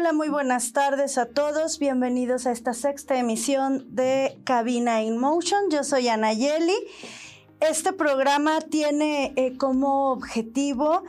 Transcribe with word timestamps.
Hola, 0.00 0.14
muy 0.14 0.30
buenas 0.30 0.72
tardes 0.72 1.18
a 1.18 1.26
todos. 1.26 1.78
Bienvenidos 1.78 2.46
a 2.46 2.52
esta 2.52 2.72
sexta 2.72 3.18
emisión 3.18 3.84
de 3.94 4.40
Cabina 4.44 5.02
in 5.02 5.18
Motion. 5.18 5.68
Yo 5.70 5.84
soy 5.84 6.08
Ana 6.08 6.32
Yeli. 6.32 6.74
Este 7.60 7.92
programa 7.92 8.62
tiene 8.62 9.34
eh, 9.36 9.58
como 9.58 10.10
objetivo 10.10 11.04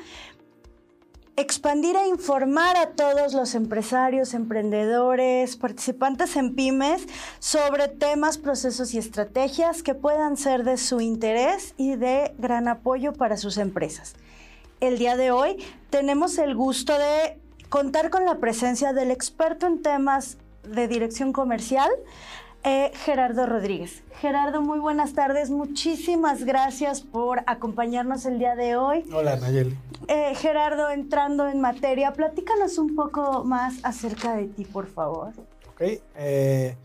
expandir 1.37 1.95
e 1.95 2.09
informar 2.09 2.75
a 2.75 2.89
todos 2.89 3.33
los 3.33 3.55
empresarios, 3.55 4.33
emprendedores, 4.33 5.55
participantes 5.55 6.35
en 6.35 6.53
pymes 6.53 7.07
sobre 7.39 7.87
temas, 7.87 8.37
procesos 8.37 8.93
y 8.93 8.97
estrategias 8.97 9.83
que 9.83 9.95
puedan 9.95 10.35
ser 10.35 10.65
de 10.65 10.75
su 10.75 10.99
interés 10.99 11.75
y 11.77 11.95
de 11.95 12.35
gran 12.39 12.67
apoyo 12.67 13.13
para 13.13 13.37
sus 13.37 13.57
empresas. 13.57 14.15
El 14.81 14.97
día 14.97 15.15
de 15.15 15.31
hoy 15.31 15.63
tenemos 15.89 16.37
el 16.39 16.55
gusto 16.55 16.97
de 16.97 17.40
contar 17.71 18.09
con 18.09 18.25
la 18.25 18.37
presencia 18.37 18.91
del 18.91 19.11
experto 19.11 19.65
en 19.65 19.81
temas 19.81 20.37
de 20.67 20.89
dirección 20.89 21.31
comercial, 21.31 21.89
eh, 22.65 22.91
Gerardo 23.05 23.45
Rodríguez. 23.45 24.03
Gerardo, 24.19 24.61
muy 24.61 24.77
buenas 24.77 25.13
tardes. 25.13 25.49
Muchísimas 25.49 26.43
gracias 26.43 26.99
por 26.99 27.43
acompañarnos 27.47 28.25
el 28.25 28.39
día 28.39 28.55
de 28.55 28.75
hoy. 28.75 29.05
Hola, 29.13 29.37
Nayeli. 29.37 29.77
Eh, 30.09 30.35
Gerardo, 30.35 30.89
entrando 30.89 31.47
en 31.47 31.61
materia, 31.61 32.11
platícanos 32.11 32.77
un 32.77 32.93
poco 32.93 33.45
más 33.45 33.79
acerca 33.83 34.35
de 34.35 34.47
ti, 34.47 34.65
por 34.65 34.87
favor. 34.87 35.31
Ok, 35.71 35.81
eh, 36.17 36.75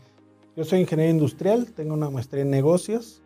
yo 0.55 0.63
soy 0.63 0.79
ingeniero 0.79 1.11
industrial, 1.11 1.69
tengo 1.73 1.95
una 1.95 2.09
maestría 2.09 2.43
en 2.43 2.49
negocios, 2.49 3.21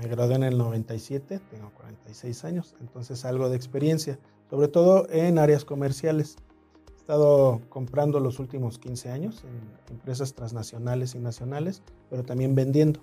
me 0.00 0.06
gradué 0.08 0.36
en 0.36 0.44
el 0.44 0.56
97, 0.56 1.40
tengo 1.50 1.70
46 1.74 2.44
años, 2.44 2.76
entonces 2.80 3.24
algo 3.24 3.50
de 3.50 3.56
experiencia, 3.56 4.16
sobre 4.48 4.68
todo 4.68 5.08
en 5.10 5.40
áreas 5.40 5.64
comerciales. 5.64 6.36
He 7.04 7.12
estado 7.12 7.60
comprando 7.68 8.18
los 8.18 8.38
últimos 8.38 8.78
15 8.78 9.10
años 9.10 9.44
en 9.44 9.94
empresas 9.94 10.32
transnacionales 10.32 11.14
y 11.14 11.18
nacionales, 11.18 11.82
pero 12.08 12.24
también 12.24 12.54
vendiendo. 12.54 13.00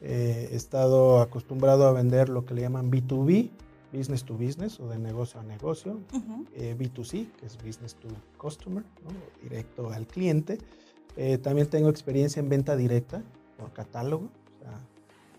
Eh, 0.00 0.50
he 0.52 0.54
estado 0.54 1.20
acostumbrado 1.20 1.88
a 1.88 1.92
vender 1.92 2.28
lo 2.28 2.46
que 2.46 2.54
le 2.54 2.60
llaman 2.60 2.88
B2B, 2.88 3.50
business 3.92 4.22
to 4.22 4.34
business 4.34 4.78
o 4.78 4.86
de 4.86 5.00
negocio 5.00 5.40
a 5.40 5.42
negocio, 5.42 5.98
eh, 6.54 6.76
B2C, 6.78 7.28
que 7.32 7.46
es 7.46 7.56
business 7.56 7.96
to 7.96 8.06
customer, 8.38 8.84
directo 9.42 9.90
al 9.90 10.06
cliente. 10.06 10.58
Eh, 11.16 11.38
también 11.38 11.66
tengo 11.66 11.88
experiencia 11.88 12.38
en 12.38 12.48
venta 12.48 12.76
directa 12.76 13.24
por 13.58 13.72
catálogo, 13.72 14.26
o 14.26 14.62
sea, 14.62 14.80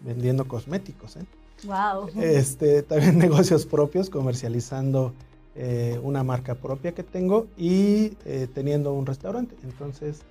vendiendo 0.02 0.46
cosméticos. 0.46 1.18
Wow. 1.64 2.10
Este, 2.22 2.84
también 2.84 3.18
negocios 3.18 3.66
propios, 3.66 4.10
comercializando 4.10 5.14
eh, 5.60 6.00
una 6.04 6.24
marca 6.24 6.54
propia 6.54 6.94
que 6.94 7.02
tengo 7.02 7.48
y 7.58 8.16
eh, 8.26 8.48
teniendo 8.54 8.94
un 8.94 9.08
restaurante. 9.08 9.56
Entonces, 9.64 10.22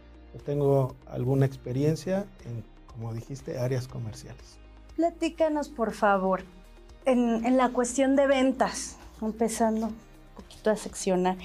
tengo 0.45 0.95
alguna 1.07 1.47
experiencia 1.47 2.27
en, 2.45 2.63
como 2.87 3.13
dijiste, 3.13 3.59
áreas 3.59 3.89
comerciales. 3.89 4.59
Platícanos, 4.95 5.69
por 5.69 5.93
favor, 5.93 6.43
en, 7.05 7.45
en 7.45 7.57
la 7.57 7.71
cuestión 7.71 8.15
de 8.15 8.29
ventas, 8.29 8.99
empezando 9.21 9.89
un 9.89 9.97
poquito 10.37 10.71
a 10.71 10.77
seccionar. 10.77 11.37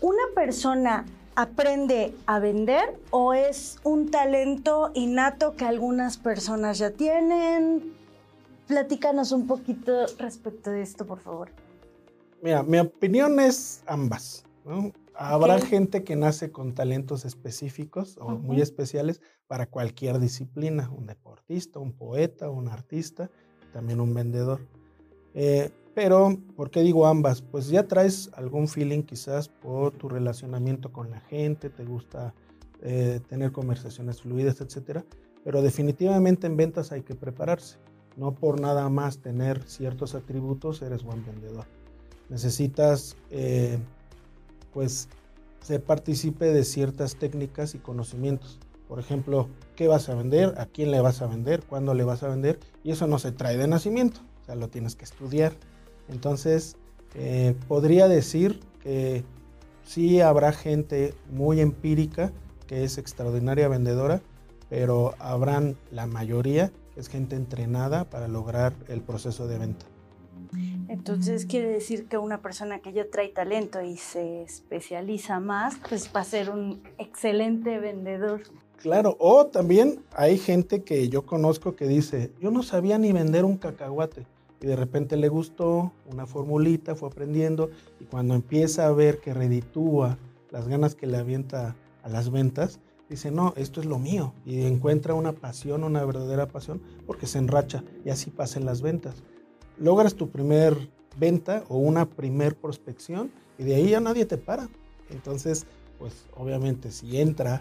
¿Una 0.00 0.22
persona 0.34 1.04
aprende 1.34 2.14
a 2.26 2.38
vender 2.38 2.96
o 3.10 3.34
es 3.34 3.78
un 3.82 4.12
talento 4.12 4.92
innato 4.94 5.56
que 5.56 5.64
algunas 5.64 6.16
personas 6.16 6.78
ya 6.78 6.90
tienen? 6.90 7.92
Platícanos 8.68 9.32
un 9.32 9.48
poquito 9.48 10.06
respecto 10.18 10.70
de 10.70 10.82
esto, 10.82 11.06
por 11.06 11.18
favor. 11.18 11.50
Mira, 12.44 12.62
mi 12.62 12.78
opinión 12.78 13.40
es 13.40 13.82
ambas. 13.86 14.44
Habrá 15.14 15.58
gente 15.62 16.04
que 16.04 16.14
nace 16.14 16.52
con 16.52 16.74
talentos 16.74 17.24
específicos 17.24 18.18
o 18.20 18.32
muy 18.32 18.60
especiales 18.60 19.22
para 19.46 19.64
cualquier 19.64 20.18
disciplina, 20.18 20.90
un 20.94 21.06
deportista, 21.06 21.78
un 21.78 21.94
poeta, 21.94 22.50
un 22.50 22.68
artista, 22.68 23.30
también 23.72 23.98
un 23.98 24.12
vendedor. 24.12 24.60
Eh, 25.32 25.70
pero, 25.94 26.36
¿por 26.54 26.70
qué 26.70 26.82
digo 26.82 27.06
ambas? 27.06 27.40
Pues 27.40 27.68
ya 27.68 27.88
traes 27.88 28.30
algún 28.34 28.68
feeling 28.68 29.04
quizás 29.04 29.48
por 29.48 29.92
tu 29.92 30.10
relacionamiento 30.10 30.92
con 30.92 31.10
la 31.10 31.20
gente, 31.20 31.70
te 31.70 31.86
gusta 31.86 32.34
eh, 32.82 33.20
tener 33.26 33.52
conversaciones 33.52 34.20
fluidas, 34.20 34.60
etc. 34.60 35.00
Pero 35.44 35.62
definitivamente 35.62 36.46
en 36.46 36.58
ventas 36.58 36.92
hay 36.92 37.00
que 37.00 37.14
prepararse. 37.14 37.78
No 38.18 38.34
por 38.34 38.60
nada 38.60 38.90
más 38.90 39.20
tener 39.20 39.62
ciertos 39.62 40.14
atributos 40.14 40.82
eres 40.82 41.04
buen 41.04 41.24
vendedor 41.24 41.64
necesitas 42.34 43.16
eh, 43.30 43.78
pues 44.72 45.08
se 45.62 45.78
participe 45.78 46.46
de 46.46 46.64
ciertas 46.64 47.14
técnicas 47.14 47.76
y 47.76 47.78
conocimientos. 47.78 48.58
Por 48.88 48.98
ejemplo, 48.98 49.48
¿qué 49.76 49.86
vas 49.86 50.08
a 50.08 50.16
vender? 50.16 50.52
¿A 50.58 50.66
quién 50.66 50.90
le 50.90 51.00
vas 51.00 51.22
a 51.22 51.28
vender? 51.28 51.62
¿Cuándo 51.62 51.94
le 51.94 52.02
vas 52.02 52.24
a 52.24 52.28
vender? 52.28 52.58
Y 52.82 52.90
eso 52.90 53.06
no 53.06 53.20
se 53.20 53.30
trae 53.30 53.56
de 53.56 53.68
nacimiento, 53.68 54.20
o 54.42 54.46
sea, 54.46 54.56
lo 54.56 54.68
tienes 54.68 54.96
que 54.96 55.04
estudiar. 55.04 55.52
Entonces, 56.08 56.76
eh, 57.14 57.54
podría 57.68 58.08
decir 58.08 58.58
que 58.82 59.22
sí 59.84 60.20
habrá 60.20 60.50
gente 60.50 61.14
muy 61.30 61.60
empírica 61.60 62.32
que 62.66 62.82
es 62.82 62.98
extraordinaria 62.98 63.68
vendedora, 63.68 64.22
pero 64.68 65.14
habrán 65.20 65.76
la 65.92 66.08
mayoría 66.08 66.72
es 66.96 67.08
gente 67.08 67.36
entrenada 67.36 68.10
para 68.10 68.26
lograr 68.26 68.74
el 68.88 69.02
proceso 69.02 69.46
de 69.46 69.58
venta. 69.58 69.86
Entonces 70.88 71.46
quiere 71.46 71.68
decir 71.68 72.06
que 72.06 72.18
una 72.18 72.40
persona 72.40 72.80
que 72.80 72.92
ya 72.92 73.08
trae 73.10 73.28
talento 73.28 73.82
y 73.82 73.96
se 73.96 74.42
especializa 74.42 75.40
más, 75.40 75.76
pues 75.88 76.10
va 76.14 76.20
a 76.20 76.24
ser 76.24 76.50
un 76.50 76.82
excelente 76.98 77.78
vendedor. 77.78 78.42
Claro, 78.76 79.16
o 79.18 79.46
también 79.46 80.04
hay 80.14 80.36
gente 80.36 80.82
que 80.82 81.08
yo 81.08 81.24
conozco 81.24 81.74
que 81.74 81.88
dice, 81.88 82.32
yo 82.40 82.50
no 82.50 82.62
sabía 82.62 82.98
ni 82.98 83.12
vender 83.12 83.44
un 83.44 83.56
cacahuate 83.56 84.26
y 84.60 84.66
de 84.66 84.76
repente 84.76 85.16
le 85.16 85.28
gustó 85.28 85.92
una 86.10 86.26
formulita, 86.26 86.94
fue 86.94 87.08
aprendiendo 87.08 87.70
y 87.98 88.04
cuando 88.04 88.34
empieza 88.34 88.86
a 88.86 88.92
ver 88.92 89.20
que 89.20 89.32
reditúa 89.32 90.18
las 90.50 90.68
ganas 90.68 90.94
que 90.94 91.06
le 91.06 91.16
avienta 91.16 91.76
a 92.02 92.08
las 92.08 92.30
ventas, 92.30 92.78
dice, 93.08 93.30
no, 93.30 93.54
esto 93.56 93.80
es 93.80 93.86
lo 93.86 93.98
mío 93.98 94.34
y 94.44 94.62
encuentra 94.64 95.14
una 95.14 95.32
pasión, 95.32 95.82
una 95.82 96.04
verdadera 96.04 96.46
pasión 96.46 96.82
porque 97.06 97.26
se 97.26 97.38
enracha 97.38 97.84
y 98.04 98.10
así 98.10 98.30
pasan 98.30 98.64
las 98.64 98.82
ventas 98.82 99.22
logras 99.78 100.14
tu 100.14 100.28
primer 100.30 100.76
venta 101.16 101.64
o 101.68 101.78
una 101.78 102.06
primer 102.06 102.56
prospección 102.56 103.30
y 103.58 103.64
de 103.64 103.76
ahí 103.76 103.90
ya 103.90 104.00
nadie 104.00 104.26
te 104.26 104.36
para. 104.36 104.68
Entonces, 105.10 105.66
pues 105.98 106.24
obviamente 106.34 106.90
si 106.90 107.20
entra 107.20 107.60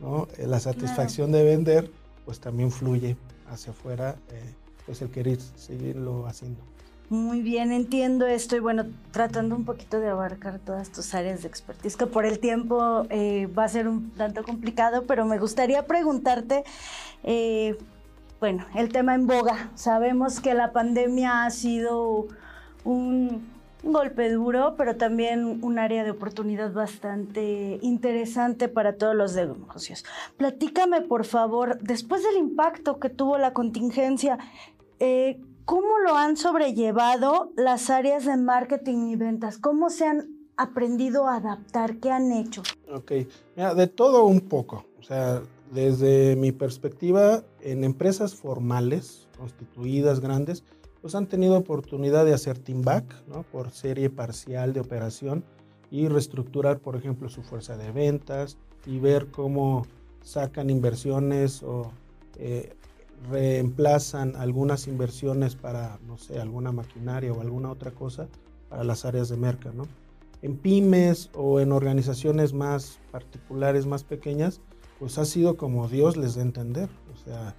¿no? 0.00 0.28
Eh, 0.36 0.46
la 0.46 0.60
satisfacción 0.60 1.32
de 1.32 1.44
vender, 1.44 1.90
pues 2.24 2.40
también 2.40 2.70
fluye 2.70 3.16
hacia 3.48 3.72
afuera 3.72 4.16
eh, 4.30 4.54
pues 4.84 5.00
el 5.00 5.10
querer 5.10 5.38
seguirlo 5.56 6.26
haciendo. 6.26 6.60
Muy 7.08 7.42
bien, 7.42 7.72
entiendo 7.72 8.26
esto 8.26 8.56
y 8.56 8.58
bueno, 8.58 8.86
tratando 9.10 9.54
un 9.54 9.64
poquito 9.64 10.00
de 10.00 10.08
abarcar 10.08 10.58
todas 10.58 10.90
tus 10.90 11.14
áreas 11.14 11.42
de 11.42 11.48
expertise, 11.48 11.96
que 11.96 12.06
por 12.06 12.24
el 12.24 12.38
tiempo 12.38 13.06
eh, 13.10 13.46
va 13.46 13.64
a 13.64 13.68
ser 13.68 13.86
un 13.86 14.10
tanto 14.12 14.42
complicado, 14.42 15.04
pero 15.06 15.26
me 15.26 15.38
gustaría 15.38 15.86
preguntarte, 15.86 16.64
bueno, 18.42 18.66
el 18.74 18.88
tema 18.88 19.14
en 19.14 19.28
boga. 19.28 19.70
Sabemos 19.76 20.40
que 20.40 20.52
la 20.52 20.72
pandemia 20.72 21.44
ha 21.44 21.50
sido 21.50 22.26
un 22.82 23.46
golpe 23.84 24.32
duro, 24.32 24.74
pero 24.76 24.96
también 24.96 25.60
un 25.62 25.78
área 25.78 26.02
de 26.02 26.10
oportunidad 26.10 26.72
bastante 26.72 27.78
interesante 27.82 28.68
para 28.68 28.96
todos 28.96 29.14
los 29.14 29.36
negocios. 29.36 30.04
Platícame, 30.38 31.02
por 31.02 31.24
favor, 31.24 31.78
después 31.82 32.24
del 32.24 32.36
impacto 32.36 32.98
que 32.98 33.10
tuvo 33.10 33.38
la 33.38 33.52
contingencia, 33.52 34.40
eh, 34.98 35.40
¿cómo 35.64 36.00
lo 36.04 36.16
han 36.16 36.36
sobrellevado 36.36 37.52
las 37.56 37.90
áreas 37.90 38.24
de 38.24 38.36
marketing 38.38 39.06
y 39.06 39.14
ventas? 39.14 39.56
¿Cómo 39.56 39.88
se 39.88 40.04
han 40.04 40.30
aprendido 40.56 41.28
a 41.28 41.36
adaptar? 41.36 41.98
¿Qué 41.98 42.10
han 42.10 42.32
hecho? 42.32 42.64
Ok, 42.92 43.12
Mira, 43.54 43.72
de 43.76 43.86
todo 43.86 44.24
un 44.24 44.40
poco. 44.40 44.84
O 44.98 45.02
sea, 45.04 45.42
desde 45.70 46.34
mi 46.34 46.50
perspectiva, 46.50 47.44
en 47.62 47.84
empresas 47.84 48.34
formales, 48.34 49.28
constituidas, 49.38 50.20
grandes, 50.20 50.64
pues 51.00 51.14
han 51.14 51.26
tenido 51.26 51.56
oportunidad 51.56 52.24
de 52.24 52.34
hacer 52.34 52.58
team 52.58 52.82
back, 52.82 53.04
¿no? 53.26 53.42
por 53.42 53.70
serie 53.70 54.10
parcial 54.10 54.72
de 54.72 54.80
operación 54.80 55.44
y 55.90 56.08
reestructurar, 56.08 56.78
por 56.78 56.96
ejemplo, 56.96 57.28
su 57.28 57.42
fuerza 57.42 57.76
de 57.76 57.90
ventas 57.90 58.56
y 58.86 58.98
ver 58.98 59.26
cómo 59.26 59.86
sacan 60.22 60.70
inversiones 60.70 61.62
o 61.62 61.90
eh, 62.38 62.74
reemplazan 63.30 64.36
algunas 64.36 64.86
inversiones 64.86 65.54
para, 65.54 65.98
no 66.06 66.18
sé, 66.18 66.40
alguna 66.40 66.72
maquinaria 66.72 67.32
o 67.32 67.40
alguna 67.40 67.70
otra 67.70 67.90
cosa 67.90 68.28
para 68.68 68.84
las 68.84 69.04
áreas 69.04 69.28
de 69.28 69.36
merca, 69.36 69.72
¿no? 69.72 69.86
En 70.40 70.56
pymes 70.56 71.30
o 71.34 71.60
en 71.60 71.70
organizaciones 71.70 72.52
más 72.52 72.98
particulares, 73.12 73.86
más 73.86 74.02
pequeñas, 74.02 74.60
pues 74.98 75.18
ha 75.18 75.24
sido 75.24 75.56
como 75.56 75.88
Dios 75.88 76.16
les 76.16 76.36
a 76.36 76.42
entender, 76.42 76.88
o 77.22 77.24
sea, 77.24 77.54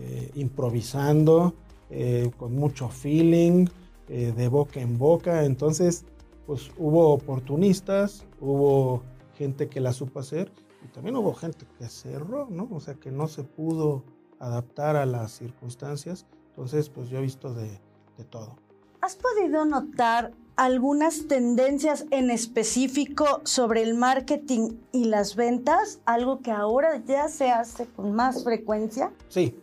eh, 0.00 0.30
improvisando, 0.34 1.54
eh, 1.90 2.30
con 2.36 2.54
mucho 2.54 2.88
feeling, 2.88 3.66
eh, 4.08 4.32
de 4.36 4.48
boca 4.48 4.80
en 4.80 4.98
boca, 4.98 5.44
entonces 5.44 6.04
pues 6.46 6.70
hubo 6.78 7.10
oportunistas, 7.10 8.24
hubo 8.40 9.02
gente 9.36 9.68
que 9.68 9.80
la 9.80 9.92
supo 9.92 10.20
hacer 10.20 10.50
y 10.82 10.88
también 10.88 11.16
hubo 11.16 11.34
gente 11.34 11.66
que 11.78 11.88
cerró, 11.88 12.48
¿no? 12.50 12.68
O 12.70 12.80
sea, 12.80 12.94
que 12.94 13.10
no 13.10 13.28
se 13.28 13.44
pudo 13.44 14.02
adaptar 14.38 14.96
a 14.96 15.04
las 15.04 15.32
circunstancias. 15.32 16.26
Entonces, 16.50 16.88
pues 16.88 17.10
yo 17.10 17.18
he 17.18 17.22
visto 17.22 17.52
de, 17.52 17.80
de 18.16 18.24
todo. 18.24 18.56
¿Has 19.02 19.16
podido 19.16 19.66
notar 19.66 20.32
algunas 20.58 21.28
tendencias 21.28 22.04
en 22.10 22.30
específico 22.30 23.40
sobre 23.44 23.82
el 23.84 23.94
marketing 23.94 24.72
y 24.90 25.04
las 25.04 25.36
ventas? 25.36 26.00
Algo 26.04 26.40
que 26.40 26.50
ahora 26.50 27.00
ya 27.06 27.28
se 27.28 27.50
hace 27.50 27.86
con 27.86 28.12
más 28.12 28.42
frecuencia. 28.42 29.12
Sí, 29.28 29.54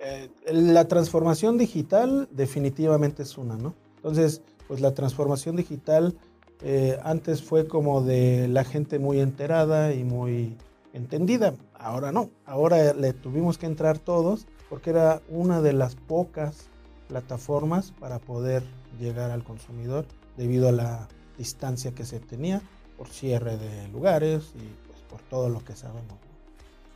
eh, 0.00 0.30
la 0.50 0.88
transformación 0.88 1.58
digital 1.58 2.28
definitivamente 2.32 3.24
es 3.24 3.36
una, 3.36 3.56
¿no? 3.56 3.74
Entonces, 3.96 4.40
pues 4.66 4.80
la 4.80 4.94
transformación 4.94 5.54
digital 5.54 6.16
eh, 6.62 6.98
antes 7.02 7.42
fue 7.42 7.68
como 7.68 8.00
de 8.00 8.48
la 8.48 8.64
gente 8.64 8.98
muy 8.98 9.20
enterada 9.20 9.92
y 9.92 10.02
muy 10.02 10.56
entendida. 10.94 11.54
Ahora 11.74 12.10
no, 12.10 12.30
ahora 12.46 12.94
le 12.94 13.12
tuvimos 13.12 13.58
que 13.58 13.66
entrar 13.66 13.98
todos 13.98 14.46
porque 14.70 14.90
era 14.90 15.20
una 15.28 15.60
de 15.60 15.74
las 15.74 15.94
pocas 15.94 16.68
plataformas 17.06 17.92
para 18.00 18.18
poder 18.18 18.62
llegar 18.98 19.30
al 19.30 19.44
consumidor 19.44 20.06
debido 20.38 20.68
a 20.68 20.72
la 20.72 21.08
distancia 21.36 21.92
que 21.94 22.06
se 22.06 22.20
tenía 22.20 22.62
por 22.96 23.08
cierre 23.08 23.58
de 23.58 23.88
lugares 23.88 24.52
y 24.54 24.86
pues 24.86 25.00
por 25.10 25.20
todo 25.22 25.50
lo 25.50 25.62
que 25.62 25.76
sabemos. 25.76 26.16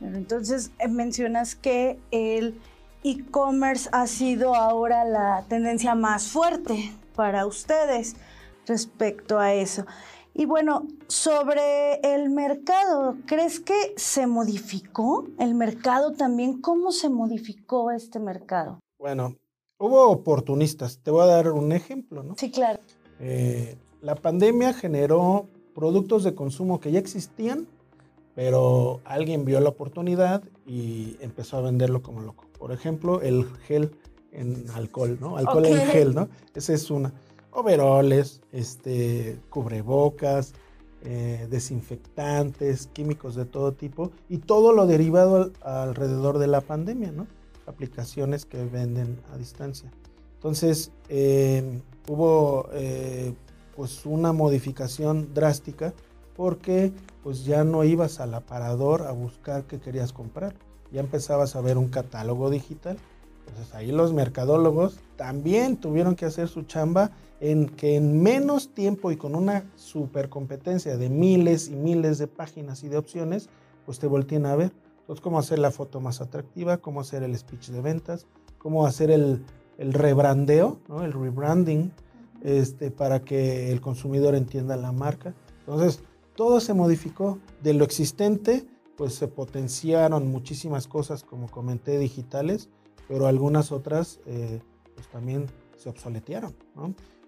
Entonces 0.01 0.71
eh, 0.79 0.87
mencionas 0.87 1.55
que 1.55 1.99
el 2.11 2.59
e-commerce 3.03 3.89
ha 3.91 4.07
sido 4.07 4.55
ahora 4.55 5.05
la 5.05 5.45
tendencia 5.47 5.93
más 5.93 6.27
fuerte 6.27 6.91
para 7.15 7.45
ustedes 7.45 8.15
respecto 8.65 9.39
a 9.39 9.53
eso. 9.53 9.85
Y 10.33 10.45
bueno, 10.45 10.87
sobre 11.07 11.99
el 12.01 12.31
mercado, 12.31 13.17
¿crees 13.27 13.59
que 13.59 13.93
se 13.97 14.25
modificó 14.25 15.27
el 15.37 15.53
mercado 15.53 16.13
también? 16.13 16.59
¿Cómo 16.59 16.91
se 16.91 17.07
modificó 17.09 17.91
este 17.91 18.19
mercado? 18.19 18.79
Bueno, 18.97 19.35
hubo 19.77 20.09
oportunistas. 20.09 20.97
Te 21.03 21.11
voy 21.11 21.23
a 21.23 21.27
dar 21.27 21.51
un 21.51 21.71
ejemplo, 21.71 22.23
¿no? 22.23 22.35
Sí, 22.35 22.49
claro. 22.49 22.79
Eh, 23.25 23.77
la 24.01 24.15
pandemia 24.15 24.73
generó 24.73 25.47
productos 25.73 26.25
de 26.25 26.35
consumo 26.35 26.81
que 26.81 26.91
ya 26.91 26.99
existían, 26.99 27.67
pero 28.35 28.99
alguien 29.05 29.45
vio 29.45 29.61
la 29.61 29.69
oportunidad 29.69 30.43
y 30.67 31.15
empezó 31.21 31.55
a 31.55 31.61
venderlo 31.61 32.01
como 32.01 32.19
loco. 32.19 32.47
Por 32.59 32.73
ejemplo, 32.73 33.21
el 33.21 33.45
gel 33.65 33.91
en 34.33 34.65
alcohol, 34.73 35.17
¿no? 35.21 35.37
Alcohol 35.37 35.67
en 35.67 35.87
gel, 35.87 36.13
¿no? 36.13 36.27
Esa 36.53 36.73
es 36.73 36.91
una. 36.91 37.13
Overoles, 37.51 38.41
este, 38.51 39.39
cubrebocas, 39.49 40.53
eh, 41.03 41.47
desinfectantes, 41.49 42.87
químicos 42.87 43.35
de 43.35 43.45
todo 43.45 43.71
tipo 43.71 44.11
y 44.27 44.39
todo 44.39 44.73
lo 44.73 44.85
derivado 44.85 45.53
alrededor 45.61 46.39
de 46.39 46.47
la 46.47 46.59
pandemia, 46.59 47.13
¿no? 47.13 47.27
Aplicaciones 47.67 48.45
que 48.45 48.65
venden 48.65 49.21
a 49.31 49.37
distancia. 49.37 49.89
Entonces, 50.35 50.91
em, 51.07 51.79
hubo 52.07 52.69
eh, 52.73 53.33
pues 53.75 54.05
una 54.05 54.33
modificación 54.33 55.33
drástica 55.33 55.93
porque 56.35 56.91
pues 57.23 57.45
ya 57.45 57.63
no 57.63 57.83
ibas 57.83 58.19
al 58.19 58.33
aparador 58.33 59.03
a 59.03 59.11
buscar 59.11 59.63
qué 59.65 59.79
querías 59.79 60.13
comprar 60.13 60.55
ya 60.93 61.01
empezabas 61.01 61.55
a 61.55 61.61
ver 61.61 61.77
un 61.77 61.89
catálogo 61.89 62.49
digital. 62.49 62.97
Entonces 63.47 63.73
ahí 63.73 63.91
los 63.91 64.13
mercadólogos 64.13 64.99
también 65.17 65.75
tuvieron 65.77 66.15
que 66.15 66.25
hacer 66.25 66.47
su 66.47 66.63
chamba 66.63 67.11
en 67.41 67.67
que 67.67 67.97
en 67.97 68.21
menos 68.21 68.73
tiempo 68.73 69.11
y 69.11 69.17
con 69.17 69.35
una 69.35 69.65
super 69.75 70.29
competencia 70.29 70.95
de 70.95 71.09
miles 71.09 71.67
y 71.67 71.75
miles 71.75 72.19
de 72.19 72.27
páginas 72.27 72.83
y 72.83 72.89
de 72.89 72.97
opciones, 72.97 73.49
pues 73.85 73.99
te 73.99 74.07
volteen 74.07 74.45
a 74.45 74.55
ver. 74.55 74.71
Entonces, 75.01 75.21
cómo 75.21 75.39
hacer 75.39 75.59
la 75.59 75.71
foto 75.71 75.99
más 75.99 76.21
atractiva, 76.21 76.77
cómo 76.77 77.01
hacer 77.01 77.23
el 77.23 77.37
speech 77.37 77.69
de 77.69 77.81
ventas, 77.81 78.25
cómo 78.57 78.85
hacer 78.85 79.11
el, 79.11 79.43
el 79.77 79.93
rebrandeo, 79.93 80.79
el 81.03 81.13
rebranding, 81.13 81.91
este, 82.43 82.91
para 82.91 83.21
que 83.23 83.71
el 83.71 83.81
consumidor 83.81 84.35
entienda 84.35 84.75
la 84.75 84.91
marca. 84.91 85.33
Entonces, 85.59 86.01
todo 86.35 86.59
se 86.59 86.73
modificó 86.73 87.39
de 87.61 87.73
lo 87.73 87.83
existente 87.83 88.65
pues 88.95 89.15
se 89.15 89.27
potenciaron 89.27 90.27
muchísimas 90.27 90.87
cosas, 90.87 91.23
como 91.23 91.49
comenté, 91.49 91.97
digitales, 91.97 92.69
pero 93.07 93.27
algunas 93.27 93.71
otras 93.71 94.19
eh, 94.25 94.61
pues 94.95 95.07
también 95.07 95.47
se 95.77 95.89
obsoletearon. 95.89 96.53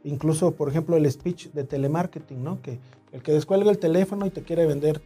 Incluso, 0.04 0.52
por 0.52 0.70
ejemplo, 0.70 0.96
el 0.96 1.12
speech 1.12 1.50
de 1.50 1.64
telemarketing, 1.64 2.44
¿no? 2.44 2.62
Que 2.62 2.80
el 3.12 3.22
que 3.24 3.32
descuelga 3.32 3.72
el 3.72 3.80
teléfono 3.80 4.26
y 4.26 4.30
te 4.30 4.44
quiere 4.44 4.66
vender 4.66 5.02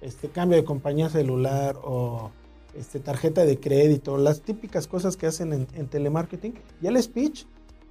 este 0.00 0.28
cambio 0.28 0.56
de 0.56 0.64
compañía 0.64 1.08
celular 1.08 1.76
o 1.82 2.30
este, 2.76 3.00
tarjeta 3.00 3.44
de 3.44 3.58
crédito, 3.58 4.18
las 4.18 4.40
típicas 4.40 4.86
cosas 4.86 5.16
que 5.16 5.26
hacen 5.26 5.52
en, 5.52 5.86
telemarketing, 5.86 6.54
y 6.82 6.86
el 6.86 7.02
speech 7.02 7.44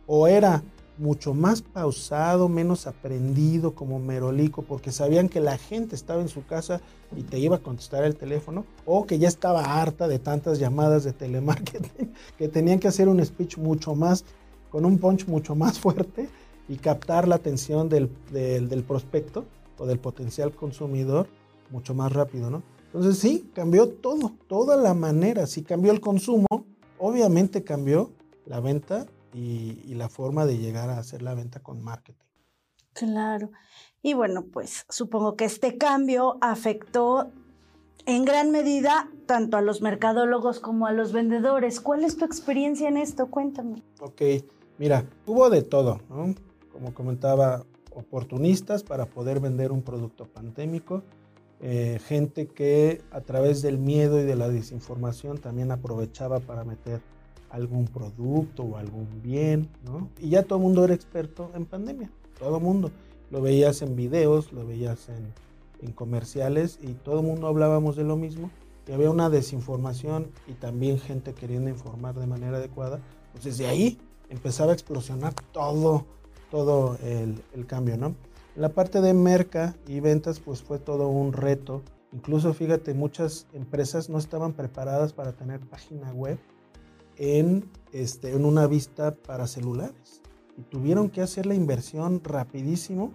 o 0.08 0.28
era 0.28 0.64
mucho 0.98 1.34
más 1.34 1.62
pausado, 1.62 2.50
menos 2.50 2.86
aprendido 2.86 3.74
como 3.74 4.00
merolico, 4.00 4.62
porque 4.62 4.92
sabían 4.92 5.28
que 5.28 5.40
la 5.40 5.58
gente 5.58 5.96
estaba 5.96 6.22
en 6.22 6.28
su 6.28 6.46
casa 6.46 6.82
y 7.16 7.24
te 7.24 7.40
iba 7.40 7.56
a 7.56 7.60
contestar 7.60 8.04
el 8.04 8.16
teléfono, 8.16 8.66
o 8.86 9.06
que 9.06 9.18
ya 9.18 9.28
estaba 9.28 9.82
harta 9.82 10.08
de 10.08 10.20
tantas 10.20 10.60
llamadas 10.60 11.04
de 11.04 11.14
telemarketing, 11.14 12.14
que 12.38 12.48
tenían 12.48 12.80
que 12.80 12.88
hacer 12.88 13.08
un 13.08 13.24
speech 13.26 13.58
mucho 13.58 13.96
más, 13.96 14.26
con 14.70 14.86
un 14.86 15.00
punch 15.00 15.28
mucho 15.28 15.56
más 15.56 15.80
fuerte 15.80 16.30
y 16.68 16.78
captar 16.78 17.28
la 17.28 17.36
atención 17.36 17.90
del, 17.90 18.10
del, 18.32 18.84
prospecto 18.84 19.46
o 19.78 19.86
del 19.86 20.00
potencial 20.00 20.52
consumidor 20.52 21.28
mucho 21.72 21.94
más 21.94 22.12
rápido, 22.12 22.50
¿no? 22.50 22.64
Entonces 22.94 23.18
sí, 23.18 23.50
cambió 23.56 23.90
todo, 23.90 24.34
toda 24.48 24.78
la 24.78 24.94
manera. 24.94 25.48
Si 25.48 25.64
cambió 25.64 25.92
el 25.92 26.00
consumo, 26.00 26.46
obviamente 27.00 27.64
cambió 27.64 28.12
la 28.46 28.60
venta 28.60 29.08
y, 29.34 29.96
la 29.96 30.10
forma 30.10 30.46
de 30.46 30.60
llegar 30.60 30.92
a 30.92 31.00
hacer 31.00 31.24
la 31.24 31.34
venta 31.34 31.60
con 31.60 31.82
marketing. 31.84 32.24
Claro. 32.94 33.50
Y 34.04 34.14
bueno, 34.14 34.46
pues 34.46 34.86
supongo 34.90 35.36
que 35.36 35.46
este 35.46 35.80
cambio 35.80 36.38
afectó 36.42 37.32
en 38.06 38.26
gran 38.26 38.52
medida 38.52 39.10
tanto 39.26 39.58
a 39.58 39.62
los 39.62 39.82
mercadólogos 39.82 40.60
como 40.60 40.86
a 40.86 40.92
los 40.92 41.14
vendedores. 41.14 41.82
¿Cuál 41.82 42.04
es 42.04 42.18
tu 42.18 42.26
experiencia 42.26 42.88
en 42.90 42.98
esto? 42.98 43.32
Cuéntame. 43.32 43.82
Ok, 44.02 44.22
mira, 44.78 45.06
hubo 45.26 45.50
de 45.50 45.64
todo, 45.64 46.00
¿no? 46.10 46.36
Como 46.72 46.94
comentaba, 46.94 47.66
oportunistas 47.96 48.84
para 48.84 49.08
poder 49.08 49.40
vender 49.40 49.72
un 49.72 49.82
producto 49.82 50.26
pandémico, 50.28 51.04
eh, 51.66 51.98
gente 52.06 52.48
que 52.48 53.02
a 53.10 53.22
través 53.22 53.62
del 53.62 53.78
miedo 53.78 54.20
y 54.20 54.24
de 54.24 54.36
la 54.36 54.50
desinformación 54.50 55.38
también 55.38 55.72
aprovechaba 55.72 56.42
para 56.42 56.66
meter 56.66 57.00
algún 57.50 57.88
producto 57.88 58.64
o 58.64 58.76
algún 58.76 59.08
bien, 59.24 59.70
¿no? 59.86 60.10
Y 60.20 60.32
ya 60.32 60.44
todo 60.44 60.58
el 60.58 60.64
mundo 60.64 60.84
era 60.84 60.94
experto 60.94 61.52
en 61.56 61.64
pandemia, 61.66 62.10
todo 62.38 62.58
el 62.58 62.64
mundo. 62.64 62.92
Lo 63.32 63.42
veías 63.42 63.82
en 63.82 63.96
videos, 63.96 64.52
lo 64.52 64.68
veías 64.68 65.08
en, 65.08 65.94
comerciales 65.94 66.80
y 66.82 66.96
todo 66.96 67.22
el 67.22 67.26
mundo 67.26 67.48
hablábamos 67.48 67.96
de 67.96 68.04
lo 68.04 68.18
mismo. 68.18 68.52
Y 68.86 68.92
había 68.92 69.10
una 69.10 69.30
desinformación 69.30 70.28
y 70.48 70.54
también 70.56 71.00
gente 71.00 71.34
queriendo 71.34 71.70
informar 71.70 72.16
de 72.16 72.28
manera 72.28 72.58
adecuada. 72.58 73.00
Pues 73.32 73.46
desde 73.46 73.68
ahí 73.68 73.98
empezaba 74.30 74.72
a 74.72 74.74
explosionar 74.74 75.34
todo, 75.54 76.06
todo 76.52 76.98
el, 77.02 77.42
el 77.54 77.66
cambio, 77.66 77.96
¿no? 77.96 78.16
La 78.56 78.70
parte 78.70 79.02
de 79.02 79.16
merca 79.16 79.76
y 79.88 80.00
ventas, 80.00 80.40
pues 80.40 80.62
fue 80.62 80.78
todo 80.78 81.08
un 81.08 81.34
reto. 81.34 81.82
Incluso, 82.12 82.54
fíjate, 82.54 82.94
muchas 82.94 83.48
empresas 83.52 84.10
no 84.10 84.20
estaban 84.20 84.54
preparadas 84.54 85.12
para 85.12 85.32
tener 85.32 85.60
página 85.62 86.12
web 86.14 86.38
en, 87.18 87.68
este, 87.92 88.32
en 88.32 88.46
una 88.46 88.68
vista 88.68 89.16
para 89.16 89.48
celulares. 89.48 90.22
Y 90.56 90.62
tuvieron 90.62 91.10
que 91.10 91.22
hacer 91.22 91.48
la 91.48 91.56
inversión 91.56 92.22
rapidísimo 92.24 93.12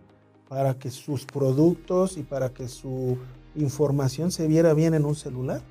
para 0.48 0.76
que 0.76 0.90
sus 0.90 1.24
productos 1.24 2.16
y 2.16 2.24
para 2.24 2.52
que 2.52 2.66
su 2.66 3.16
información 3.54 4.32
se 4.32 4.48
viera 4.48 4.74
bien 4.74 4.94
en 4.94 5.04
un 5.04 5.14
celular. 5.14 5.62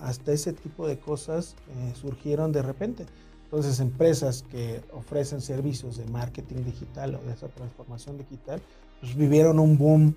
Hasta 0.00 0.32
ese 0.32 0.52
tipo 0.52 0.86
de 0.86 0.98
cosas 0.98 1.56
eh, 1.68 1.92
surgieron 1.94 2.52
de 2.52 2.62
repente. 2.62 3.04
Entonces, 3.56 3.80
empresas 3.80 4.44
que 4.50 4.82
ofrecen 4.92 5.40
servicios 5.40 5.96
de 5.96 6.04
marketing 6.04 6.62
digital 6.62 7.14
o 7.14 7.26
de 7.26 7.32
esa 7.32 7.48
transformación 7.48 8.18
digital, 8.18 8.60
pues 9.00 9.16
vivieron 9.16 9.58
un 9.58 9.78
boom 9.78 10.14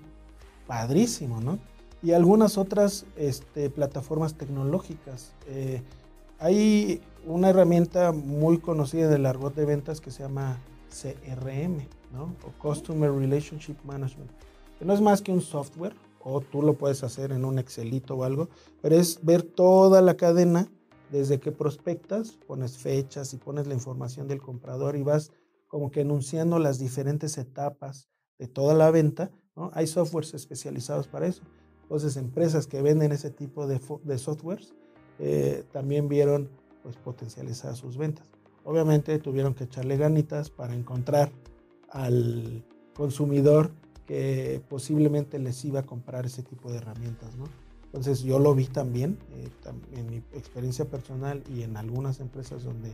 padrísimo, 0.66 1.40
¿no? 1.40 1.58
Y 2.02 2.12
algunas 2.12 2.58
otras 2.58 3.06
este, 3.16 3.70
plataformas 3.70 4.34
tecnológicas. 4.34 5.32
Eh, 5.46 5.80
hay 6.38 7.00
una 7.24 7.48
herramienta 7.48 8.12
muy 8.12 8.58
conocida 8.58 9.08
del 9.08 9.24
argot 9.24 9.54
de 9.54 9.64
ventas 9.64 10.02
que 10.02 10.10
se 10.10 10.22
llama 10.22 10.58
CRM, 10.90 11.88
¿no? 12.12 12.34
O 12.46 12.62
Customer 12.62 13.10
Relationship 13.10 13.76
Management, 13.86 14.30
que 14.78 14.84
no 14.84 14.92
es 14.92 15.00
más 15.00 15.22
que 15.22 15.32
un 15.32 15.40
software, 15.40 15.94
o 16.22 16.42
tú 16.42 16.60
lo 16.60 16.74
puedes 16.74 17.02
hacer 17.04 17.32
en 17.32 17.46
un 17.46 17.58
Excelito 17.58 18.16
o 18.16 18.24
algo, 18.24 18.50
pero 18.82 18.96
es 18.96 19.24
ver 19.24 19.42
toda 19.42 20.02
la 20.02 20.18
cadena 20.18 20.68
desde 21.10 21.40
que 21.40 21.52
prospectas, 21.52 22.32
pones 22.46 22.78
fechas 22.78 23.34
y 23.34 23.36
pones 23.36 23.66
la 23.66 23.74
información 23.74 24.28
del 24.28 24.40
comprador 24.40 24.96
y 24.96 25.02
vas 25.02 25.32
como 25.66 25.90
que 25.90 26.00
enunciando 26.00 26.58
las 26.58 26.78
diferentes 26.78 27.38
etapas 27.38 28.08
de 28.38 28.48
toda 28.48 28.74
la 28.74 28.90
venta, 28.90 29.30
¿no? 29.54 29.70
Hay 29.74 29.86
softwares 29.86 30.34
especializados 30.34 31.06
para 31.06 31.26
eso. 31.26 31.42
Entonces, 31.82 32.16
empresas 32.16 32.66
que 32.66 32.82
venden 32.82 33.12
ese 33.12 33.30
tipo 33.30 33.66
de, 33.66 33.78
softwares 34.18 34.74
eh, 35.18 35.64
también 35.72 36.08
vieron 36.08 36.48
pues, 36.82 36.96
potencializar 36.96 37.76
sus 37.76 37.96
ventas. 37.96 38.30
Obviamente 38.64 39.18
tuvieron 39.18 39.54
que 39.54 39.64
echarle 39.64 39.96
ganitas 39.96 40.50
para 40.50 40.74
encontrar 40.74 41.32
al 41.90 42.64
consumidor 42.94 43.72
que 44.06 44.62
posiblemente 44.68 45.38
les 45.38 45.64
iba 45.64 45.80
a 45.80 45.82
comprar 45.84 46.26
ese 46.26 46.42
tipo 46.42 46.70
de 46.70 46.78
herramientas. 46.78 47.36
¿no? 47.36 47.44
Entonces 47.92 48.22
yo 48.22 48.38
lo 48.38 48.54
vi 48.54 48.66
también 48.66 49.18
eh, 49.32 49.48
en 49.96 50.10
mi 50.10 50.16
experiencia 50.32 50.84
personal 50.84 51.42
y 51.52 51.62
en 51.62 51.76
algunas 51.76 52.20
empresas 52.20 52.62
donde 52.62 52.92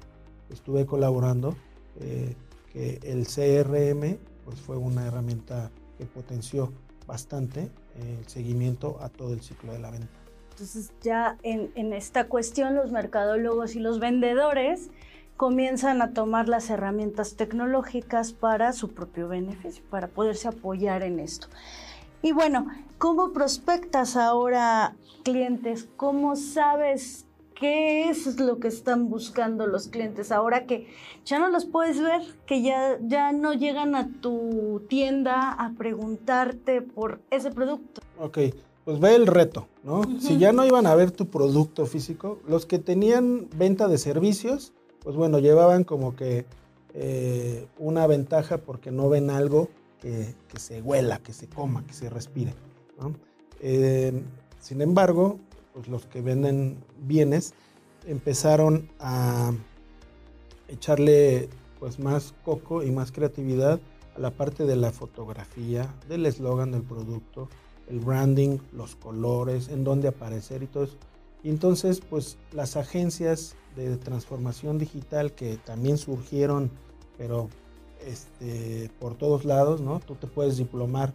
estuve 0.48 0.86
colaborando, 0.86 1.54
eh, 2.00 2.34
que 2.72 2.98
el 3.02 3.26
CRM 3.26 4.18
pues, 4.44 4.58
fue 4.60 4.78
una 4.78 5.06
herramienta 5.06 5.70
que 5.98 6.06
potenció 6.06 6.72
bastante 7.06 7.70
el 7.98 8.26
seguimiento 8.26 8.98
a 9.00 9.08
todo 9.08 9.32
el 9.32 9.40
ciclo 9.40 9.72
de 9.72 9.78
la 9.78 9.90
venta. 9.90 10.08
Entonces 10.50 10.90
ya 11.02 11.38
en, 11.42 11.70
en 11.74 11.92
esta 11.92 12.28
cuestión 12.28 12.74
los 12.74 12.90
mercadólogos 12.90 13.76
y 13.76 13.80
los 13.80 14.00
vendedores 14.00 14.90
comienzan 15.36 16.00
a 16.00 16.12
tomar 16.12 16.48
las 16.48 16.70
herramientas 16.70 17.36
tecnológicas 17.36 18.32
para 18.32 18.72
su 18.72 18.94
propio 18.94 19.28
beneficio, 19.28 19.84
para 19.90 20.08
poderse 20.08 20.48
apoyar 20.48 21.02
en 21.02 21.20
esto. 21.20 21.48
Y 22.22 22.32
bueno, 22.32 22.66
¿cómo 22.98 23.32
prospectas 23.32 24.16
ahora 24.16 24.96
clientes? 25.22 25.88
¿Cómo 25.96 26.36
sabes 26.36 27.26
qué 27.54 28.08
es 28.08 28.38
lo 28.38 28.58
que 28.58 28.68
están 28.68 29.08
buscando 29.08 29.66
los 29.66 29.88
clientes 29.88 30.30
ahora 30.30 30.66
que 30.66 30.86
ya 31.24 31.38
no 31.38 31.48
los 31.48 31.64
puedes 31.64 32.00
ver, 32.00 32.22
que 32.46 32.62
ya, 32.62 32.98
ya 33.00 33.32
no 33.32 33.52
llegan 33.52 33.94
a 33.94 34.08
tu 34.20 34.82
tienda 34.88 35.52
a 35.52 35.72
preguntarte 35.76 36.82
por 36.82 37.20
ese 37.30 37.50
producto? 37.50 38.02
Ok, 38.18 38.38
pues 38.84 39.00
ve 39.00 39.14
el 39.14 39.26
reto, 39.26 39.66
¿no? 39.84 40.02
Si 40.20 40.38
ya 40.38 40.52
no 40.52 40.64
iban 40.64 40.86
a 40.86 40.94
ver 40.94 41.10
tu 41.10 41.26
producto 41.26 41.86
físico, 41.86 42.38
los 42.46 42.66
que 42.66 42.78
tenían 42.78 43.48
venta 43.56 43.88
de 43.88 43.98
servicios, 43.98 44.72
pues 45.00 45.16
bueno, 45.16 45.38
llevaban 45.38 45.84
como 45.84 46.14
que 46.14 46.46
eh, 46.94 47.66
una 47.78 48.06
ventaja 48.06 48.58
porque 48.58 48.90
no 48.90 49.08
ven 49.08 49.30
algo 49.30 49.68
que, 50.48 50.58
se 50.58 50.82
huela, 50.82 51.18
que 51.18 51.32
se 51.32 51.48
coma, 51.48 51.84
que 51.84 51.92
se 51.92 52.08
respire. 52.08 52.54
Eh, 53.60 54.22
sin 54.60 54.80
embargo, 54.80 55.40
pues 55.74 55.88
los 55.88 56.06
que 56.06 56.20
venden 56.20 56.78
bienes 57.02 57.54
empezaron 58.06 58.88
a 59.00 59.52
echarle 60.68 61.48
pues 61.80 61.98
más 61.98 62.34
coco 62.44 62.82
y 62.82 62.90
más 62.90 63.12
creatividad 63.12 63.80
a 64.14 64.18
la 64.18 64.30
parte 64.30 64.64
de 64.64 64.76
la 64.76 64.92
fotografía, 64.92 65.92
del 66.08 66.24
eslogan 66.26 66.70
del 66.72 66.82
producto, 66.82 67.48
el 67.88 68.00
branding, 68.00 68.58
los 68.72 68.96
colores, 68.96 69.68
en 69.68 69.84
dónde 69.84 70.08
aparecer 70.08 70.62
y 70.62 70.66
todo 70.66 70.84
eso. 70.84 70.96
Y 71.42 71.50
entonces, 71.50 72.00
pues 72.00 72.38
las 72.52 72.76
agencias 72.76 73.56
de 73.76 73.96
transformación 73.96 74.78
digital 74.78 75.32
que 75.32 75.58
también 75.58 75.98
surgieron, 75.98 76.70
pero 77.18 77.48
este, 78.04 78.90
por 78.98 79.14
todos 79.14 79.44
lados, 79.44 79.80
¿no? 79.80 80.00
Tú 80.00 80.14
te 80.14 80.26
puedes 80.26 80.56
diplomar 80.56 81.12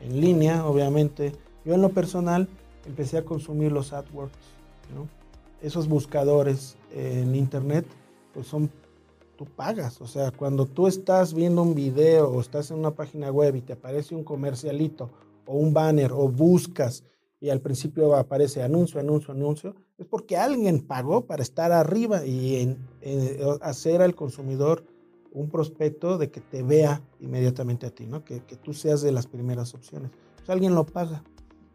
en 0.00 0.20
línea, 0.20 0.66
obviamente. 0.66 1.32
Yo 1.64 1.74
en 1.74 1.82
lo 1.82 1.90
personal 1.90 2.48
empecé 2.86 3.18
a 3.18 3.24
consumir 3.24 3.72
los 3.72 3.92
AdWords. 3.92 4.32
Esos 5.60 5.88
buscadores 5.88 6.76
en 6.94 7.34
internet, 7.34 7.84
pues 8.32 8.46
son, 8.46 8.70
tú 9.36 9.44
pagas, 9.44 10.00
o 10.00 10.06
sea, 10.06 10.30
cuando 10.30 10.66
tú 10.66 10.86
estás 10.86 11.34
viendo 11.34 11.62
un 11.62 11.74
video 11.74 12.30
o 12.30 12.40
estás 12.40 12.70
en 12.70 12.78
una 12.78 12.92
página 12.92 13.30
web 13.30 13.56
y 13.56 13.60
te 13.60 13.72
aparece 13.72 14.14
un 14.14 14.24
comercialito 14.24 15.10
o 15.46 15.56
un 15.56 15.74
banner 15.74 16.12
o 16.12 16.28
buscas 16.28 17.04
y 17.40 17.50
al 17.50 17.60
principio 17.60 18.14
aparece 18.14 18.62
anuncio, 18.62 19.00
anuncio, 19.00 19.32
anuncio, 19.32 19.74
es 19.96 20.06
porque 20.06 20.36
alguien 20.36 20.80
pagó 20.80 21.26
para 21.26 21.42
estar 21.42 21.72
arriba 21.72 22.24
y 22.24 22.76
hacer 23.60 24.00
al 24.00 24.14
consumidor 24.14 24.84
un 25.32 25.50
prospecto 25.50 26.18
de 26.18 26.30
que 26.30 26.40
te 26.40 26.62
vea 26.62 27.02
inmediatamente 27.20 27.86
a 27.86 27.90
ti, 27.90 28.06
¿no? 28.06 28.24
que, 28.24 28.40
tú 28.40 28.72
seas 28.72 29.02
de 29.02 29.12
las 29.12 29.26
primeras 29.26 29.74
opciones. 29.74 30.10
Pues 30.36 30.50
alguien 30.50 30.74
lo 30.74 30.86
paga 30.86 31.22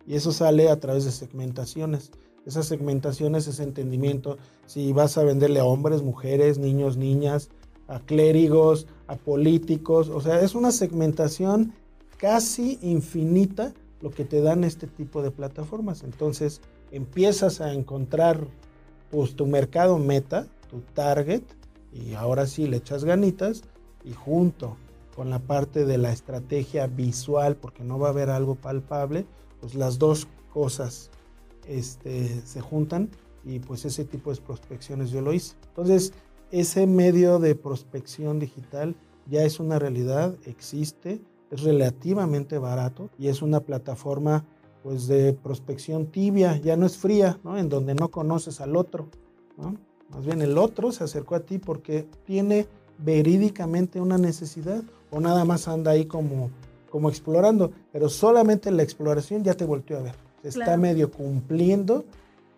y 0.07 0.15
eso 0.15 0.31
sale 0.31 0.69
a 0.69 0.79
través 0.79 1.05
de 1.05 1.11
segmentaciones. 1.11 2.11
Esas 2.45 2.65
segmentaciones, 2.65 3.47
ese 3.47 3.63
entendimiento, 3.63 4.37
si 4.65 4.91
vas 4.91 5.17
a 5.17 5.23
venderle 5.23 5.59
a 5.59 5.65
hombres, 5.65 6.01
mujeres, 6.01 6.57
niños, 6.57 6.97
niñas, 6.97 7.49
a 7.87 7.99
clérigos, 7.99 8.87
a 9.07 9.15
políticos, 9.15 10.09
o 10.09 10.19
sea, 10.19 10.41
es 10.41 10.55
una 10.55 10.71
segmentación 10.71 11.73
casi 12.17 12.79
infinita 12.81 13.73
lo 14.01 14.09
que 14.09 14.25
te 14.25 14.41
dan 14.41 14.63
este 14.65 14.87
tipo 14.87 15.21
de 15.21 15.31
plataformas. 15.31 16.03
Entonces 16.03 16.61
empiezas 16.91 17.61
a 17.61 17.73
encontrar 17.73 18.45
pues, 19.09 19.35
tu 19.35 19.45
mercado 19.47 19.97
meta, 19.97 20.47
tu 20.69 20.81
target, 20.93 21.43
y 21.93 22.13
ahora 22.13 22.45
sí 22.47 22.67
le 22.67 22.77
echas 22.77 23.05
ganitas 23.05 23.63
y 24.03 24.13
junto 24.13 24.77
con 25.15 25.29
la 25.29 25.39
parte 25.39 25.85
de 25.85 25.97
la 25.97 26.11
estrategia 26.11 26.87
visual, 26.87 27.55
porque 27.55 27.83
no 27.83 27.99
va 27.99 28.07
a 28.07 28.11
haber 28.11 28.29
algo 28.29 28.55
palpable, 28.55 29.25
pues 29.61 29.75
las 29.75 29.99
dos 29.99 30.27
cosas 30.51 31.11
este, 31.67 32.41
se 32.41 32.61
juntan 32.61 33.09
y 33.43 33.59
pues 33.59 33.85
ese 33.85 34.05
tipo 34.05 34.33
de 34.33 34.41
prospecciones 34.41 35.11
yo 35.11 35.21
lo 35.21 35.33
hice. 35.33 35.55
Entonces, 35.69 36.13
ese 36.51 36.87
medio 36.87 37.39
de 37.39 37.55
prospección 37.55 38.39
digital 38.39 38.95
ya 39.29 39.43
es 39.43 39.59
una 39.59 39.79
realidad, 39.79 40.35
existe, 40.45 41.21
es 41.51 41.61
relativamente 41.61 42.57
barato 42.57 43.09
y 43.17 43.27
es 43.27 43.41
una 43.41 43.59
plataforma 43.59 44.45
pues 44.81 45.07
de 45.07 45.33
prospección 45.33 46.07
tibia, 46.07 46.57
ya 46.57 46.75
no 46.75 46.85
es 46.85 46.97
fría, 46.97 47.39
¿no? 47.43 47.57
En 47.57 47.69
donde 47.69 47.95
no 47.95 48.09
conoces 48.09 48.59
al 48.59 48.75
otro, 48.75 49.07
Más 50.13 50.25
bien 50.25 50.41
el 50.41 50.57
otro 50.57 50.91
se 50.91 51.03
acercó 51.03 51.35
a 51.35 51.39
ti 51.39 51.57
porque 51.57 52.07
tiene 52.25 52.67
verídicamente 52.97 53.99
una 53.99 54.17
necesidad 54.17 54.83
o 55.11 55.19
nada 55.19 55.45
más 55.45 55.67
anda 55.67 55.91
ahí 55.91 56.05
como, 56.05 56.51
como 56.89 57.09
explorando, 57.09 57.71
pero 57.91 58.09
solamente 58.09 58.71
la 58.71 58.83
exploración 58.83 59.43
ya 59.43 59.55
te 59.55 59.65
volteó 59.65 59.97
a 59.97 60.01
ver. 60.01 60.15
Está 60.43 60.77
medio 60.77 61.09
cumpliendo 61.11 62.05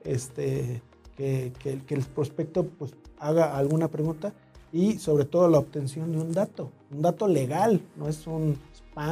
este, 0.04 0.82
que, 1.16 1.54
que, 1.60 1.82
que, 1.86 1.94
el 1.96 2.02
prospecto 2.02 2.66
pues, 2.66 2.94
haga 3.20 3.58
alguna 3.58 3.90
pregunta 3.90 4.34
y 4.74 4.98
sobre 4.98 5.26
todo 5.26 5.48
la 5.48 5.60
obtención 5.60 6.12
de 6.12 6.18
un 6.18 6.32
dato, 6.32 6.72
un 6.92 7.02
dato 7.02 7.28
legal, 7.28 7.82
no 7.96 8.10
es 8.10 8.28
un 8.28 8.58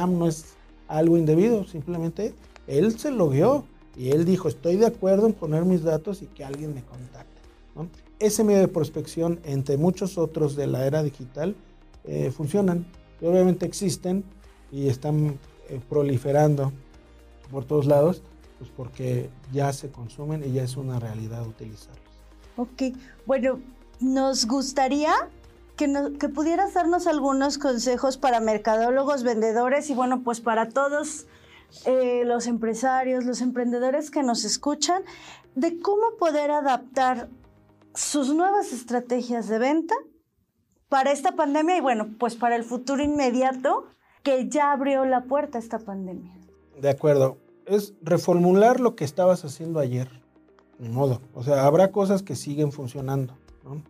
no 0.08 0.26
es 0.26 0.54
algo 0.88 1.16
indebido, 1.16 1.64
simplemente 1.64 2.34
él 2.66 2.98
se 2.98 3.10
lo 3.10 3.28
vio 3.28 3.64
y 3.96 4.10
él 4.10 4.24
dijo, 4.24 4.48
estoy 4.48 4.76
de 4.76 4.86
acuerdo 4.86 5.26
en 5.26 5.34
poner 5.34 5.64
mis 5.64 5.82
datos 5.82 6.22
y 6.22 6.26
que 6.26 6.44
alguien 6.44 6.74
me 6.74 6.82
contacte. 6.82 7.40
Ese 8.18 8.44
medio 8.44 8.60
de 8.60 8.68
prospección, 8.68 9.40
entre 9.44 9.76
muchos 9.76 10.18
otros 10.18 10.56
de 10.56 10.66
la 10.66 10.86
era 10.86 11.02
digital, 11.02 11.56
eh, 12.04 12.30
funcionan 12.30 12.86
y 13.20 13.26
obviamente 13.26 13.66
existen 13.66 14.24
y 14.70 14.88
están 14.88 15.38
eh, 15.68 15.80
proliferando 15.88 16.72
por 17.50 17.64
todos 17.64 17.86
lados, 17.86 18.22
pues 18.58 18.70
porque 18.76 19.30
ya 19.52 19.72
se 19.72 19.90
consumen 19.90 20.44
y 20.44 20.52
ya 20.52 20.62
es 20.62 20.76
una 20.76 20.98
realidad 20.98 21.46
utilizarlos. 21.46 22.02
Ok, 22.56 22.82
bueno, 23.26 23.60
nos 24.00 24.46
gustaría 24.46 25.12
que, 25.76 25.88
pudieras 26.28 26.74
darnos 26.74 27.06
algunos 27.06 27.58
consejos 27.58 28.16
para 28.16 28.40
mercadólogos, 28.40 29.22
vendedores 29.22 29.90
y 29.90 29.94
bueno, 29.94 30.22
pues 30.22 30.40
para 30.40 30.68
todos 30.68 31.26
eh, 31.86 32.22
los 32.24 32.46
empresarios, 32.46 33.24
los 33.24 33.40
emprendedores 33.40 34.10
que 34.10 34.22
nos 34.22 34.44
escuchan, 34.44 35.02
de 35.56 35.80
cómo 35.80 36.16
poder 36.18 36.50
adaptar 36.50 37.28
sus 37.94 38.34
nuevas 38.34 38.72
estrategias 38.72 39.48
de 39.48 39.58
venta 39.58 39.94
para 40.88 41.12
esta 41.12 41.32
pandemia 41.32 41.78
y 41.78 41.80
bueno, 41.80 42.14
pues 42.18 42.36
para 42.36 42.56
el 42.56 42.64
futuro 42.64 43.02
inmediato 43.02 43.86
que 44.22 44.48
ya 44.48 44.72
abrió 44.72 45.04
la 45.04 45.24
puerta 45.24 45.58
a 45.58 45.60
esta 45.60 45.78
pandemia. 45.78 46.32
De 46.80 46.90
acuerdo, 46.90 47.38
es 47.66 47.94
reformular 48.02 48.80
lo 48.80 48.96
que 48.96 49.04
estabas 49.04 49.44
haciendo 49.44 49.80
ayer, 49.80 50.08
ni 50.78 50.88
modo. 50.88 51.20
O 51.34 51.42
sea, 51.42 51.66
habrá 51.66 51.92
cosas 51.92 52.22
que 52.22 52.36
siguen 52.36 52.72
funcionando, 52.72 53.36
¿no? 53.64 53.82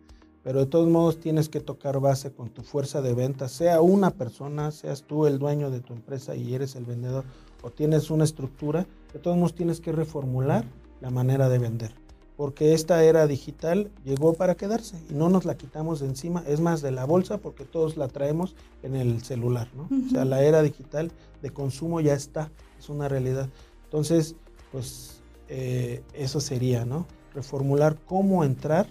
pero 0.45 0.59
de 0.59 0.67
todos 0.67 0.87
modos 0.87 1.19
tienes 1.19 1.49
que 1.49 1.59
tocar 1.59 1.99
base 1.99 2.31
con 2.31 2.49
tu 2.49 2.61
fuerza 2.61 3.01
de 3.01 3.15
venta, 3.15 3.49
sea 3.49 3.81
una 3.81 4.11
persona, 4.11 4.69
seas 4.69 5.01
tú 5.01 5.25
el 5.25 5.39
dueño 5.39 5.71
de 5.71 5.79
tu 5.79 5.93
empresa 5.93 6.35
y 6.35 6.53
eres 6.53 6.75
el 6.75 6.85
vendedor, 6.85 7.25
o 7.63 7.71
tienes 7.71 8.11
una 8.11 8.25
estructura, 8.25 8.85
de 9.11 9.17
todos 9.17 9.35
modos 9.37 9.55
tienes 9.55 9.81
que 9.81 9.91
reformular 9.91 10.65
la 11.01 11.09
manera 11.09 11.49
de 11.49 11.57
vender, 11.57 11.95
porque 12.37 12.73
esta 12.73 13.03
era 13.03 13.27
digital 13.27 13.91
llegó 14.03 14.33
para 14.33 14.55
quedarse 14.55 14.97
y 15.09 15.13
no 15.13 15.29
nos 15.29 15.45
la 15.45 15.55
quitamos 15.55 15.99
de 15.99 16.07
encima, 16.07 16.43
es 16.47 16.59
más 16.59 16.81
de 16.81 16.91
la 16.91 17.05
bolsa 17.05 17.37
porque 17.37 17.65
todos 17.65 17.97
la 17.97 18.07
traemos 18.07 18.55
en 18.83 18.95
el 18.95 19.23
celular, 19.23 19.69
¿no? 19.75 19.89
O 20.07 20.09
sea, 20.09 20.25
la 20.25 20.43
era 20.43 20.61
digital 20.61 21.11
de 21.41 21.49
consumo 21.51 22.01
ya 22.01 22.13
está, 22.13 22.51
es 22.77 22.89
una 22.89 23.07
realidad. 23.07 23.49
Entonces, 23.85 24.35
pues 24.71 25.21
eh, 25.47 26.03
eso 26.13 26.39
sería, 26.39 26.85
¿no? 26.85 27.05
Reformular 27.33 27.97
cómo 28.05 28.43
entrar 28.43 28.87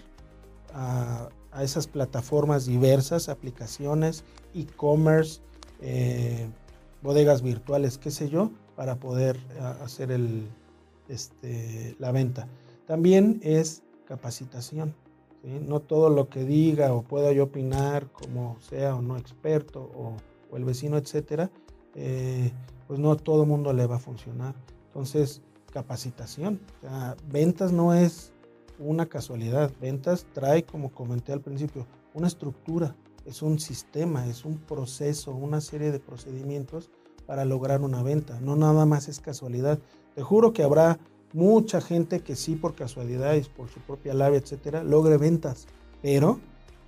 a 0.73 1.29
a 1.55 1.63
esas 1.63 1.87
plataformas 1.87 2.67
diversas, 2.67 3.29
aplicaciones, 3.29 4.25
e-commerce, 4.55 5.41
eh, 5.81 6.49
bodegas 7.01 7.43
virtuales, 7.43 7.97
qué 7.97 8.11
sé 8.11 8.29
yo, 8.29 8.51
para 8.77 8.97
poder 8.97 9.39
hacer 9.83 10.11
el, 10.11 10.49
este, 11.09 11.95
la 12.01 12.11
venta. 12.11 12.49
También 12.87 13.41
es 13.43 13.83
capacitación. 14.05 14.95
No 15.43 15.81
todo 15.81 16.09
lo 16.09 16.31
que 16.31 16.45
diga 16.45 16.95
o 16.95 17.03
pueda 17.03 17.33
yo 17.33 17.45
opinar, 17.45 18.11
como 18.13 18.57
sea 18.61 18.97
o 18.97 19.03
no 19.03 19.19
experto 19.19 19.81
o, 19.81 20.17
el 20.57 20.65
vecino, 20.65 20.97
etcétera, 20.97 21.51
eh, 21.97 22.53
pues 22.87 23.01
no 23.01 23.17
todo 23.17 23.43
el 23.43 23.49
mundo 23.49 23.73
le 23.73 23.87
va 23.87 23.97
a 23.97 23.99
funcionar. 23.99 24.55
Entonces, 24.87 25.43
capacitación. 25.73 26.61
ventas 27.29 27.73
no 27.73 27.93
es 27.93 28.33
una 28.79 29.07
casualidad. 29.07 29.73
Ventas 29.81 30.27
trae, 30.33 30.63
como 30.63 30.93
comenté 30.93 31.33
al 31.33 31.41
principio, 31.41 31.87
una 32.15 32.29
estructura, 32.29 32.95
es 33.25 33.43
un 33.43 33.59
sistema, 33.59 34.27
es 34.29 34.45
un 34.45 34.59
proceso, 34.59 35.33
una 35.33 35.61
serie 35.61 35.91
de 35.91 35.99
procedimientos 35.99 36.91
para 37.27 37.45
lograr 37.45 37.81
una 37.81 38.03
venta. 38.03 38.39
No 38.41 38.55
nada 38.55 38.87
más 38.87 39.09
es 39.09 39.21
casualidad. 39.21 39.79
Te 40.15 40.23
juro 40.23 40.53
que 40.53 40.63
habrá 40.63 40.99
mucha 41.35 41.83
gente 41.83 42.21
que 42.21 42.37
sí 42.37 42.55
por 42.55 42.75
casualidad 42.75 43.35
y 43.35 43.43
por 43.43 43.69
su 43.69 43.81
propia 43.81 44.15
labia, 44.15 44.39
etcétera, 44.39 44.83
logre 44.83 45.19
ventas. 45.19 45.67
Pero 46.01 46.39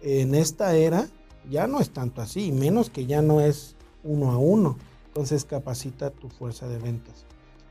en 0.00 0.34
esta 0.34 0.74
era 0.76 1.08
ya 1.50 1.66
no 1.66 1.80
es 1.80 1.90
tanto 1.90 2.22
así, 2.22 2.52
menos 2.52 2.88
que 2.88 3.06
ya 3.06 3.20
no 3.20 3.40
es 3.40 3.74
uno 4.04 4.30
a 4.30 4.38
uno. 4.38 4.76
Entonces 5.08 5.44
capacita 5.44 6.10
tu 6.10 6.28
fuerza 6.28 6.68
de 6.68 6.78
ventas. 6.78 7.26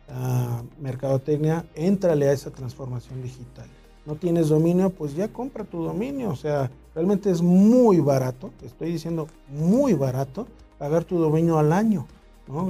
Uh, 0.08 0.64
mercadotecnia, 0.82 1.66
éntrale 1.74 2.28
a 2.28 2.34
esa 2.34 2.52
transformación 2.52 3.24
digital. 3.24 3.68
No 4.06 4.16
tienes 4.16 4.50
dominio, 4.50 4.92
pues 4.92 5.16
ya 5.16 5.30
compra 5.30 5.64
tu 5.64 5.82
dominio. 5.82 6.30
O 6.30 6.36
sea, 6.36 6.70
realmente 6.94 7.32
es 7.32 7.42
muy 7.42 8.00
barato, 8.02 8.52
estoy 8.64 8.92
diciendo 8.92 9.28
muy 9.50 9.94
barato, 9.94 10.46
pagar 10.78 11.06
tu 11.06 11.18
dominio 11.18 11.58
al 11.58 11.74
año. 11.74 12.06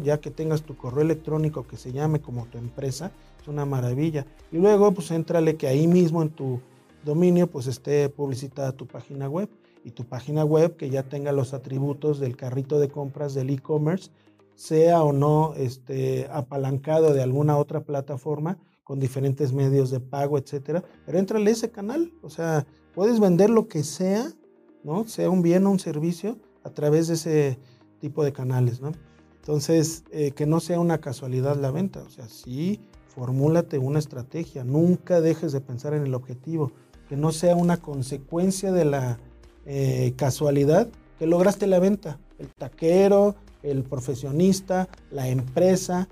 Ya 0.04 0.22
que 0.22 0.32
tengas 0.32 0.62
tu 0.62 0.78
correo 0.78 1.02
electrónico 1.02 1.68
que 1.68 1.76
se 1.76 1.92
llame 1.92 2.22
como 2.22 2.46
tu 2.46 2.58
empresa, 2.58 3.12
es 3.46 3.48
una 3.48 3.66
maravilla. 3.66 4.26
Y 4.52 4.58
luego, 4.58 4.92
pues 4.92 5.12
entrale 5.12 5.56
que 5.56 5.68
ahí 5.68 5.88
mismo 5.88 6.22
en 6.24 6.30
tu 6.30 6.60
dominio, 7.04 7.48
pues 7.48 7.68
esté 7.68 8.10
publicitada 8.10 8.72
tu 8.72 8.88
página 8.88 9.30
web. 9.30 9.50
Y 9.84 9.92
tu 9.92 10.04
página 10.04 10.44
web 10.44 10.76
que 10.78 10.90
ya 10.90 11.04
tenga 11.04 11.32
los 11.32 11.54
atributos 11.54 12.20
del 12.20 12.36
carrito 12.36 12.80
de 12.80 12.90
compras 12.90 13.36
del 13.36 13.52
e-commerce, 13.52 14.10
sea 14.56 15.04
o 15.04 15.14
no 15.14 15.54
este, 15.56 16.28
apalancado 16.32 17.14
de 17.14 17.22
alguna 17.22 17.58
otra 17.58 17.82
plataforma 17.82 18.58
con 18.84 19.00
diferentes 19.00 19.54
medios 19.54 19.92
de 19.92 20.00
pago, 20.00 20.40
etcétera. 20.40 20.84
Pero 21.06 21.20
entrale 21.20 21.52
ese 21.52 21.70
canal, 21.70 22.12
o 22.24 22.32
sea, 22.32 22.66
puedes 22.96 23.20
vender 23.20 23.52
lo 23.52 23.68
que 23.68 23.84
sea, 23.84 24.32
¿no? 24.84 25.08
Sea 25.08 25.30
un 25.30 25.44
bien 25.44 25.68
o 25.68 25.72
un 25.72 25.80
servicio 25.80 26.40
a 26.64 26.72
través 26.72 27.08
de 27.08 27.14
ese 27.14 27.60
tipo 28.00 28.24
de 28.24 28.34
canales, 28.34 28.82
¿no? 28.82 28.92
Entonces, 29.36 30.04
eh, 30.10 30.32
que 30.32 30.48
no 30.48 30.60
sea 30.60 30.80
una 30.80 31.00
casualidad 31.00 31.58
la 31.58 31.70
venta, 31.70 32.02
o 32.02 32.10
sea, 32.10 32.28
sí, 32.28 32.80
formúlate 33.16 33.78
una 33.78 34.00
estrategia, 34.00 34.64
nunca 34.64 35.22
dejes 35.22 35.52
de 35.52 35.62
pensar 35.62 35.94
en 35.94 36.04
el 36.04 36.14
objetivo, 36.14 36.72
que 37.08 37.16
no 37.16 37.32
sea 37.32 37.56
una 37.56 37.78
consecuencia 37.78 38.72
de 38.72 38.86
la 38.86 39.20
eh, 39.66 40.14
casualidad 40.18 40.90
que 41.18 41.28
lograste 41.28 41.68
la 41.68 41.80
venta. 41.80 42.20
El 42.38 42.50
taquero, 42.50 43.36
el 43.64 43.84
profesionista, 43.84 44.90
la 45.12 45.30
empresa, 45.30 46.10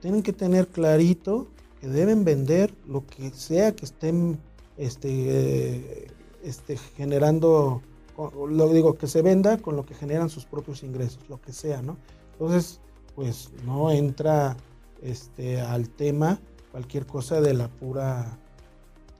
tienen 0.00 0.22
que 0.22 0.32
tener 0.32 0.68
clarito 0.68 1.48
que 1.80 1.88
deben 1.88 2.24
vender 2.24 2.74
lo 2.86 3.06
que 3.06 3.30
sea 3.30 3.74
que 3.74 3.84
estén 3.84 4.38
este, 4.76 6.08
este, 6.42 6.76
generando, 6.76 7.82
lo 8.18 8.68
digo, 8.72 8.98
que 8.98 9.06
se 9.06 9.22
venda 9.22 9.58
con 9.58 9.76
lo 9.76 9.86
que 9.86 9.94
generan 9.94 10.28
sus 10.28 10.44
propios 10.44 10.82
ingresos, 10.82 11.20
lo 11.28 11.40
que 11.40 11.52
sea, 11.52 11.82
¿no? 11.82 11.96
Entonces, 12.32 12.80
pues 13.14 13.50
no 13.64 13.90
entra 13.90 14.56
este, 15.02 15.60
al 15.60 15.88
tema 15.88 16.40
cualquier 16.70 17.06
cosa 17.06 17.40
de 17.40 17.54
la 17.54 17.68
pura 17.68 18.38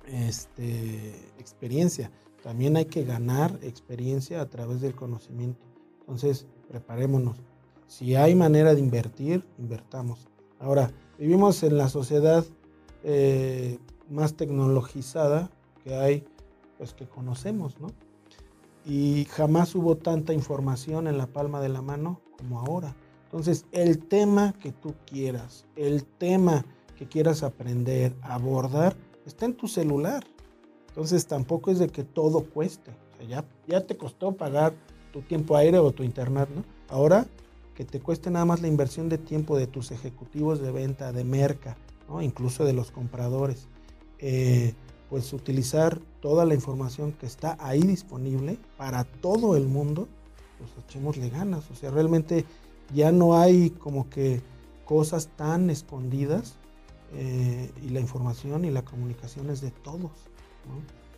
este, 0.06 1.14
experiencia. 1.38 2.10
También 2.42 2.76
hay 2.76 2.84
que 2.84 3.04
ganar 3.04 3.58
experiencia 3.62 4.40
a 4.40 4.46
través 4.46 4.80
del 4.80 4.94
conocimiento. 4.94 5.64
Entonces, 6.00 6.46
preparémonos. 6.68 7.38
Si 7.86 8.14
hay 8.14 8.34
manera 8.34 8.74
de 8.74 8.80
invertir, 8.80 9.44
invertamos. 9.58 10.28
Ahora, 10.58 10.90
vivimos 11.18 11.62
en 11.62 11.78
la 11.78 11.88
sociedad 11.88 12.44
eh, 13.04 13.78
más 14.10 14.34
tecnologizada 14.34 15.50
que 15.82 15.94
hay, 15.94 16.24
pues 16.78 16.94
que 16.94 17.06
conocemos, 17.06 17.80
¿no? 17.80 17.88
Y 18.84 19.26
jamás 19.30 19.74
hubo 19.74 19.96
tanta 19.96 20.32
información 20.32 21.06
en 21.08 21.18
la 21.18 21.26
palma 21.26 21.60
de 21.60 21.68
la 21.68 21.82
mano 21.82 22.20
como 22.38 22.60
ahora. 22.60 22.94
Entonces, 23.26 23.66
el 23.72 23.98
tema 23.98 24.54
que 24.60 24.72
tú 24.72 24.94
quieras, 25.06 25.66
el 25.76 26.04
tema 26.04 26.64
que 26.96 27.06
quieras 27.06 27.42
aprender, 27.42 28.14
abordar, 28.22 28.96
está 29.26 29.44
en 29.44 29.54
tu 29.54 29.68
celular. 29.68 30.24
Entonces, 30.88 31.26
tampoco 31.26 31.70
es 31.70 31.78
de 31.78 31.88
que 31.88 32.04
todo 32.04 32.44
cueste. 32.44 32.92
ya, 33.28 33.44
ya 33.66 33.86
te 33.86 33.96
costó 33.96 34.32
pagar 34.32 34.74
tu 35.12 35.22
tiempo 35.22 35.56
aéreo 35.56 35.84
o 35.84 35.92
tu 35.92 36.02
internet, 36.02 36.48
¿no? 36.54 36.64
Ahora 36.88 37.26
que 37.76 37.84
te 37.84 38.00
cueste 38.00 38.30
nada 38.30 38.46
más 38.46 38.62
la 38.62 38.68
inversión 38.68 39.10
de 39.10 39.18
tiempo 39.18 39.56
de 39.56 39.66
tus 39.66 39.90
ejecutivos 39.90 40.60
de 40.60 40.72
venta, 40.72 41.12
de 41.12 41.24
merca, 41.24 41.76
¿no? 42.08 42.22
incluso 42.22 42.64
de 42.64 42.72
los 42.72 42.90
compradores. 42.90 43.68
Eh, 44.18 44.74
pues 45.10 45.32
utilizar 45.32 46.00
toda 46.20 46.44
la 46.46 46.54
información 46.54 47.12
que 47.12 47.26
está 47.26 47.56
ahí 47.60 47.82
disponible 47.82 48.58
para 48.76 49.04
todo 49.04 49.56
el 49.56 49.66
mundo, 49.66 50.08
pues 50.58 50.70
echémosle 50.84 51.28
ganas. 51.28 51.70
O 51.70 51.74
sea, 51.74 51.90
realmente 51.90 52.44
ya 52.94 53.12
no 53.12 53.38
hay 53.38 53.70
como 53.70 54.08
que 54.08 54.42
cosas 54.84 55.28
tan 55.36 55.70
escondidas 55.70 56.56
eh, 57.12 57.70
y 57.82 57.88
la 57.90 58.00
información 58.00 58.64
y 58.64 58.70
la 58.70 58.84
comunicación 58.84 59.50
es 59.50 59.60
de 59.60 59.70
todos. 59.70 60.12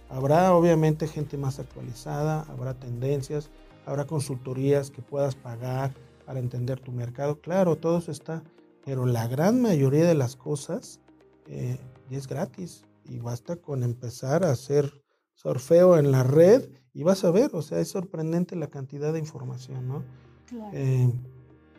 Habrá 0.08 0.54
obviamente 0.54 1.06
gente 1.06 1.36
más 1.36 1.58
actualizada, 1.58 2.42
habrá 2.48 2.74
tendencias, 2.74 3.50
habrá 3.84 4.06
consultorías 4.06 4.90
que 4.90 5.02
puedas 5.02 5.34
pagar 5.34 5.94
para 6.26 6.40
entender 6.40 6.80
tu 6.80 6.92
mercado. 6.92 7.40
Claro, 7.40 7.76
todo 7.76 7.98
eso 7.98 8.10
está, 8.10 8.42
pero 8.84 9.06
la 9.06 9.26
gran 9.28 9.60
mayoría 9.60 10.04
de 10.04 10.14
las 10.14 10.36
cosas 10.36 11.00
eh, 11.46 11.78
es 12.10 12.26
gratis 12.26 12.84
y 13.04 13.18
basta 13.18 13.56
con 13.56 13.82
empezar 13.82 14.44
a 14.44 14.50
hacer 14.50 15.02
surfeo 15.34 15.98
en 15.98 16.10
la 16.10 16.22
red 16.22 16.68
y 16.92 17.02
vas 17.02 17.24
a 17.24 17.30
ver, 17.30 17.50
o 17.54 17.62
sea, 17.62 17.80
es 17.80 17.88
sorprendente 17.88 18.56
la 18.56 18.68
cantidad 18.68 19.12
de 19.12 19.18
información, 19.20 19.88
¿no? 19.88 20.04
Claro. 20.46 20.70
Eh, 20.72 21.12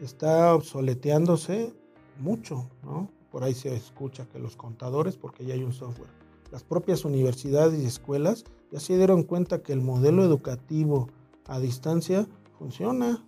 está 0.01 0.53
obsoleteándose 0.55 1.73
mucho, 2.19 2.69
¿no? 2.83 3.09
Por 3.31 3.43
ahí 3.43 3.53
se 3.53 3.75
escucha 3.75 4.27
que 4.27 4.39
los 4.39 4.55
contadores, 4.55 5.17
porque 5.17 5.45
ya 5.45 5.53
hay 5.53 5.63
un 5.63 5.73
software, 5.73 6.09
las 6.51 6.63
propias 6.63 7.05
universidades 7.05 7.79
y 7.79 7.85
escuelas 7.85 8.45
ya 8.71 8.79
se 8.79 8.97
dieron 8.97 9.23
cuenta 9.23 9.61
que 9.61 9.73
el 9.73 9.81
modelo 9.81 10.23
educativo 10.23 11.09
a 11.45 11.59
distancia 11.59 12.27
funciona. 12.57 13.23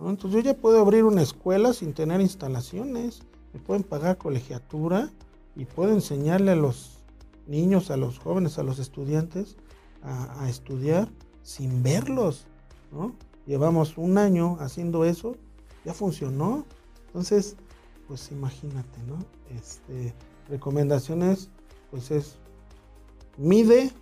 Entonces 0.00 0.32
yo 0.32 0.40
ya 0.40 0.56
puedo 0.56 0.80
abrir 0.80 1.04
una 1.04 1.22
escuela 1.22 1.72
sin 1.72 1.94
tener 1.94 2.20
instalaciones, 2.20 3.22
me 3.52 3.60
pueden 3.60 3.84
pagar 3.84 4.18
colegiatura 4.18 5.10
y 5.54 5.64
puedo 5.66 5.92
enseñarle 5.92 6.52
a 6.52 6.56
los 6.56 7.04
niños, 7.46 7.90
a 7.90 7.96
los 7.96 8.18
jóvenes, 8.18 8.58
a 8.58 8.64
los 8.64 8.78
estudiantes 8.78 9.56
a, 10.02 10.42
a 10.42 10.48
estudiar 10.48 11.08
sin 11.42 11.82
verlos. 11.82 12.46
¿no? 12.90 13.14
Llevamos 13.46 13.96
un 13.96 14.18
año 14.18 14.56
haciendo 14.60 15.04
eso 15.04 15.36
ya 15.84 15.94
funcionó. 15.94 16.64
Entonces, 17.06 17.56
pues 18.08 18.30
imagínate, 18.32 19.02
¿no? 19.06 19.18
Este, 19.56 20.14
recomendaciones, 20.48 21.50
pues 21.90 22.10
es 22.10 22.36
mide, 23.36 23.92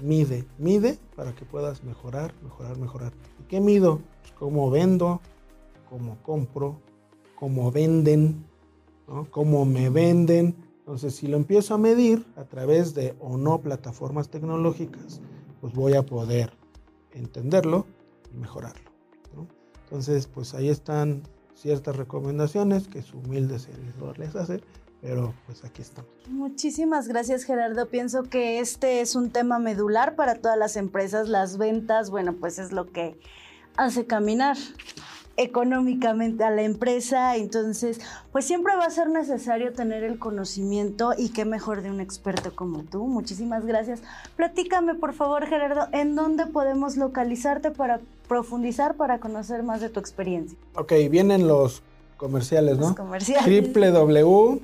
mide, 0.00 0.44
mide 0.58 0.98
para 1.16 1.34
que 1.34 1.44
puedas 1.44 1.82
mejorar, 1.84 2.32
mejorar, 2.42 2.78
mejorar. 2.78 3.12
¿Y 3.40 3.44
qué 3.44 3.60
mido? 3.60 4.00
Pues 4.20 4.32
cómo 4.32 4.70
vendo, 4.70 5.20
cómo 5.88 6.18
compro, 6.22 6.80
cómo 7.34 7.70
venden, 7.70 8.44
¿no? 9.06 9.30
Cómo 9.30 9.64
me 9.64 9.90
venden. 9.90 10.54
Entonces, 10.80 11.14
si 11.16 11.26
lo 11.26 11.36
empiezo 11.36 11.74
a 11.74 11.78
medir 11.78 12.26
a 12.36 12.44
través 12.44 12.94
de 12.94 13.14
o 13.20 13.36
no 13.36 13.60
plataformas 13.60 14.30
tecnológicas, 14.30 15.20
pues 15.60 15.74
voy 15.74 15.94
a 15.94 16.06
poder 16.06 16.52
entenderlo 17.12 17.86
y 18.32 18.36
mejorarlo. 18.36 18.87
Entonces, 19.88 20.26
pues 20.26 20.52
ahí 20.52 20.68
están 20.68 21.22
ciertas 21.54 21.96
recomendaciones 21.96 22.88
que 22.88 23.00
su 23.00 23.18
humilde 23.18 23.58
servidor 23.58 24.18
les 24.18 24.36
hace, 24.36 24.60
pero 25.00 25.32
pues 25.46 25.64
aquí 25.64 25.80
estamos. 25.80 26.10
Muchísimas 26.28 27.08
gracias 27.08 27.44
Gerardo. 27.44 27.88
Pienso 27.88 28.24
que 28.24 28.60
este 28.60 29.00
es 29.00 29.16
un 29.16 29.30
tema 29.30 29.58
medular 29.58 30.14
para 30.14 30.34
todas 30.34 30.58
las 30.58 30.76
empresas. 30.76 31.28
Las 31.28 31.56
ventas, 31.56 32.10
bueno, 32.10 32.34
pues 32.34 32.58
es 32.58 32.70
lo 32.70 32.92
que 32.92 33.18
hace 33.78 34.06
caminar 34.06 34.58
económicamente 35.38 36.44
a 36.44 36.50
la 36.50 36.62
empresa, 36.62 37.36
entonces 37.36 38.00
pues 38.32 38.44
siempre 38.44 38.76
va 38.76 38.84
a 38.84 38.90
ser 38.90 39.08
necesario 39.08 39.72
tener 39.72 40.04
el 40.04 40.18
conocimiento 40.18 41.12
y 41.16 41.30
qué 41.30 41.44
mejor 41.44 41.80
de 41.82 41.90
un 41.90 42.00
experto 42.00 42.54
como 42.54 42.82
tú. 42.82 43.06
Muchísimas 43.06 43.64
gracias. 43.64 44.02
Platícame 44.36 44.94
por 44.94 45.14
favor 45.14 45.46
Gerardo, 45.46 45.88
¿en 45.92 46.14
dónde 46.14 46.46
podemos 46.46 46.96
localizarte 46.96 47.70
para 47.70 48.00
profundizar, 48.28 48.96
para 48.96 49.20
conocer 49.20 49.62
más 49.62 49.80
de 49.80 49.88
tu 49.88 50.00
experiencia? 50.00 50.58
Ok, 50.74 50.92
vienen 51.10 51.48
los 51.48 51.82
comerciales, 52.18 52.76
¿no? 52.76 52.88
Los 52.88 52.96
comerciales. 52.96 53.72
www 53.72 54.60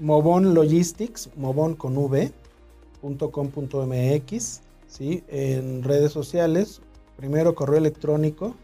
Logistics, 0.00 1.30
Mobon 1.36 1.74
con 1.74 1.96
V, 1.96 2.32
.com.mx, 3.00 4.60
¿sí? 4.86 5.24
En 5.28 5.82
redes 5.82 6.12
sociales, 6.12 6.80
primero 7.16 7.54
correo 7.54 7.78
electrónico 7.78 8.54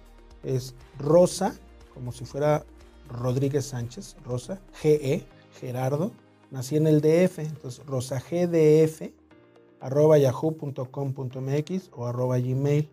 es 0.42 0.74
rosa, 0.98 1.54
como 1.92 2.12
si 2.12 2.24
fuera 2.24 2.64
Rodríguez 3.09 3.66
Sánchez, 3.66 4.16
Rosa, 4.24 4.61
GE, 4.72 5.26
Gerardo, 5.61 6.12
nací 6.50 6.76
en 6.76 6.87
el 6.87 7.00
DF, 7.00 7.38
entonces 7.40 7.85
rosagdf, 7.87 9.12
arroba 9.80 10.18
yahoo.com.mx 10.18 11.90
o 11.92 12.07
arroba 12.07 12.38
gmail. 12.38 12.88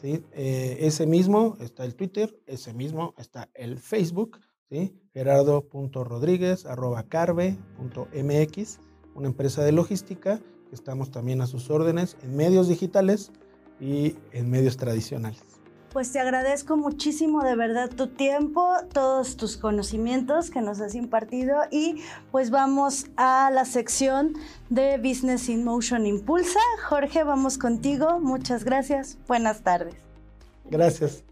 ¿sí? 0.00 0.24
Eh, 0.32 0.78
ese 0.80 1.06
mismo 1.06 1.56
está 1.60 1.84
el 1.84 1.94
Twitter, 1.94 2.38
ese 2.46 2.72
mismo 2.72 3.14
está 3.18 3.48
el 3.54 3.78
Facebook, 3.78 4.40
¿sí? 4.70 4.94
gerardo.rodríguez, 5.12 6.66
arroba 6.66 7.02
carve.mx, 7.02 8.78
una 9.14 9.26
empresa 9.26 9.62
de 9.62 9.72
logística 9.72 10.40
Estamos 10.72 11.10
también 11.10 11.40
a 11.40 11.46
sus 11.46 11.68
órdenes 11.70 12.16
en 12.22 12.36
medios 12.36 12.68
digitales 12.68 13.32
y 13.80 14.14
en 14.32 14.50
medios 14.50 14.76
tradicionales. 14.76 15.59
Pues 15.92 16.12
te 16.12 16.20
agradezco 16.20 16.76
muchísimo 16.76 17.42
de 17.42 17.56
verdad 17.56 17.90
tu 17.90 18.06
tiempo, 18.06 18.72
todos 18.92 19.36
tus 19.36 19.56
conocimientos 19.56 20.50
que 20.50 20.60
nos 20.60 20.80
has 20.80 20.94
impartido 20.94 21.62
y 21.70 22.02
pues 22.30 22.50
vamos 22.50 23.06
a 23.16 23.50
la 23.52 23.64
sección 23.64 24.34
de 24.68 24.98
Business 24.98 25.48
in 25.48 25.64
Motion 25.64 26.06
Impulsa. 26.06 26.60
Jorge, 26.88 27.24
vamos 27.24 27.58
contigo. 27.58 28.20
Muchas 28.20 28.62
gracias. 28.62 29.18
Buenas 29.26 29.62
tardes. 29.62 29.96
Gracias. 30.70 31.24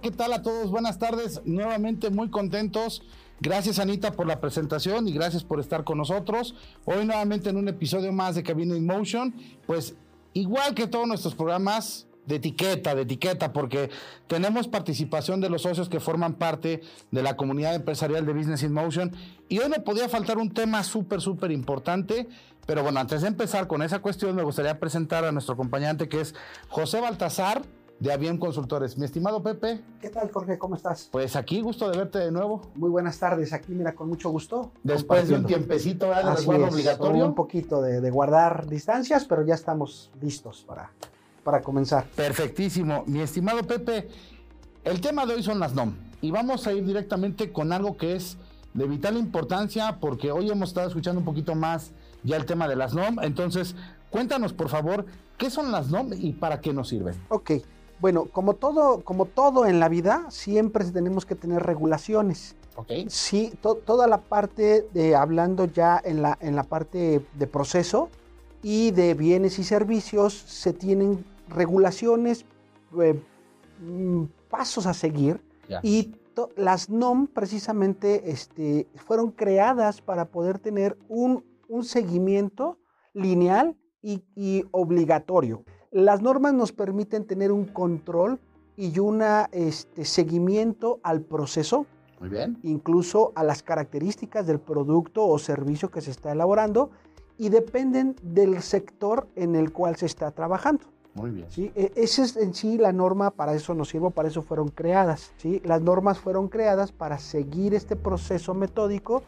¿Qué 0.00 0.10
tal 0.10 0.32
a 0.32 0.42
todos? 0.42 0.70
Buenas 0.70 0.98
tardes. 0.98 1.42
Nuevamente 1.44 2.08
muy 2.08 2.30
contentos. 2.30 3.02
Gracias 3.40 3.78
Anita 3.78 4.12
por 4.12 4.26
la 4.26 4.40
presentación 4.40 5.06
y 5.06 5.12
gracias 5.12 5.44
por 5.44 5.60
estar 5.60 5.84
con 5.84 5.98
nosotros. 5.98 6.54
Hoy 6.84 7.04
nuevamente 7.04 7.50
en 7.50 7.56
un 7.56 7.68
episodio 7.68 8.12
más 8.12 8.34
de 8.34 8.42
Cabina 8.42 8.76
in 8.76 8.86
Motion. 8.86 9.34
Pues 9.66 9.94
igual 10.32 10.74
que 10.74 10.86
todos 10.86 11.06
nuestros 11.06 11.34
programas 11.34 12.06
de 12.24 12.36
etiqueta, 12.36 12.94
de 12.94 13.02
etiqueta, 13.02 13.52
porque 13.52 13.90
tenemos 14.28 14.68
participación 14.68 15.40
de 15.40 15.50
los 15.50 15.62
socios 15.62 15.88
que 15.88 16.00
forman 16.00 16.34
parte 16.34 16.80
de 17.10 17.22
la 17.22 17.36
comunidad 17.36 17.74
empresarial 17.74 18.24
de 18.24 18.32
Business 18.32 18.62
in 18.62 18.72
Motion. 18.72 19.14
Y 19.48 19.58
hoy 19.58 19.68
no 19.68 19.84
podía 19.84 20.08
faltar 20.08 20.38
un 20.38 20.54
tema 20.54 20.84
súper, 20.84 21.20
súper 21.20 21.50
importante. 21.50 22.28
Pero 22.64 22.82
bueno, 22.82 23.00
antes 23.00 23.22
de 23.22 23.28
empezar 23.28 23.66
con 23.66 23.82
esa 23.82 23.98
cuestión, 23.98 24.36
me 24.36 24.44
gustaría 24.44 24.78
presentar 24.78 25.24
a 25.24 25.32
nuestro 25.32 25.54
acompañante 25.54 26.08
que 26.08 26.20
es 26.20 26.34
José 26.68 27.00
Baltasar 27.00 27.62
de 28.02 28.12
Avión 28.12 28.36
Consultores. 28.36 28.98
Mi 28.98 29.04
estimado 29.04 29.44
Pepe. 29.44 29.80
¿Qué 30.00 30.10
tal, 30.10 30.28
Jorge? 30.32 30.58
¿Cómo 30.58 30.74
estás? 30.74 31.08
Pues 31.12 31.36
aquí, 31.36 31.60
gusto 31.60 31.88
de 31.88 31.96
verte 31.96 32.18
de 32.18 32.32
nuevo. 32.32 32.60
Muy 32.74 32.90
buenas 32.90 33.16
tardes, 33.16 33.52
aquí, 33.52 33.72
mira, 33.72 33.94
con 33.94 34.08
mucho 34.08 34.28
gusto. 34.28 34.72
Después 34.82 35.28
de 35.28 35.36
un 35.36 35.46
tiempecito 35.46 36.06
de 36.06 36.20
resguardo 36.20 36.66
obligatorio. 36.66 37.24
Un 37.24 37.36
poquito 37.36 37.80
de, 37.80 38.10
guardar 38.10 38.66
distancias, 38.66 39.24
pero 39.24 39.46
ya 39.46 39.54
estamos 39.54 40.10
listos 40.20 40.64
para, 40.66 40.90
para 41.44 41.62
comenzar. 41.62 42.04
Perfectísimo. 42.16 43.04
Mi 43.06 43.20
estimado 43.20 43.62
Pepe, 43.62 44.08
el 44.82 45.00
tema 45.00 45.24
de 45.24 45.34
hoy 45.34 45.44
son 45.44 45.60
las 45.60 45.72
NOM. 45.72 45.94
Y 46.20 46.32
vamos 46.32 46.66
a 46.66 46.72
ir 46.72 46.84
directamente 46.84 47.52
con 47.52 47.72
algo 47.72 47.96
que 47.96 48.16
es 48.16 48.36
de 48.74 48.84
vital 48.84 49.16
importancia, 49.16 49.98
porque 50.00 50.32
hoy 50.32 50.50
hemos 50.50 50.70
estado 50.70 50.88
escuchando 50.88 51.20
un 51.20 51.24
poquito 51.24 51.54
más 51.54 51.92
ya 52.24 52.36
el 52.36 52.46
tema 52.46 52.66
de 52.66 52.74
las 52.74 52.94
NOM. 52.94 53.20
Entonces, 53.22 53.76
cuéntanos, 54.10 54.52
por 54.52 54.68
favor, 54.68 55.06
¿qué 55.38 55.50
son 55.50 55.70
las 55.70 55.88
NOM 55.88 56.10
y 56.14 56.32
para 56.32 56.60
qué 56.60 56.72
nos 56.72 56.88
sirven? 56.88 57.14
Ok. 57.28 57.52
Bueno, 58.02 58.24
como 58.24 58.54
todo, 58.54 59.04
como 59.04 59.26
todo 59.26 59.64
en 59.64 59.78
la 59.78 59.88
vida, 59.88 60.26
siempre 60.28 60.84
tenemos 60.86 61.24
que 61.24 61.36
tener 61.36 61.62
regulaciones. 61.62 62.56
Okay. 62.74 63.06
Sí, 63.08 63.52
toda 63.60 64.08
la 64.08 64.22
parte 64.22 64.88
de 64.92 65.14
hablando 65.14 65.66
ya 65.66 66.02
en 66.04 66.20
la, 66.20 66.36
en 66.40 66.56
la 66.56 66.64
parte 66.64 67.24
de 67.32 67.46
proceso 67.46 68.08
y 68.60 68.90
de 68.90 69.14
bienes 69.14 69.60
y 69.60 69.62
servicios, 69.62 70.34
se 70.34 70.72
tienen 70.72 71.24
regulaciones, 71.48 72.44
eh, 73.00 73.22
mm, 73.80 74.24
pasos 74.50 74.86
a 74.86 74.94
seguir 74.94 75.40
y 75.84 76.16
las 76.56 76.90
NOM 76.90 77.28
precisamente 77.28 78.32
este, 78.32 78.88
fueron 78.96 79.30
creadas 79.30 80.00
para 80.00 80.24
poder 80.24 80.58
tener 80.58 80.98
un, 81.08 81.44
seguimiento 81.82 82.80
lineal 83.14 83.76
y 84.02 84.64
obligatorio. 84.72 85.64
Las 85.92 86.22
normas 86.22 86.54
nos 86.54 86.72
permiten 86.72 87.26
tener 87.26 87.52
un 87.52 87.66
control 87.66 88.40
y 88.78 88.98
un 88.98 89.22
este, 89.52 90.06
seguimiento 90.06 91.00
al 91.02 91.20
proceso. 91.20 91.84
Muy 92.18 92.30
bien. 92.30 92.58
Incluso 92.62 93.32
a 93.34 93.44
las 93.44 93.62
características 93.62 94.46
del 94.46 94.58
producto 94.58 95.26
o 95.26 95.38
servicio 95.38 95.90
que 95.90 96.00
se 96.00 96.10
está 96.10 96.32
elaborando 96.32 96.90
y 97.36 97.50
dependen 97.50 98.16
del 98.22 98.62
sector 98.62 99.28
en 99.36 99.54
el 99.54 99.70
cual 99.70 99.96
se 99.96 100.06
está 100.06 100.30
trabajando. 100.30 100.84
Muy 101.14 101.30
bien. 101.30 101.46
¿sí? 101.50 101.70
E, 101.74 101.92
esa 101.96 102.22
es 102.22 102.38
en 102.38 102.54
sí 102.54 102.78
la 102.78 102.92
norma, 102.92 103.30
para 103.30 103.52
eso 103.52 103.74
nos 103.74 103.90
sirve, 103.90 104.10
para 104.10 104.28
eso 104.28 104.40
fueron 104.40 104.68
creadas. 104.68 105.32
¿sí? 105.36 105.60
Las 105.62 105.82
normas 105.82 106.18
fueron 106.18 106.48
creadas 106.48 106.90
para 106.90 107.18
seguir 107.18 107.74
este 107.74 107.96
proceso 107.96 108.54
metódico 108.54 109.22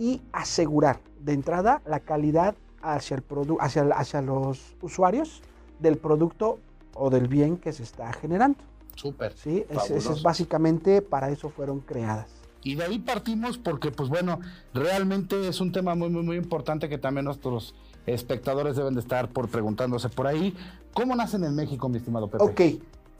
y 0.00 0.20
asegurar 0.32 0.98
de 1.20 1.34
entrada 1.34 1.80
la 1.86 2.00
calidad 2.00 2.56
hacia, 2.82 3.16
el 3.16 3.24
hacia, 3.60 3.82
hacia 3.94 4.22
los 4.22 4.74
usuarios 4.82 5.42
del 5.78 5.98
producto 5.98 6.58
o 6.94 7.10
del 7.10 7.28
bien 7.28 7.56
que 7.56 7.72
se 7.72 7.82
está 7.82 8.12
generando. 8.12 8.58
Súper. 8.94 9.32
Sí, 9.32 9.64
es, 9.68 9.90
es 9.90 10.22
básicamente 10.22 11.02
para 11.02 11.30
eso 11.30 11.50
fueron 11.50 11.80
creadas. 11.80 12.26
Y 12.62 12.74
de 12.74 12.84
ahí 12.84 12.98
partimos 12.98 13.56
porque, 13.56 13.90
pues 13.90 14.08
bueno, 14.08 14.40
realmente 14.74 15.48
es 15.48 15.60
un 15.60 15.72
tema 15.72 15.94
muy, 15.94 16.10
muy, 16.10 16.22
muy 16.22 16.36
importante 16.36 16.88
que 16.88 16.98
también 16.98 17.24
nuestros 17.24 17.74
espectadores 18.06 18.76
deben 18.76 18.94
de 18.94 19.00
estar 19.00 19.28
por 19.28 19.48
preguntándose 19.48 20.08
por 20.08 20.26
ahí. 20.26 20.54
¿Cómo 20.92 21.14
nacen 21.14 21.44
en 21.44 21.54
México, 21.54 21.88
mi 21.88 21.98
estimado 21.98 22.28
Pepe? 22.28 22.44
Ok, 22.44 22.60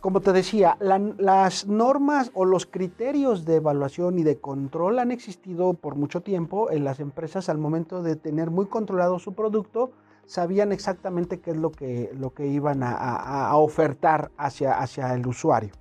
como 0.01 0.21
te 0.21 0.33
decía, 0.33 0.77
las 0.81 1.66
normas 1.66 2.31
o 2.35 2.44
los 2.44 2.66
criterios 2.66 3.44
de 3.44 3.57
evaluación 3.57 4.18
y 4.18 4.23
de 4.23 4.38
control 4.38 4.99
han 4.99 5.11
existido 5.11 5.75
por 5.75 5.94
mucho 5.94 6.21
tiempo 6.21 6.71
en 6.71 6.85
las 6.85 7.01
empresas 7.01 7.49
al 7.49 7.59
momento 7.59 8.03
de 8.03 8.16
tener 8.16 8.51
muy 8.51 8.66
controlado 8.66 9.18
su 9.18 9.35
producto 9.35 9.92
sabían 10.29 10.71
exactamente 10.73 11.41
qué 11.41 11.53
es 11.53 11.57
lo 11.57 11.73
que, 11.73 12.12
lo 12.17 12.35
que 12.35 12.47
iban 12.47 12.83
a, 12.83 13.57
ofertar 13.57 14.31
hacia, 14.37 14.79
hacia 14.79 15.14
el 15.14 15.27
usuario. 15.27 15.73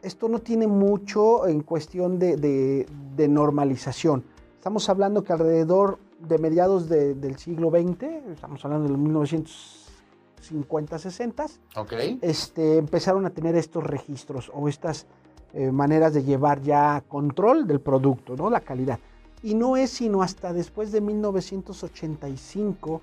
Esto 0.00 0.28
no 0.28 0.38
tiene 0.40 0.66
mucho 0.66 1.46
en 1.46 1.60
cuestión 1.60 2.18
de, 2.18 2.86
normalización. 3.28 4.24
Estamos 4.54 4.88
hablando 4.88 5.22
que 5.22 5.34
alrededor 5.34 5.98
de 6.18 6.38
mediados 6.38 6.88
del 6.88 7.36
siglo 7.36 7.70
XX, 7.70 8.02
estamos 8.32 8.64
hablando 8.64 8.86
de 8.86 8.92
los 8.92 8.98
1950, 8.98 10.98
60, 10.98 11.46
okay. 11.76 12.18
este, 12.22 12.78
empezaron 12.78 13.26
a 13.26 13.30
tener 13.30 13.56
estos 13.56 13.84
registros 13.84 14.50
o 14.54 14.68
estas 14.68 15.06
eh, 15.52 15.70
maneras 15.70 16.14
de 16.14 16.24
llevar 16.24 16.62
ya 16.62 17.04
control 17.08 17.66
del 17.66 17.80
producto, 17.80 18.36
¿no? 18.36 18.48
la 18.48 18.60
calidad. 18.60 18.98
Y 19.42 19.54
no 19.54 19.76
es 19.76 19.90
sino 19.90 20.22
hasta 20.22 20.54
después 20.54 20.92
de 20.92 21.02
1985 21.02 23.02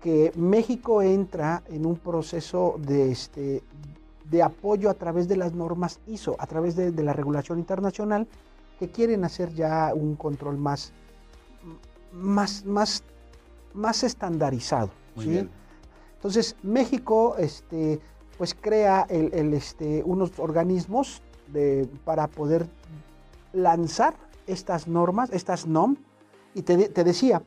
que 0.00 0.32
México 0.36 1.02
entra 1.02 1.62
en 1.68 1.84
un 1.84 1.96
proceso 1.96 2.76
de, 2.78 3.10
este, 3.10 3.62
de 4.30 4.42
apoyo 4.42 4.90
a 4.90 4.94
través 4.94 5.28
de 5.28 5.36
las 5.36 5.52
normas 5.52 6.00
ISO, 6.06 6.36
a 6.38 6.46
través 6.46 6.76
de, 6.76 6.90
la 7.02 7.12
regulación 7.12 7.58
internacional, 7.58 8.26
que 8.78 8.90
quieren 8.90 9.24
hacer 9.24 9.52
ya 9.54 9.92
un 9.94 10.14
control 10.14 10.56
más, 10.56 10.92
más, 12.12 12.64
más, 12.64 13.02
más 13.74 14.04
estandarizado. 14.04 14.90
Entonces, 16.14 16.54
México 16.62 17.34
este, 17.38 18.00
pues 18.36 18.54
crea 18.54 19.04
el, 19.08 19.52
este, 19.52 20.02
unos 20.04 20.38
organismos 20.38 21.22
de, 21.48 21.88
para 22.04 22.28
poder 22.28 22.68
lanzar 23.52 24.14
estas 24.46 24.86
normas, 24.86 25.30
estas 25.32 25.66
NOM, 25.66 25.96
y 26.54 26.62
te, 26.62 26.88
te 26.88 27.04
decía, 27.04 27.42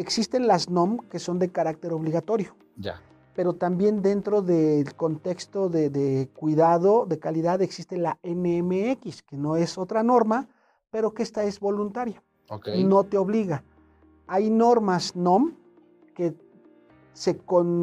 existen 0.00 0.46
las 0.46 0.70
NOM 0.70 0.98
que 1.10 1.18
son 1.18 1.38
de 1.38 1.50
carácter 1.50 1.92
obligatorio. 1.92 2.56
Ya. 2.76 3.00
Pero 3.34 3.54
también 3.54 4.02
dentro 4.02 4.42
del 4.42 4.94
contexto 4.94 5.68
de, 5.68 6.28
cuidado 6.34 7.06
de 7.06 7.18
calidad 7.18 7.62
existe 7.62 7.98
la 7.98 8.18
NMX, 8.22 9.22
que 9.22 9.36
no 9.36 9.56
es 9.56 9.78
otra 9.78 10.02
norma, 10.02 10.48
pero 10.90 11.12
que 11.12 11.22
esta 11.22 11.44
es 11.44 11.60
voluntaria. 11.60 12.22
Okay. 12.48 12.82
No 12.82 13.04
te 13.04 13.18
obliga. 13.18 13.62
Hay 14.26 14.50
normas 14.50 15.14
NOM 15.14 15.54
que 16.14 16.34
se, 17.12 17.40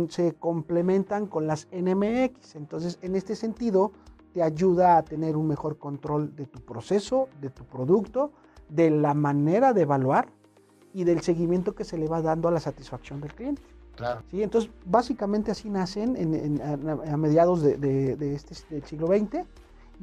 se 0.10 0.34
complementan 0.34 1.27
con 1.27 1.47
las 1.47 1.67
NMX. 1.71 2.56
Entonces, 2.56 2.99
en 3.01 3.15
este 3.15 3.36
sentido, 3.36 3.91
te 4.34 4.43
ayuda 4.43 4.97
a 4.97 5.03
tener 5.03 5.38
un 5.38 5.47
mejor 5.47 5.77
control 5.77 6.36
de 6.36 6.45
tu 6.47 6.60
proceso, 6.62 7.30
de 7.39 7.49
tu 7.49 7.63
producto, 7.63 8.32
de 8.69 8.89
la 8.89 9.13
manera 9.13 9.73
de 9.73 9.84
evaluar 9.84 10.37
y 10.97 11.03
del 11.03 11.21
seguimiento 11.21 11.75
que 11.75 11.83
se 11.83 11.95
le 11.95 12.07
va 12.07 12.23
dando 12.23 12.47
a 12.47 12.51
la 12.51 12.60
satisfacción 12.60 13.21
del 13.21 13.31
cliente. 13.31 13.62
Claro. 13.95 14.23
¿sí? 14.31 14.41
Entonces, 14.41 14.71
básicamente 14.83 15.51
así 15.51 15.69
nacen 15.69 16.15
en, 16.15 16.33
en, 16.33 16.60
a, 16.60 17.13
a, 17.13 17.17
mediados 17.17 17.62
de, 17.62 17.77
de, 17.77 18.15
de 18.15 18.33
este, 18.33 18.55
del 18.71 18.83
siglo 18.83 19.05
XX 19.05 19.45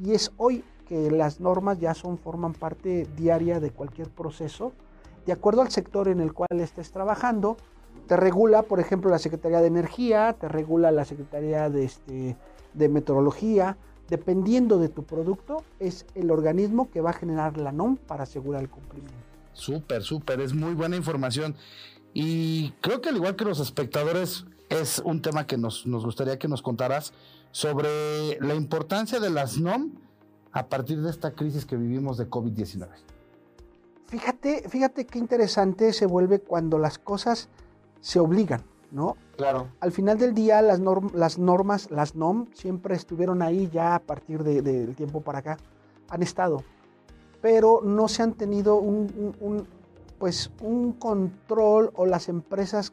y 0.01 0.13
es 0.13 0.31
hoy 0.37 0.63
que 0.87 1.11
las 1.11 1.41
normas 1.41 1.81
ya 1.81 1.93
son, 1.93 2.17
forman 2.17 2.53
parte 2.53 3.05
diaria 3.17 3.59
de 3.59 3.71
cualquier 3.71 4.07
proceso, 4.07 4.71
de 5.25 5.33
acuerdo 5.33 5.63
al 5.63 5.69
sector 5.69 6.07
en 6.07 6.21
el 6.21 6.31
cual 6.31 6.61
estés 6.61 6.93
trabajando. 6.93 7.57
Te 8.07 8.15
regula, 8.15 8.61
por 8.61 8.79
ejemplo, 8.79 9.11
la 9.11 9.19
Secretaría 9.19 9.59
de 9.59 9.67
Energía, 9.67 10.37
te 10.39 10.47
regula 10.47 10.91
la 10.91 11.03
Secretaría 11.03 11.69
de, 11.69 11.83
este, 11.83 12.37
de 12.73 12.89
Meteorología. 12.89 13.75
Dependiendo 14.07 14.77
de 14.77 14.87
tu 14.87 15.03
producto, 15.03 15.61
es 15.79 16.05
el 16.15 16.31
organismo 16.31 16.89
que 16.89 17.01
va 17.01 17.09
a 17.09 17.13
generar 17.13 17.57
la 17.57 17.73
NOM 17.73 17.97
para 17.97 18.23
asegurar 18.23 18.61
el 18.61 18.69
cumplimiento. 18.69 19.24
Súper, 19.55 20.03
súper, 20.03 20.41
es 20.41 20.53
muy 20.53 20.73
buena 20.73 20.95
información. 20.95 21.55
Y 22.13 22.71
creo 22.81 23.01
que 23.01 23.09
al 23.09 23.15
igual 23.15 23.35
que 23.35 23.43
los 23.43 23.59
espectadores, 23.59 24.45
es 24.69 25.01
un 25.03 25.21
tema 25.21 25.45
que 25.47 25.57
nos, 25.57 25.85
nos 25.85 26.05
gustaría 26.05 26.39
que 26.39 26.47
nos 26.47 26.61
contaras 26.61 27.13
sobre 27.51 28.39
la 28.41 28.55
importancia 28.55 29.19
de 29.19 29.29
las 29.29 29.57
NOM 29.57 29.91
a 30.51 30.67
partir 30.67 31.01
de 31.01 31.09
esta 31.09 31.31
crisis 31.31 31.65
que 31.65 31.75
vivimos 31.75 32.17
de 32.17 32.29
COVID-19. 32.29 32.87
Fíjate, 34.07 34.69
fíjate 34.69 35.05
qué 35.05 35.19
interesante 35.19 35.93
se 35.93 36.05
vuelve 36.05 36.39
cuando 36.39 36.77
las 36.77 36.97
cosas 36.97 37.49
se 38.01 38.19
obligan, 38.19 38.63
¿no? 38.91 39.17
Claro. 39.35 39.69
Al 39.79 39.91
final 39.91 40.17
del 40.17 40.33
día, 40.33 40.61
las, 40.61 40.79
norm, 40.79 41.11
las 41.13 41.37
normas, 41.37 41.89
las 41.91 42.15
NOM, 42.15 42.47
siempre 42.53 42.95
estuvieron 42.95 43.41
ahí 43.41 43.69
ya 43.71 43.95
a 43.95 43.99
partir 43.99 44.43
del 44.43 44.63
de, 44.63 44.85
de 44.85 44.93
tiempo 44.93 45.21
para 45.21 45.39
acá, 45.39 45.57
han 46.09 46.21
estado, 46.21 46.63
pero 47.45 47.79
no 47.83 48.07
se 48.07 48.23
han 48.23 48.33
tenido 48.33 48.77
un, 48.77 49.07
un, 49.15 49.35
un, 49.39 49.67
pues, 50.17 50.49
un 50.61 50.93
control 50.93 51.91
o 51.93 52.07
las 52.07 52.27
empresas 52.27 52.91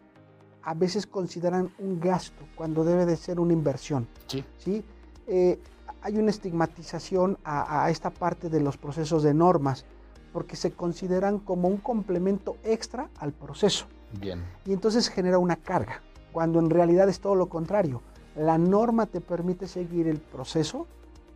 a 0.63 0.75
veces 0.75 1.07
consideran 1.07 1.73
un 1.79 1.99
gasto 1.99 2.45
cuando 2.55 2.85
debe 2.85 3.07
de 3.07 3.17
ser 3.17 3.41
una 3.41 3.55
inversión. 3.55 4.07
Sí. 4.27 4.45
¿sí? 4.59 4.85
Eh, 5.27 5.59
hay 6.03 6.19
una 6.19 6.29
estigmatización 6.29 7.39
a, 7.45 7.85
a, 7.85 7.91
esta 7.91 8.11
parte 8.11 8.51
de 8.51 8.61
los 8.61 8.77
procesos 8.77 9.23
de 9.23 9.33
normas 9.33 9.87
porque 10.35 10.57
se 10.57 10.73
consideran 10.73 11.39
como 11.39 11.69
un 11.69 11.79
complemento 11.79 12.59
extra 12.63 13.09
al 13.21 13.33
proceso. 13.33 13.87
Bien. 14.21 14.45
Y 14.67 14.75
entonces 14.75 15.09
genera 15.09 15.39
una 15.39 15.57
carga, 15.57 16.03
cuando 16.31 16.59
en 16.59 16.69
realidad 16.69 17.09
es 17.09 17.21
todo 17.21 17.37
lo 17.37 17.49
contrario. 17.49 18.03
La 18.37 18.59
norma 18.59 19.07
te 19.07 19.23
permite 19.23 19.67
seguir 19.67 20.09
el 20.09 20.19
proceso 20.19 20.87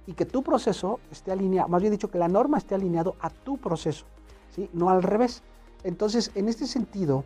y 0.06 0.14
que 0.14 0.24
tu 0.24 0.42
proceso 0.42 1.00
esté 1.10 1.32
alineado, 1.32 1.68
más 1.68 1.80
bien 1.80 1.92
dicho, 1.92 2.10
que 2.10 2.18
la 2.18 2.28
norma 2.28 2.58
esté 2.58 2.74
alineado 2.74 3.16
a 3.20 3.30
tu 3.30 3.58
proceso, 3.58 4.06
¿sí? 4.54 4.70
no 4.72 4.88
al 4.90 5.02
revés. 5.02 5.42
Entonces, 5.82 6.30
en 6.34 6.48
este 6.48 6.66
sentido, 6.66 7.24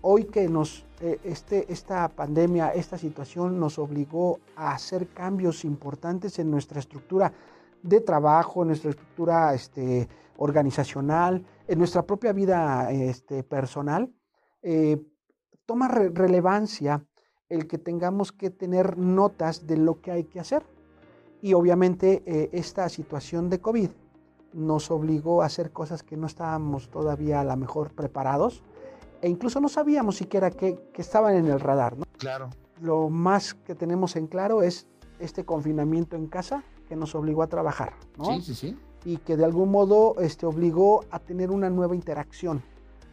hoy 0.00 0.24
que 0.24 0.48
nos, 0.48 0.84
eh, 1.00 1.18
este, 1.24 1.72
esta 1.72 2.08
pandemia, 2.08 2.70
esta 2.70 2.98
situación 2.98 3.58
nos 3.58 3.78
obligó 3.78 4.40
a 4.56 4.72
hacer 4.72 5.08
cambios 5.08 5.64
importantes 5.64 6.38
en 6.38 6.50
nuestra 6.50 6.80
estructura 6.80 7.32
de 7.82 8.00
trabajo, 8.00 8.62
en 8.62 8.68
nuestra 8.68 8.90
estructura 8.90 9.54
este, 9.54 10.08
organizacional, 10.36 11.44
en 11.68 11.78
nuestra 11.78 12.02
propia 12.02 12.32
vida 12.32 12.90
este, 12.90 13.42
personal, 13.42 14.12
eh, 14.62 15.02
toma 15.66 15.88
re 15.88 16.08
relevancia 16.08 17.04
el 17.48 17.66
que 17.66 17.78
tengamos 17.78 18.32
que 18.32 18.50
tener 18.50 18.98
notas 18.98 19.66
de 19.66 19.76
lo 19.76 20.00
que 20.00 20.10
hay 20.10 20.24
que 20.24 20.40
hacer. 20.40 20.64
Y 21.44 21.52
obviamente 21.52 22.22
eh, 22.24 22.48
esta 22.52 22.88
situación 22.88 23.50
de 23.50 23.60
COVID 23.60 23.90
nos 24.54 24.90
obligó 24.90 25.42
a 25.42 25.44
hacer 25.44 25.72
cosas 25.72 26.02
que 26.02 26.16
no 26.16 26.26
estábamos 26.26 26.88
todavía 26.88 27.42
a 27.42 27.44
lo 27.44 27.54
mejor 27.58 27.92
preparados 27.92 28.62
e 29.20 29.28
incluso 29.28 29.60
no 29.60 29.68
sabíamos 29.68 30.16
siquiera 30.16 30.50
que, 30.50 30.78
que 30.94 31.02
estaban 31.02 31.34
en 31.34 31.44
el 31.44 31.60
radar. 31.60 31.98
¿no? 31.98 32.06
Claro. 32.16 32.48
Lo 32.80 33.10
más 33.10 33.52
que 33.52 33.74
tenemos 33.74 34.16
en 34.16 34.26
claro 34.26 34.62
es 34.62 34.86
este 35.18 35.44
confinamiento 35.44 36.16
en 36.16 36.28
casa 36.28 36.64
que 36.88 36.96
nos 36.96 37.14
obligó 37.14 37.42
a 37.42 37.46
trabajar. 37.46 37.92
¿no? 38.16 38.24
Sí, 38.24 38.40
sí, 38.40 38.54
sí. 38.54 38.78
Y 39.04 39.18
que 39.18 39.36
de 39.36 39.44
algún 39.44 39.70
modo 39.70 40.14
este, 40.20 40.46
obligó 40.46 41.04
a 41.10 41.18
tener 41.18 41.50
una 41.50 41.68
nueva 41.68 41.94
interacción. 41.94 42.62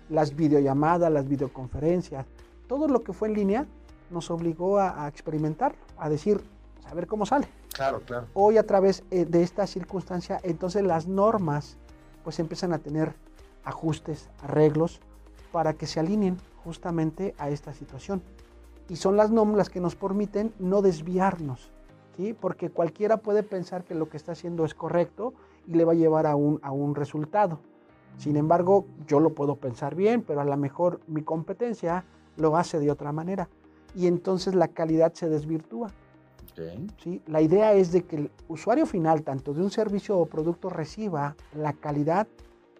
Las 0.09 0.37
videollamadas, 0.37 1.11
las 1.11 1.27
videoconferencias, 1.27 2.25
todo 2.67 2.87
lo 2.87 3.03
que 3.03 3.11
fue 3.11 3.27
en 3.27 3.33
línea 3.33 3.67
nos 4.09 4.31
obligó 4.31 4.79
a, 4.79 5.03
a 5.03 5.09
experimentar, 5.09 5.75
a 5.97 6.07
decir, 6.07 6.41
a 6.85 6.93
ver 6.93 7.07
cómo 7.07 7.25
sale. 7.25 7.47
Claro, 7.73 8.01
claro. 8.01 8.27
Hoy 8.33 8.57
a 8.57 8.65
través 8.65 9.03
eh, 9.11 9.25
de 9.25 9.43
esta 9.43 9.67
circunstancia, 9.67 10.39
entonces 10.43 10.83
las 10.83 11.07
normas 11.07 11.77
pues 12.23 12.39
empiezan 12.39 12.73
a 12.73 12.79
tener 12.79 13.15
ajustes, 13.63 14.29
arreglos, 14.43 14.99
para 15.51 15.73
que 15.73 15.87
se 15.87 15.99
alineen 15.99 16.37
justamente 16.63 17.35
a 17.37 17.49
esta 17.49 17.73
situación. 17.73 18.21
Y 18.89 18.95
son 18.95 19.17
las 19.17 19.31
normas 19.31 19.57
las 19.57 19.69
que 19.69 19.79
nos 19.79 19.95
permiten 19.95 20.53
no 20.59 20.81
desviarnos, 20.81 21.71
¿sí? 22.17 22.33
porque 22.33 22.69
cualquiera 22.69 23.17
puede 23.17 23.43
pensar 23.43 23.83
que 23.83 23.95
lo 23.95 24.09
que 24.09 24.17
está 24.17 24.33
haciendo 24.33 24.65
es 24.65 24.73
correcto 24.73 25.33
y 25.67 25.75
le 25.75 25.85
va 25.85 25.93
a 25.93 25.95
llevar 25.95 26.25
a 26.25 26.35
un, 26.35 26.59
a 26.61 26.71
un 26.71 26.95
resultado. 26.95 27.59
Sin 28.17 28.35
embargo, 28.35 28.85
yo 29.07 29.19
lo 29.19 29.33
puedo 29.33 29.55
pensar 29.55 29.95
bien, 29.95 30.21
pero 30.21 30.41
a 30.41 30.45
lo 30.45 30.57
mejor 30.57 30.99
mi 31.07 31.23
competencia 31.23 32.03
lo 32.37 32.57
hace 32.57 32.79
de 32.79 32.91
otra 32.91 33.11
manera. 33.11 33.47
Y 33.95 34.07
entonces 34.07 34.55
la 34.55 34.67
calidad 34.67 35.13
se 35.13 35.29
desvirtúa. 35.29 35.91
Okay. 36.51 36.87
¿sí? 37.01 37.21
La 37.27 37.41
idea 37.41 37.73
es 37.73 37.91
de 37.91 38.03
que 38.03 38.15
el 38.17 38.31
usuario 38.47 38.85
final, 38.85 39.23
tanto 39.23 39.53
de 39.53 39.61
un 39.61 39.71
servicio 39.71 40.17
o 40.17 40.25
producto, 40.25 40.69
reciba 40.69 41.35
la 41.55 41.73
calidad 41.73 42.27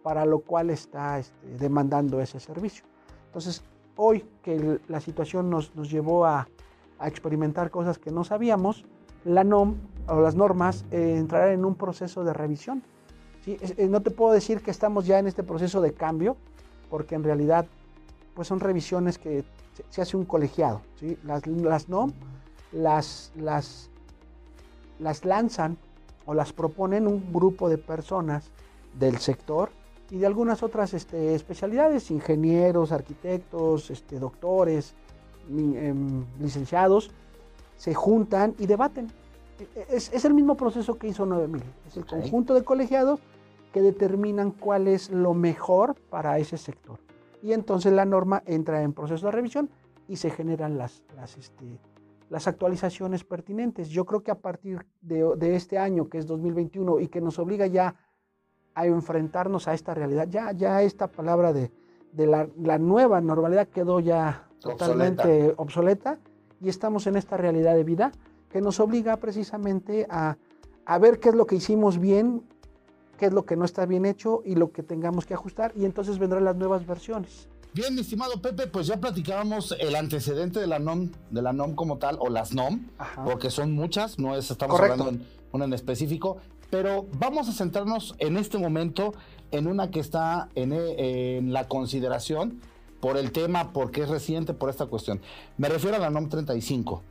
para 0.04 0.26
lo 0.26 0.40
cual 0.40 0.70
está 0.70 1.20
este, 1.20 1.48
demandando 1.58 2.20
ese 2.22 2.40
servicio. 2.40 2.86
Entonces, 3.28 3.64
hoy 3.96 4.26
que 4.42 4.80
la 4.88 5.00
situación 5.00 5.50
nos, 5.50 5.76
nos 5.76 5.90
llevó 5.90 6.26
a, 6.26 6.48
a, 7.00 7.08
experimentar 7.08 7.70
cosas 7.72 7.98
que 7.98 8.12
no 8.12 8.24
sabíamos, 8.24 8.86
la 9.24 9.44
NOM 9.44 9.76
o 10.08 10.20
las 10.22 10.36
normas 10.36 10.86
eh, 10.92 11.16
entrarán 11.18 11.52
en 11.52 11.66
un 11.66 11.76
proceso 11.76 12.24
de 12.24 12.34
revisión. 12.34 12.84
¿sí? 13.46 13.58
Eh, 13.62 13.88
no 13.88 14.02
te 14.02 14.12
puedo 14.12 14.34
decir 14.34 14.62
que 14.62 14.72
estamos 14.72 15.06
ya 15.06 15.20
en 15.20 15.28
este 15.28 15.44
proceso 15.44 15.82
de 15.82 15.94
cambio, 15.94 16.36
porque 16.90 17.16
en 17.16 17.24
realidad 17.24 17.66
pues 18.34 18.48
son 18.48 18.60
revisiones 18.60 19.18
que 19.18 19.44
se, 19.74 19.84
se 19.90 20.02
hace 20.02 20.18
un 20.18 20.26
colegiado. 20.26 20.82
¿sí? 20.96 21.18
Las, 21.24 21.46
las 21.48 21.90
NOM 21.90 22.12
las, 22.72 23.32
las, 23.36 23.90
las 25.00 25.26
lanzan 25.26 25.78
o 26.26 26.34
las 26.34 26.54
proponen 26.54 27.08
un 27.08 27.34
grupo 27.34 27.70
de 27.70 27.78
personas 27.78 28.52
del 28.98 29.18
sector 29.18 29.70
y 30.10 30.18
de 30.18 30.26
algunas 30.26 30.62
otras 30.62 30.94
este, 30.94 31.36
especialidades, 31.36 32.12
ingenieros, 32.12 32.92
arquitectos, 32.92 33.90
este, 33.90 34.20
doctores, 34.20 34.94
eh, 35.50 35.94
licenciados, 36.40 37.12
se 37.78 37.94
juntan 37.94 38.54
y 38.60 38.68
debaten. 38.68 39.08
Es, 39.90 40.12
es, 40.12 40.26
el 40.26 40.34
mismo 40.34 40.58
proceso 40.58 40.98
que 40.98 41.08
hizo 41.08 41.26
9000. 41.26 41.64
Es 41.88 41.98
el 41.98 42.04
okay. 42.04 42.20
conjunto 42.20 42.54
de 42.54 42.64
colegiados 42.64 43.20
que 43.72 43.82
determinan 43.82 44.52
cuál 44.52 44.88
es 44.88 45.10
lo 45.10 45.34
mejor 45.34 45.96
para 46.10 46.38
ese 46.40 46.58
sector. 46.58 47.00
Y 47.42 47.54
entonces 47.54 47.94
la 47.94 48.06
norma 48.06 48.44
entra 48.46 48.82
en 48.82 48.94
proceso 48.94 49.28
de 49.28 49.32
revisión 49.32 49.70
y 50.08 50.18
se 50.18 50.30
generan 50.30 50.78
las, 50.78 51.04
las, 51.16 51.38
este, 51.38 51.80
las 52.32 52.48
actualizaciones 52.48 53.26
pertinentes. 53.26 53.90
Yo 53.90 54.06
creo 54.06 54.24
que 54.24 54.32
a 54.32 54.40
partir 54.40 54.86
de, 55.02 55.36
de, 55.36 55.56
este 55.58 55.78
año, 55.78 56.08
que 56.08 56.18
es 56.18 56.26
2021, 56.26 57.02
y 57.02 57.10
que 57.10 57.20
nos 57.20 57.38
obliga 57.40 57.68
ya 57.68 57.94
a 58.74 58.86
enfrentarnos 58.86 59.68
a 59.68 59.74
esta 59.74 59.94
realidad, 59.94 60.30
ya, 60.30 60.54
ya 60.54 60.82
esta 60.82 61.08
palabra 61.08 61.52
de, 61.52 61.72
de 62.14 62.28
la, 62.28 62.48
la, 62.58 62.78
nueva 62.78 63.20
normalidad 63.20 63.68
quedó 63.68 64.00
ya 64.00 64.48
totalmente 64.60 65.54
obsoleta. 65.58 66.14
obsoleta. 66.14 66.20
y 66.62 66.70
estamos 66.70 67.06
en 67.06 67.18
esta 67.18 67.36
realidad 67.36 67.76
de 67.76 67.84
vida 67.84 68.14
que 68.50 68.62
nos 68.62 68.80
obliga 68.80 69.18
precisamente 69.18 70.08
a, 70.10 70.38
a 70.86 71.00
ver 71.00 71.20
qué 71.20 71.30
es 71.30 71.36
lo 71.36 71.46
que 71.46 71.56
hicimos 71.56 72.00
bien, 72.00 72.44
qué 73.18 73.26
es 73.26 73.34
lo 73.34 73.46
que 73.46 73.58
no 73.58 73.66
está 73.66 73.86
bien 73.86 74.06
hecho 74.06 74.42
y 74.46 74.56
lo 74.56 74.72
que 74.72 74.84
tengamos 74.84 75.26
que 75.26 75.34
ajustar, 75.34 75.74
y 75.76 75.84
entonces 75.84 76.18
vendrán 76.18 76.46
las 76.46 76.56
nuevas 76.56 76.86
versiones. 76.88 77.50
Bien, 77.74 77.96
mi 77.96 78.02
estimado 78.02 78.42
Pepe, 78.42 78.68
pues 78.68 78.88
ya 78.88 79.00
platicábamos 79.00 79.74
el 79.80 79.96
antecedente 79.96 80.60
de 80.60 80.68
la 80.68 80.80
NOM, 80.80 81.10
de 81.30 81.42
la 81.42 81.54
NOM 81.54 81.74
como 81.74 82.00
tal, 82.00 82.18
o 82.20 82.30
las 82.30 82.54
NOM, 82.54 82.88
Ajá. 82.98 83.24
porque 83.24 83.50
son 83.50 83.72
muchas, 83.72 84.20
no 84.20 84.36
es, 84.36 84.52
estamos 84.52 84.76
Correcto. 84.76 85.04
hablando 85.04 85.24
en 85.24 85.28
una 85.54 85.66
en 85.66 85.74
específico, 85.74 86.38
pero 86.70 87.06
vamos 87.18 87.48
a 87.48 87.54
centrarnos 87.54 88.14
en 88.20 88.36
este 88.36 88.58
momento 88.58 89.14
en 89.52 89.68
una 89.68 89.90
que 89.90 90.02
está 90.02 90.50
en, 90.56 90.74
en, 90.74 91.54
la 91.54 91.70
consideración 91.70 92.60
por 93.00 93.16
el 93.16 93.32
tema, 93.32 93.72
porque 93.72 94.02
es 94.02 94.10
reciente, 94.10 94.54
por 94.54 94.70
esta 94.70 94.88
cuestión. 94.88 95.22
Me 95.58 95.70
refiero 95.70 95.96
a 95.96 96.00
la 96.00 96.10
NOM 96.10 96.28
35. 96.28 97.02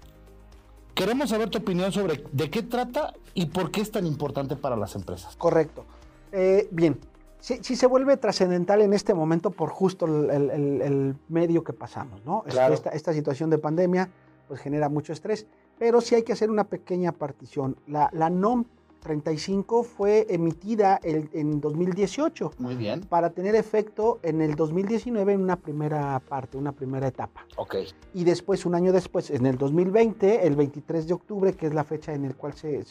Queremos 0.94 1.31
saber 1.31 1.49
tu 1.49 1.57
opinión 1.57 1.90
sobre 1.90 2.23
de 2.33 2.51
qué 2.51 2.62
trata 2.62 3.14
y 3.33 3.46
por 3.46 3.70
qué 3.70 3.81
es 3.81 3.90
tan 3.90 4.07
importante 4.07 4.57
para 4.57 4.77
las 4.77 4.94
empresas. 4.94 5.37
Correcto. 5.37 5.87
Eh, 6.33 6.68
bien, 6.70 6.99
sí, 7.40 7.59
sí, 7.62 7.76
se 7.76 7.87
vuelve 7.87 8.16
trascendental 8.16 8.81
en 8.83 8.92
este 8.92 9.14
momento 9.14 9.50
por 9.50 9.70
justo 9.70 10.07
el, 10.07 10.31
el, 10.31 10.83
el 10.83 11.16
medio 11.29 11.64
que 11.64 11.72
pasamos, 11.72 12.24
¿no? 12.24 12.42
Claro. 12.44 12.74
Esta, 12.74 12.90
esta, 12.90 13.12
situación 13.12 13.50
de 13.50 13.59
pandemia 13.59 14.11
pues 14.48 14.61
genera 14.61 14.88
mucho 14.88 15.12
estrés, 15.12 15.46
pero 15.79 16.00
sí 16.00 16.14
hay 16.14 16.22
que 16.22 16.33
hacer 16.33 16.50
una 16.50 16.64
pequeña 16.64 17.12
partición. 17.12 17.76
La, 17.87 18.11
la 18.12 18.31
NOM 18.31 18.64
35 19.00 19.83
fue 19.83 20.26
emitida 20.29 21.00
en 21.03 21.61
2018. 21.61 22.53
Muy 22.59 22.76
bien. 22.76 23.00
Para 23.00 23.31
tener 23.31 23.55
efecto 23.55 24.20
en 24.22 24.40
el 24.40 24.55
2019 24.55 25.33
en 25.33 25.40
una 25.40 25.57
primera 25.57 26.20
parte, 26.20 26.57
una 26.57 26.72
primera 26.72 27.09
etapa. 27.09 27.46
Ok. 27.57 27.76
Y 28.14 28.24
después, 28.24 28.64
un 28.66 28.74
año 28.74 28.92
después, 28.92 29.31
en 29.31 29.46
el 29.46 29.57
2020, 29.59 30.46
el 30.46 30.55
23 30.55 31.09
de 31.09 31.14
octubre, 31.14 31.53
que 31.55 31.66
es 31.66 31.74
la 31.74 31.85
fecha 31.85 32.12
en 32.12 32.29
la 32.29 32.35
cual 32.35 32.55
se, 32.55 32.85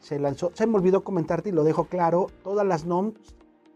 se, 0.00 0.18
lanzó. 0.18 0.52
Se 0.54 0.66
me 0.66 0.76
olvidó 0.76 1.02
comentarte 1.04 1.50
y 1.50 1.52
lo 1.52 1.64
dejo 1.64 1.86
claro, 1.86 2.28
todas 2.42 2.66
las 2.66 2.86
NOMs 2.86 3.14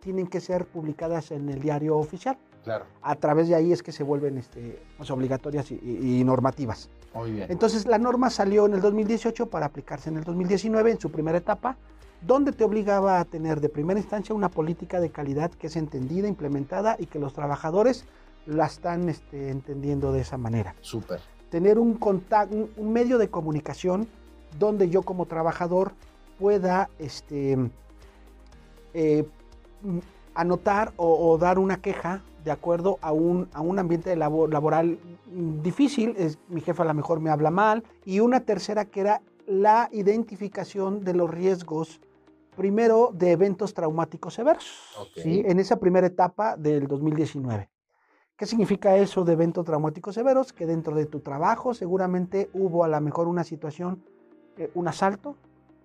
tienen 0.00 0.26
que 0.26 0.40
ser 0.40 0.66
publicadas 0.66 1.30
en 1.30 1.48
el 1.48 1.60
diario 1.60 1.96
oficial. 1.96 2.36
Claro. 2.64 2.84
A 3.02 3.14
través 3.14 3.48
de 3.48 3.54
ahí 3.54 3.72
es 3.72 3.82
que 3.82 3.92
se 3.92 4.02
vuelven 4.02 4.38
este, 4.38 4.82
pues, 4.96 5.10
obligatorias 5.10 5.70
y, 5.70 6.22
normativas. 6.24 6.90
Muy 7.14 7.32
bien. 7.32 7.46
Entonces 7.48 7.86
la 7.86 7.98
norma 7.98 8.28
salió 8.28 8.66
en 8.66 8.74
el 8.74 8.80
2018 8.80 9.46
para 9.46 9.66
aplicarse 9.66 10.10
en 10.10 10.18
el 10.18 10.24
2019 10.24 10.90
en 10.90 11.00
su 11.00 11.10
primera 11.10 11.38
etapa, 11.38 11.76
donde 12.20 12.52
te 12.52 12.64
obligaba 12.64 13.18
a 13.18 13.24
tener 13.24 13.60
de 13.60 13.70
primera 13.70 13.98
instancia 13.98 14.34
una 14.34 14.50
política 14.50 15.00
de 15.00 15.10
calidad 15.10 15.50
que 15.52 15.68
es 15.68 15.76
entendida, 15.76 16.28
implementada 16.28 16.96
y 16.98 17.06
que 17.06 17.18
los 17.18 17.32
trabajadores 17.32 18.04
la 18.46 18.66
están 18.66 19.08
este, 19.08 19.50
entendiendo 19.50 20.12
de 20.12 20.20
esa 20.20 20.36
manera. 20.36 20.74
Súper. 20.80 21.20
Tener 21.50 21.78
un, 21.78 21.94
contacto, 21.94 22.68
un, 22.76 22.92
medio 22.92 23.18
de 23.18 23.28
comunicación 23.28 24.06
donde 24.58 24.90
yo 24.90 25.02
como 25.02 25.26
trabajador 25.26 25.92
pueda 26.38 26.90
este, 26.98 27.56
eh, 28.94 29.26
anotar 30.34 30.92
o, 30.96 31.36
dar 31.38 31.58
una 31.58 31.80
queja 31.80 32.22
de 32.44 32.50
acuerdo 32.50 32.98
a 33.02 33.12
un, 33.12 33.48
a 33.52 33.60
un 33.60 33.78
ambiente 33.78 34.16
laboral 34.16 34.98
difícil, 35.62 36.14
es, 36.16 36.38
mi 36.48 36.60
jefa 36.60 36.82
a 36.82 36.86
lo 36.86 36.94
mejor 36.94 37.20
me 37.20 37.30
habla 37.30 37.50
mal, 37.50 37.84
y 38.04 38.20
una 38.20 38.40
tercera 38.40 38.86
que 38.86 39.00
era 39.00 39.22
la 39.46 39.88
identificación 39.92 41.04
de 41.04 41.14
los 41.14 41.30
riesgos, 41.30 42.00
primero 42.56 43.10
de 43.12 43.32
eventos 43.32 43.74
traumáticos 43.74 44.34
severos, 44.34 44.64
¿sí? 45.16 45.42
en 45.44 45.58
esa 45.58 45.78
primera 45.78 46.06
etapa 46.06 46.56
del 46.56 46.86
2019. 46.86 47.68
¿Qué 48.36 48.46
significa 48.46 48.96
eso 48.96 49.24
de 49.24 49.34
eventos 49.34 49.66
traumáticos 49.66 50.14
severos? 50.14 50.54
Que 50.54 50.64
dentro 50.64 50.94
de 50.96 51.04
tu 51.04 51.20
trabajo 51.20 51.74
seguramente 51.74 52.48
hubo 52.54 52.84
a 52.84 52.88
lo 52.88 52.98
mejor 53.00 53.28
una 53.28 53.44
situación, 53.44 54.02
eh, 54.56 54.70
un 54.74 54.88
asalto, 54.88 55.36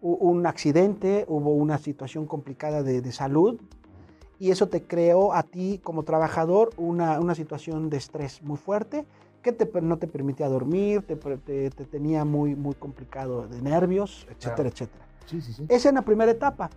un 0.02 0.46
accidente, 0.46 1.26
hubo 1.28 1.52
una 1.52 1.78
situación 1.80 2.28
complicada 2.28 2.84
de, 2.84 3.02
de 3.02 3.12
salud, 3.12 3.60
y 4.40 4.52
eso 4.52 4.68
te 4.68 4.84
creó 4.84 5.34
a 5.34 5.44
ti 5.44 5.80
como 5.84 6.04
trabajador 6.04 6.72
una, 6.78 7.20
una 7.20 7.36
situación 7.36 7.90
de 7.90 7.98
estrés 7.98 8.42
muy 8.42 8.58
fuerte 8.58 9.06
que 9.42 9.52
te, 9.52 9.82
no 9.82 9.98
te 9.98 10.08
permitía 10.08 10.50
dormir, 10.50 11.04
te, 11.04 11.16
te, 11.16 11.70
tenía 11.70 12.26
muy, 12.26 12.56
muy 12.56 12.74
complicado 12.74 13.48
de 13.48 13.62
nervios, 13.62 14.26
etcétera, 14.32 14.70
etcétera. 14.70 15.06
Sí, 15.28 15.40
sí, 15.40 15.54
sí. 15.54 15.66
Esa 15.70 15.90
es 15.90 15.96
la 15.96 16.02
primera 16.02 16.32
etapa. 16.32 16.72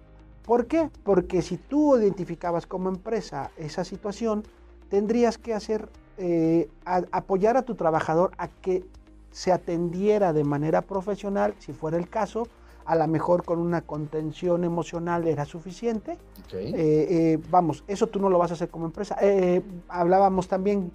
¿Por 0.45 0.67
qué? 0.67 0.91
Porque 1.03 1.41
si 1.41 1.57
tú 1.57 1.97
identificabas 1.97 2.67
como 2.67 2.91
empresa 2.91 3.51
esa 3.57 3.85
situación, 3.85 4.45
tendrías 4.91 5.39
que 5.39 5.55
hacer, 5.55 5.89
eh, 6.19 6.69
apoyar 6.85 7.57
a 7.57 7.63
tu 7.63 7.75
trabajador 7.75 8.33
a 8.37 8.49
que 8.49 8.85
se 9.31 9.51
atendiera 9.51 10.35
de 10.35 10.45
manera 10.45 10.83
profesional, 10.83 11.55
si 11.59 11.73
fuera 11.73 11.97
el 11.97 12.11
caso, 12.11 12.49
a 12.89 12.95
lo 12.97 13.07
mejor 13.07 13.45
con 13.45 13.59
una 13.59 13.83
contención 13.83 14.65
emocional 14.65 15.29
era 15.29 15.45
suficiente. 15.45 16.13
Eh, 16.55 16.73
eh, 16.75 17.39
vamos, 17.51 17.85
eso 17.87 18.07
tú 18.07 18.19
no 18.19 18.31
lo 18.31 18.39
vas 18.39 18.51
a 18.51 18.55
hacer 18.55 18.71
como 18.71 18.87
empresa. 18.87 19.15
Eh, 19.21 19.61
hablábamos 19.89 20.49
también, 20.49 20.91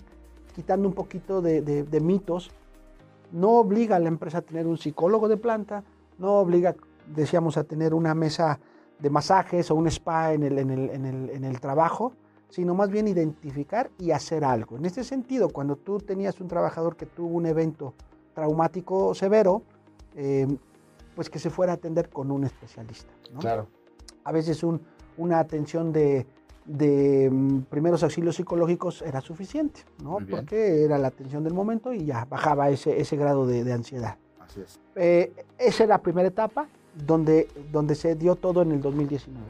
quitando 0.56 0.88
un 0.88 0.96
poquito 0.96 1.40
de, 1.40 2.02
mitos, 2.02 2.50
no 3.32 3.60
obliga 3.60 3.98
a 3.98 4.00
la 4.00 4.08
empresa 4.08 4.40
a 4.40 4.42
tener 4.42 4.66
un 4.66 4.80
psicólogo 4.80 5.28
de 5.28 5.38
planta, 5.38 5.84
no 6.18 6.40
obliga, 6.40 6.76
decíamos, 7.16 7.58
a 7.58 7.64
tener 7.64 7.94
una 7.94 8.16
mesa 8.16 8.60
de 8.98 9.12
masajes 9.12 9.70
o 9.70 9.76
un 9.76 9.86
spa 9.86 10.34
en 10.34 10.42
el, 10.42 10.58
en 10.58 10.72
el, 10.72 10.90
en 10.90 11.06
el, 11.06 11.30
en 11.30 11.44
el 11.44 11.60
trabajo, 11.60 12.14
sino 12.50 12.74
más 12.74 12.90
bien 12.90 13.08
identificar 13.08 13.92
y 14.00 14.10
hacer 14.10 14.44
algo. 14.44 14.78
En 14.78 14.86
este 14.86 15.04
sentido, 15.04 15.50
cuando 15.50 15.76
tú 15.76 16.00
tenías 16.00 16.42
un 16.42 16.48
trabajador 16.48 16.96
que 16.96 17.06
tuvo 17.06 17.36
un 17.36 17.46
evento 17.46 17.94
traumático 18.34 19.14
severo, 19.14 19.62
pues 21.16 21.30
que 21.30 21.40
se 21.40 21.50
fuera 21.50 21.74
a 21.74 21.76
atender 21.76 22.10
con 22.10 22.32
un 22.32 22.44
especialista. 22.44 23.14
Claro. 23.40 23.68
A 24.24 24.32
veces 24.32 24.64
una 25.18 25.40
atención 25.40 25.92
de, 25.92 26.26
mm, 26.66 27.60
primeros 27.70 28.04
auxilios 28.04 28.36
psicológicos 28.36 29.02
era 29.02 29.22
suficiente, 29.22 29.82
¿no? 30.04 30.18
Porque 30.30 30.84
era 30.84 30.98
la 30.98 31.10
atención 31.10 31.44
del 31.44 31.54
momento 31.54 31.94
y 31.94 32.06
ya 32.06 32.26
bajaba 32.26 32.70
ese, 32.70 33.00
ese 33.00 33.16
grado 33.18 33.46
de, 33.46 33.72
ansiedad. 33.72 34.18
Así 34.40 34.62
es. 34.62 34.80
Eh, 34.96 35.34
esa 35.58 35.84
es 35.84 35.90
la 35.90 36.00
primera 36.00 36.28
etapa 36.28 36.68
donde, 37.06 37.48
donde 37.72 37.96
se 37.96 38.16
dio 38.16 38.36
todo 38.36 38.62
en 38.62 38.72
el 38.72 38.82
2019. 38.82 39.46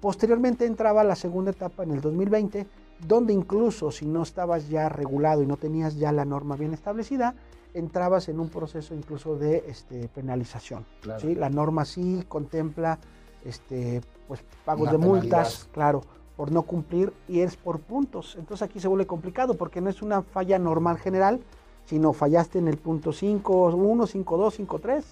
Posteriormente 0.00 0.66
entraba 0.66 1.04
la 1.04 1.16
segunda 1.16 1.50
etapa 1.50 1.82
en 1.82 1.92
el 1.92 2.00
2020, 2.00 2.66
donde 3.06 3.32
incluso 3.32 3.90
si 3.90 4.06
no 4.06 4.22
estabas 4.22 4.68
ya 4.68 4.88
regulado 4.88 5.42
y 5.42 5.46
no 5.46 5.56
tenías 5.56 5.96
ya 5.96 6.12
la 6.12 6.24
norma 6.24 6.56
bien 6.56 6.72
establecida, 6.72 7.34
entrabas 7.76 8.28
en 8.28 8.40
un 8.40 8.48
proceso 8.48 8.94
incluso 8.94 9.36
de 9.36 9.64
este, 9.68 10.08
penalización. 10.08 10.86
¿sí? 11.18 11.34
La 11.34 11.50
norma 11.50 11.84
sí 11.84 12.24
contempla 12.26 12.98
este, 13.44 14.00
pues, 14.26 14.42
pagos 14.64 14.90
de 14.90 14.98
multas, 14.98 15.68
claro, 15.72 16.02
por 16.36 16.50
no 16.50 16.62
cumplir 16.62 17.12
y 17.28 17.40
es 17.40 17.56
por 17.56 17.80
puntos. 17.80 18.36
Entonces 18.38 18.68
aquí 18.68 18.80
se 18.80 18.88
vuelve 18.88 19.06
complicado 19.06 19.54
porque 19.54 19.80
no 19.80 19.90
es 19.90 20.02
una 20.02 20.22
falla 20.22 20.58
normal 20.58 20.98
general, 20.98 21.40
sino 21.84 22.12
fallaste 22.12 22.58
en 22.58 22.68
el 22.68 22.78
punto 22.78 23.12
5, 23.12 23.66
1, 23.74 24.06
5, 24.06 24.36
2, 24.36 24.54
5, 24.54 24.78
3, 24.78 25.04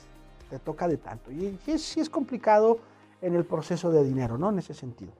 te 0.50 0.58
toca 0.58 0.88
de 0.88 0.96
tanto. 0.96 1.30
Y 1.30 1.58
sí 1.78 2.00
es, 2.00 2.10
complicado 2.10 2.78
en 3.20 3.34
el 3.34 3.44
proceso 3.44 3.90
de 3.90 4.04
dinero, 4.04 4.38
¿no? 4.38 4.50
En 4.50 4.58
ese 4.58 4.74
sentido. 4.74 5.12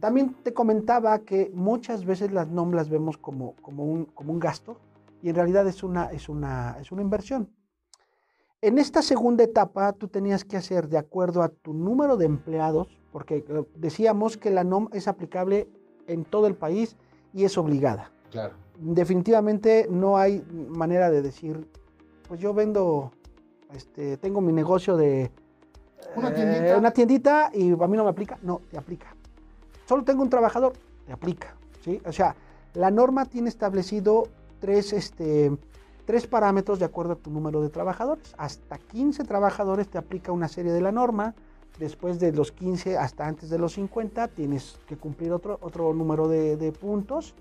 También 0.00 0.34
te 0.42 0.54
comentaba 0.54 1.18
que 1.18 1.50
muchas 1.54 2.06
veces 2.06 2.32
las 2.32 2.48
NOM 2.48 2.72
las 2.72 2.88
vemos 2.88 3.18
como, 3.18 3.54
como, 3.60 3.84
un, 3.84 4.06
como 4.06 4.32
un 4.32 4.40
gasto, 4.40 4.78
y 5.24 5.30
en 5.30 5.36
realidad 5.36 5.66
es 5.66 5.82
una, 5.82 6.12
es 6.12 6.28
una, 6.28 6.76
es 6.78 6.92
una 6.92 7.00
inversión. 7.00 7.48
En 8.60 8.76
esta 8.76 9.00
segunda 9.00 9.42
etapa 9.42 9.94
tú 9.94 10.06
tenías 10.06 10.44
que 10.44 10.58
hacer 10.58 10.86
de 10.86 10.98
acuerdo 10.98 11.42
a 11.42 11.48
tu 11.48 11.72
número 11.72 12.18
de 12.18 12.26
empleados, 12.26 13.00
porque 13.10 13.36
eh, 13.36 13.64
decíamos 13.74 14.36
que 14.36 14.50
la 14.50 14.64
NOM 14.64 14.90
es 14.92 15.08
aplicable 15.08 15.66
en 16.06 16.26
todo 16.26 16.46
el 16.46 16.54
país 16.56 16.98
y 17.32 17.44
es 17.44 17.56
obligada. 17.56 18.12
Claro. 18.30 18.52
Definitivamente 18.78 19.86
no 19.90 20.18
hay 20.18 20.44
manera 20.68 21.10
de 21.10 21.22
decir, 21.22 21.70
pues 22.28 22.38
yo 22.38 22.52
vendo, 22.52 23.10
este, 23.72 24.18
tengo 24.18 24.42
mi 24.42 24.52
negocio 24.52 24.94
de 24.94 25.30
una, 26.16 26.28
eh, 26.28 26.32
tiendita. 26.34 26.76
una 26.76 26.90
tiendita 26.90 27.50
y 27.54 27.72
a 27.72 27.86
mí 27.86 27.96
no 27.96 28.04
me 28.04 28.10
aplica. 28.10 28.38
No, 28.42 28.60
te 28.70 28.76
aplica. 28.76 29.16
Solo 29.88 30.04
tengo 30.04 30.22
un 30.22 30.28
trabajador, 30.28 30.74
te 31.06 31.14
aplica. 31.14 31.56
¿sí? 31.80 31.98
O 32.04 32.12
sea, 32.12 32.36
la 32.74 32.90
norma 32.90 33.24
tiene 33.24 33.48
establecido 33.48 34.24
tres, 34.60 34.92
este, 34.92 35.52
tres 36.04 36.26
parámetros 36.26 36.78
de 36.78 36.84
acuerdo 36.84 37.14
a 37.14 37.16
tu 37.16 37.30
número 37.30 37.60
de 37.62 37.70
trabajadores. 37.70 38.34
Hasta 38.38 38.78
15 38.78 39.24
trabajadores 39.24 39.88
te 39.88 39.98
aplica 39.98 40.32
una 40.32 40.48
serie 40.48 40.72
de 40.72 40.80
la 40.80 40.92
norma. 40.92 41.34
Después 41.78 42.20
de 42.20 42.32
los 42.32 42.52
15 42.52 42.96
hasta 42.98 43.26
antes 43.26 43.50
de 43.50 43.58
los 43.58 43.72
50 43.72 44.28
tienes 44.28 44.78
que 44.86 44.96
cumplir 44.96 45.32
otro, 45.32 45.58
otro 45.60 45.92
número 45.92 46.28
de, 46.28 46.72
puntos 46.72 47.34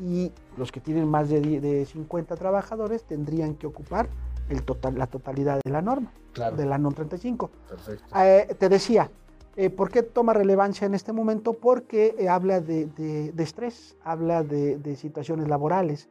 y 0.00 0.32
los 0.56 0.72
que 0.72 0.80
tienen 0.80 1.08
más 1.08 1.28
de, 1.28 1.40
de 1.60 1.86
50 1.86 2.34
trabajadores 2.34 3.04
tendrían 3.04 3.54
que 3.54 3.66
ocupar 3.66 4.08
el 4.48 4.62
total, 4.62 4.98
la 4.98 5.06
totalidad 5.06 5.60
de 5.64 5.70
la 5.70 5.82
norma, 5.82 6.12
de 6.56 6.66
la 6.66 6.78
NOM 6.78 6.94
35. 6.94 7.50
Perfecto. 7.68 8.18
Eh, 8.18 8.54
te 8.58 8.68
decía, 8.68 9.10
eh, 9.56 9.70
¿por 9.70 9.90
qué 9.90 10.02
toma 10.02 10.32
relevancia 10.32 10.86
en 10.86 10.94
este 10.94 11.12
momento? 11.12 11.54
Porque 11.54 12.14
eh, 12.18 12.28
habla 12.28 12.60
de, 12.60 12.86
de, 12.86 13.42
estrés, 13.42 13.96
habla 14.04 14.42
de, 14.42 14.96
situaciones 14.96 15.48
laborales, 15.48 16.08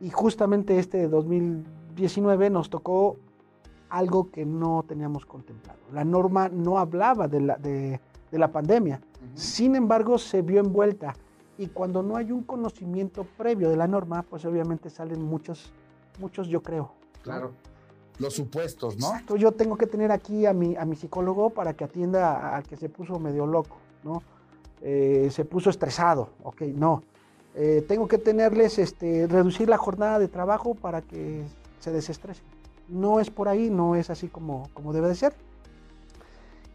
y 0.00 0.10
justamente 0.10 0.78
este 0.78 0.98
de 0.98 1.08
2019 1.08 2.50
nos 2.50 2.70
tocó 2.70 3.16
algo 3.88 4.30
que 4.30 4.46
no 4.46 4.84
teníamos 4.86 5.26
contemplado. 5.26 5.78
La 5.92 6.04
norma 6.04 6.48
no 6.48 6.78
hablaba 6.78 7.28
de 7.28 7.40
la, 7.40 7.56
de, 7.56 8.00
la 8.30 8.52
pandemia, 8.52 9.00
sin 9.34 9.74
embargo 9.76 10.16
se 10.16 10.42
vio 10.42 10.60
envuelta 10.60 11.14
y 11.58 11.66
cuando 11.66 12.02
no 12.02 12.16
hay 12.16 12.32
un 12.32 12.44
conocimiento 12.44 13.26
previo 13.36 13.68
de 13.68 13.76
la 13.76 13.86
norma, 13.86 14.22
pues 14.22 14.44
obviamente 14.44 14.88
salen 14.88 15.22
muchos, 15.22 15.72
muchos 16.18 16.48
yo 16.48 16.62
creo. 16.62 16.92
Claro. 17.22 17.52
Los 18.18 18.34
supuestos, 18.34 18.98
¿no? 18.98 19.08
Exacto, 19.08 19.36
yo 19.36 19.52
tengo 19.52 19.76
que 19.76 19.86
tener 19.86 20.12
aquí 20.12 20.46
a 20.46 20.52
mi, 20.52 20.76
a 20.76 20.84
mi 20.84 20.94
psicólogo 20.94 21.50
para 21.50 21.74
que 21.74 21.84
atienda 21.84 22.54
al 22.54 22.62
que 22.62 22.76
se 22.76 22.88
puso 22.88 23.18
medio 23.18 23.46
loco, 23.46 23.76
¿no? 24.04 24.22
Eh, 24.82 25.28
se 25.30 25.44
puso 25.44 25.70
estresado, 25.70 26.30
ok, 26.42 26.62
no. 26.74 27.02
Eh, 27.54 27.84
tengo 27.88 28.06
que 28.06 28.18
tenerles, 28.18 28.78
este, 28.78 29.26
reducir 29.26 29.68
la 29.68 29.76
jornada 29.76 30.18
de 30.18 30.28
trabajo 30.28 30.74
para 30.74 31.02
que 31.02 31.44
se 31.80 31.90
desestresen. 31.90 32.44
No 32.88 33.20
es 33.20 33.30
por 33.30 33.48
ahí, 33.48 33.70
no 33.70 33.96
es 33.96 34.10
así 34.10 34.28
como, 34.28 34.68
como 34.74 34.92
debe 34.92 35.08
de 35.08 35.14
ser. 35.14 35.34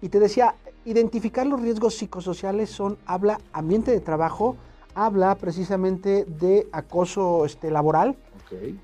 Y 0.01 0.09
te 0.09 0.19
decía, 0.19 0.55
identificar 0.83 1.45
los 1.45 1.61
riesgos 1.61 1.95
psicosociales 1.95 2.69
son, 2.69 2.97
habla 3.05 3.39
ambiente 3.53 3.91
de 3.91 3.99
trabajo, 4.01 4.55
habla 4.93 5.35
precisamente 5.35 6.25
de 6.25 6.67
acoso 6.71 7.45
este, 7.45 7.71
laboral. 7.71 8.15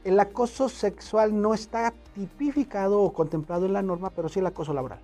El 0.04 0.20
acoso 0.20 0.68
sexual 0.70 1.40
no 1.40 1.54
está 1.54 1.94
tipificado 2.16 3.02
o 3.02 3.14
contemplado 3.14 3.66
en 3.66 3.74
la 3.74 3.82
norma, 3.82 4.10
pero 4.10 4.28
sí 4.28 4.40
el 4.40 4.48
acoso 4.48 4.74
laboral. 4.74 5.00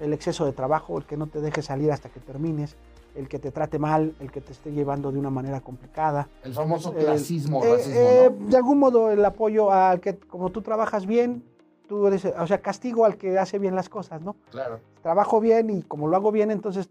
El 0.00 0.12
exceso 0.12 0.44
de 0.44 0.52
trabajo, 0.52 0.98
el 0.98 1.04
que 1.04 1.16
no 1.16 1.28
te 1.28 1.40
deje 1.40 1.62
salir 1.62 1.90
hasta 1.92 2.08
que 2.08 2.20
termines, 2.20 2.76
el 3.14 3.28
que 3.28 3.38
te 3.38 3.50
trate 3.50 3.78
mal, 3.78 4.14
el 4.20 4.30
que 4.30 4.40
te 4.40 4.52
esté 4.52 4.72
llevando 4.72 5.12
de 5.12 5.18
una 5.18 5.30
manera 5.30 5.60
complicada. 5.60 6.28
El 6.42 6.54
famoso 6.54 6.92
clasismo, 6.92 7.64
eh, 7.64 7.72
racismo, 7.76 8.00
eh, 8.00 8.30
De 8.48 8.56
algún 8.56 8.78
modo 8.78 9.10
el 9.10 9.24
apoyo 9.24 9.70
al 9.70 10.00
que 10.00 10.18
como 10.18 10.50
tú 10.50 10.62
trabajas 10.62 11.06
bien, 11.06 11.44
tú 11.88 12.06
eres, 12.06 12.24
o 12.24 12.46
sea, 12.46 12.60
castigo 12.60 13.04
al 13.04 13.16
que 13.16 13.38
hace 13.38 13.58
bien 13.58 13.74
las 13.74 13.88
cosas, 13.88 14.22
¿no? 14.22 14.36
Claro. 14.50 14.80
Trabajo 15.02 15.40
bien 15.40 15.70
y 15.70 15.82
como 15.82 16.08
lo 16.08 16.16
hago 16.16 16.32
bien, 16.32 16.50
entonces 16.50 16.88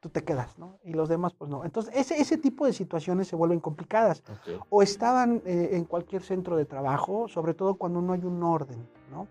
tú 0.00 0.10
te 0.10 0.24
quedas, 0.24 0.58
¿no? 0.58 0.78
Y 0.84 0.92
los 0.92 1.08
demás, 1.08 1.32
pues 1.34 1.50
no. 1.50 1.64
Entonces, 1.64 1.92
ese, 1.96 2.20
ese 2.20 2.36
tipo 2.36 2.66
de 2.66 2.72
situaciones 2.72 3.28
se 3.28 3.36
vuelven 3.36 3.60
complicadas. 3.60 4.22
O 4.68 4.82
estaban 4.82 5.42
eh, 5.46 5.70
en 5.72 5.84
cualquier 5.84 6.22
centro 6.22 6.56
de 6.56 6.64
trabajo, 6.64 7.28
sobre 7.28 7.54
todo 7.54 7.76
cuando 7.76 8.02
no 8.02 8.12
hay 8.12 8.24
un 8.24 8.42
orden, 8.42 8.86
¿no? 9.10 9.26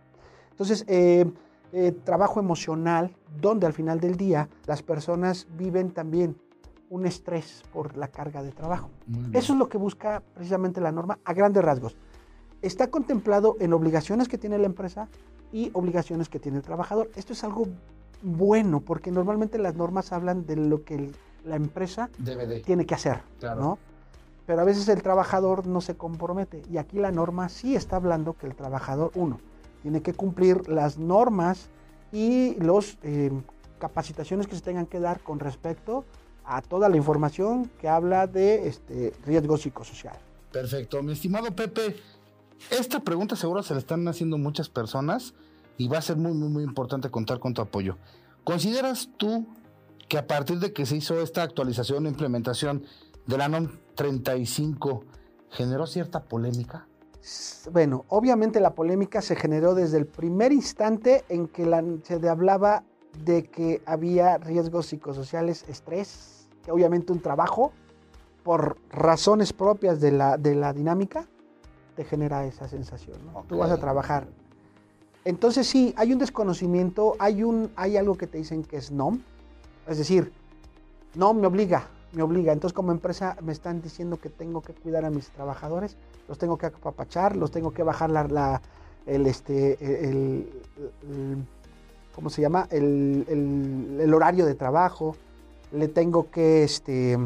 Entonces, 0.51 0.85
eh, 0.87 1.29
trabajo 2.03 2.39
emocional, 2.39 3.15
donde 3.41 3.67
al 3.67 3.73
final 3.73 3.99
del 3.99 4.15
día 4.15 4.47
las 4.65 4.81
personas 4.81 5.47
viven 5.57 5.91
también 5.91 6.37
un 6.89 7.05
estrés 7.05 7.63
por 7.73 7.97
la 7.97 8.07
carga 8.07 8.43
de 8.43 8.51
trabajo. 8.51 8.89
Eso 9.33 9.53
es 9.53 9.59
lo 9.59 9.67
que 9.67 9.77
busca 9.77 10.21
precisamente 10.33 10.79
la 10.81 10.91
norma 10.91 11.19
a 11.25 11.33
grandes 11.33 11.63
rasgos. 11.63 11.97
Está 12.61 12.89
contemplado 12.89 13.57
en 13.59 13.73
obligaciones 13.73 14.27
que 14.27 14.37
tiene 14.37 14.57
la 14.57 14.65
empresa 14.65 15.09
y 15.51 15.69
obligaciones 15.73 16.29
que 16.29 16.39
tiene 16.39 16.57
el 16.57 16.63
trabajador. 16.63 17.09
Esto 17.15 17.33
es 17.33 17.43
algo 17.43 17.67
bueno 18.21 18.79
porque 18.79 19.11
normalmente 19.11 19.57
las 19.57 19.75
normas 19.75 20.11
hablan 20.11 20.45
de 20.45 20.55
lo 20.55 20.83
que 20.83 21.11
la 21.43 21.55
empresa 21.55 22.09
tiene 22.63 22.85
que 22.85 22.95
hacer, 22.95 23.21
¿no? 23.57 23.77
Pero 24.45 24.61
a 24.61 24.63
veces 24.63 24.87
el 24.89 25.01
trabajador 25.01 25.67
no 25.67 25.81
se 25.81 25.95
compromete 25.95 26.61
y 26.71 26.77
aquí 26.77 26.97
la 26.99 27.11
norma 27.11 27.49
sí 27.49 27.75
está 27.75 27.95
hablando 27.97 28.33
que 28.33 28.45
el 28.47 28.55
trabajador, 28.55 29.11
uno, 29.15 29.39
tiene 29.85 30.01
que 30.01 30.13
cumplir 30.13 30.67
las 30.67 30.97
normas 30.97 31.67
y 32.11 32.55
las 32.55 32.97
eh, 33.03 33.31
capacitaciones 33.77 34.47
que 34.47 34.55
se 34.55 34.61
tengan 34.63 34.87
que 34.87 34.99
dar 34.99 35.19
con 35.19 35.39
respecto 35.39 36.05
a 36.43 36.63
toda 36.63 36.89
la 36.89 36.97
información 36.97 37.69
que 37.79 37.87
habla 37.87 38.25
de 38.25 38.67
este, 38.67 39.13
riesgo 39.27 39.57
psicosocial. 39.57 40.17
Perfecto. 40.51 41.03
Mi 41.03 41.11
estimado 41.11 41.55
Pepe, 41.55 41.97
esta 42.71 42.99
pregunta 42.99 43.35
seguro 43.35 43.61
se 43.61 43.75
la 43.75 43.79
están 43.79 44.07
haciendo 44.07 44.39
muchas 44.39 44.69
personas 44.69 45.35
y 45.77 45.87
va 45.87 45.99
a 45.99 46.01
ser 46.01 46.17
muy, 46.17 46.33
muy, 46.33 46.49
muy 46.49 46.63
importante 46.63 47.11
contar 47.11 47.39
con 47.39 47.53
tu 47.53 47.61
apoyo. 47.61 47.99
¿Consideras 48.43 49.09
tú 49.17 49.45
que 50.09 50.17
a 50.17 50.25
partir 50.25 50.57
de 50.57 50.73
que 50.73 50.87
se 50.87 50.95
hizo 50.95 51.21
esta 51.21 51.43
actualización 51.43 52.07
e 52.07 52.09
implementación 52.09 52.85
de 53.27 53.37
la 53.37 53.49
NOM 53.49 53.67
35 53.93 55.03
generó 55.51 55.85
cierta 55.85 56.23
polémica? 56.23 56.87
Bueno, 57.71 58.05
obviamente 58.09 58.59
la 58.59 58.75
polémica 58.75 59.21
se 59.21 59.35
generó 59.35 59.73
desde 59.73 59.97
el 59.97 60.05
primer 60.05 60.51
instante 60.51 61.25
en 61.29 61.47
que 61.47 61.65
se 62.03 62.29
hablaba 62.29 62.83
de 63.23 63.43
que 63.43 63.81
había 63.85 64.37
riesgos 64.37 64.87
psicosociales, 64.87 65.65
estrés, 65.67 66.47
que 66.63 66.71
obviamente 66.71 67.11
un 67.11 67.21
trabajo, 67.21 67.71
por 68.43 68.77
razones 68.89 69.53
propias 69.53 69.99
de 69.99 70.11
la, 70.11 70.37
de 70.37 70.53
la 70.53 70.71
dinámica, 70.71 71.27
te 71.95 72.03
genera 72.03 72.45
esa 72.45 72.67
sensación. 72.67 73.17
Tú 73.47 73.57
vas 73.57 73.71
a 73.71 73.77
trabajar. 73.77 74.27
Entonces 75.23 75.65
sí, 75.65 75.95
hay 75.97 76.13
un 76.13 76.19
desconocimiento, 76.19 77.15
hay, 77.17 77.41
un, 77.41 77.71
hay 77.75 77.97
algo 77.97 78.15
que 78.15 78.27
te 78.27 78.37
dicen 78.37 78.63
que 78.63 78.77
es 78.77 78.91
NOM, 78.91 79.19
es 79.87 79.97
decir, 79.97 80.31
no 81.15 81.33
me 81.33 81.47
obliga, 81.47 81.87
me 82.15 82.23
obliga. 82.23 82.53
Entonces 82.53 82.73
como 82.73 82.91
empresa 82.91 83.37
me 83.41 83.51
están 83.51 83.81
diciendo 83.81 84.17
que 84.17 84.29
tengo 84.29 84.61
que 84.61 84.73
cuidar 84.73 85.05
a 85.05 85.09
mis 85.09 85.29
trabajadores, 85.29 85.97
los 86.27 86.37
tengo 86.37 86.57
que 86.57 86.67
apapachar, 86.67 87.35
los 87.35 87.51
tengo 87.51 87.71
que 87.71 87.83
bajar 87.83 88.09
la, 88.09 88.61
el, 89.05 89.27
este, 89.27 89.77
el, 90.09 90.47
¿cómo 92.15 92.29
se 92.29 92.41
llama? 92.41 92.67
El, 92.71 94.11
horario 94.13 94.45
de 94.45 94.55
trabajo, 94.55 95.15
le 95.71 95.87
tengo 95.89 96.31
que 96.31 96.63
este, 96.63 97.17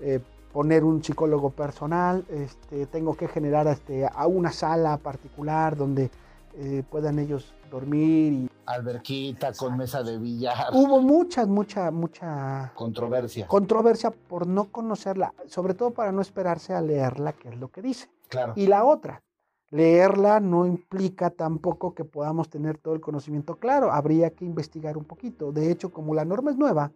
eh, 0.00 0.20
poner 0.52 0.84
un 0.84 1.02
psicólogo 1.02 1.50
personal, 1.50 2.24
este, 2.30 2.86
tengo 2.86 3.16
que 3.16 3.26
generar 3.26 3.66
este, 3.66 4.06
a 4.06 4.26
una 4.26 4.52
sala 4.52 4.96
particular 4.98 5.76
donde 5.76 6.10
eh, 6.56 6.84
puedan 6.88 7.18
ellos 7.18 7.52
dormir. 7.70 8.32
Y... 8.32 8.53
Alberquita 8.66 9.52
con 9.52 9.76
mesa 9.76 10.02
de 10.02 10.18
billar. 10.18 10.68
Hubo 10.72 11.00
mucha, 11.00 11.46
mucha, 11.46 11.90
mucha 11.90 12.72
controversia. 12.74 13.46
Controversia 13.46 14.10
por 14.10 14.46
no 14.46 14.64
conocerla, 14.70 15.32
sobre 15.46 15.74
todo 15.74 15.92
para 15.92 16.12
no 16.12 16.20
esperarse 16.20 16.74
a 16.74 16.80
leerla, 16.80 17.32
que 17.32 17.48
es 17.50 17.56
lo 17.58 17.68
que 17.68 17.82
dice. 17.82 18.08
Claro. 18.28 18.54
Y 18.56 18.66
la 18.66 18.84
otra, 18.84 19.22
leerla 19.70 20.40
no 20.40 20.66
implica 20.66 21.30
tampoco 21.30 21.94
que 21.94 22.04
podamos 22.04 22.48
tener 22.48 22.78
todo 22.78 22.94
el 22.94 23.00
conocimiento 23.00 23.56
claro, 23.56 23.92
habría 23.92 24.30
que 24.30 24.44
investigar 24.44 24.96
un 24.96 25.04
poquito. 25.04 25.52
De 25.52 25.70
hecho, 25.70 25.90
como 25.90 26.14
la 26.14 26.24
norma 26.24 26.50
es 26.50 26.56
nueva, 26.56 26.92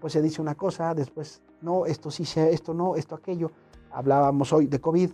pues 0.00 0.12
se 0.12 0.22
dice 0.22 0.40
una 0.40 0.54
cosa, 0.54 0.94
después, 0.94 1.42
no, 1.60 1.86
esto 1.86 2.10
sí, 2.10 2.24
esto 2.36 2.74
no, 2.74 2.96
esto 2.96 3.14
aquello. 3.14 3.50
Hablábamos 3.92 4.52
hoy 4.52 4.66
de 4.66 4.80
COVID. 4.80 5.10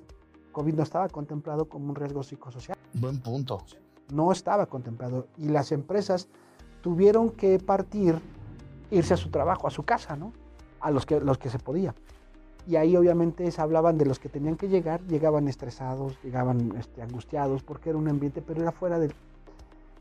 COVID 0.53 0.75
no 0.75 0.83
estaba 0.83 1.09
contemplado 1.09 1.69
como 1.69 1.91
un 1.91 1.95
riesgo 1.95 2.23
psicosocial. 2.23 2.77
Buen 2.95 3.21
punto. 3.21 3.63
No 4.13 4.33
estaba 4.33 4.67
contemplado. 4.67 5.27
Y 5.37 5.49
las 5.49 5.73
empresas 5.73 6.29
tuvieron 6.81 7.31
que 7.31 7.59
partir, 7.59 8.21
irse 8.91 9.15
a 9.15 9.17
su 9.17 9.31
trabajo, 9.31 9.67
a 9.67 9.71
su 9.71 9.85
casa, 9.85 10.17
¿no? 10.17 10.33
A 10.81 10.91
los 10.91 11.07
que, 11.07 11.21
los 11.21 11.39
que 11.39 11.51
se 11.51 11.59
podía. 11.59 11.95
Y 12.69 12.77
ahí 12.77 12.97
obviamente 12.97 13.51
se 13.51 13.61
hablaban 13.61 13.97
de 13.97 14.07
los 14.07 14.19
que 14.19 14.29
tenían 14.29 14.57
que 14.57 14.69
llegar, 14.69 15.01
llegaban 15.03 15.47
estresados, 15.49 16.19
llegaban 16.23 16.75
este, 16.77 17.03
angustiados, 17.03 17.63
porque 17.63 17.91
era 17.91 17.99
un 17.99 18.09
ambiente, 18.09 18.43
pero 18.43 18.63
era 18.63 18.73
fuera 18.73 18.99
del... 18.99 19.15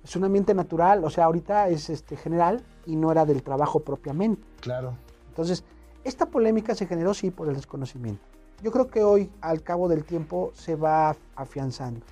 Es 0.03 0.15
un 0.15 0.23
ambiente 0.23 0.53
natural, 0.53 1.03
o 1.03 1.09
sea, 1.09 1.25
ahorita 1.25 1.69
es 1.69 1.89
este, 1.89 2.15
general 2.15 2.63
y 2.85 2.95
no 2.95 3.11
era 3.11 3.25
del 3.25 3.41
trabajo 3.43 3.79
propiamente. 3.79 4.43
Claro. 4.61 4.93
Entonces, 5.29 5.63
esta 6.03 6.27
polémica 6.27 6.75
se 6.75 6.85
generó 6.85 7.13
sí 7.13 7.31
por 7.31 7.49
el 7.49 7.55
desconocimiento. 7.55 8.21
Yo 8.61 8.71
creo 8.71 8.87
que 8.87 9.03
hoy, 9.03 9.31
al 9.41 9.63
cabo 9.63 9.87
del 9.87 10.05
tiempo, 10.05 10.51
se 10.53 10.75
va 10.75 11.15
afianzando. 11.35 12.05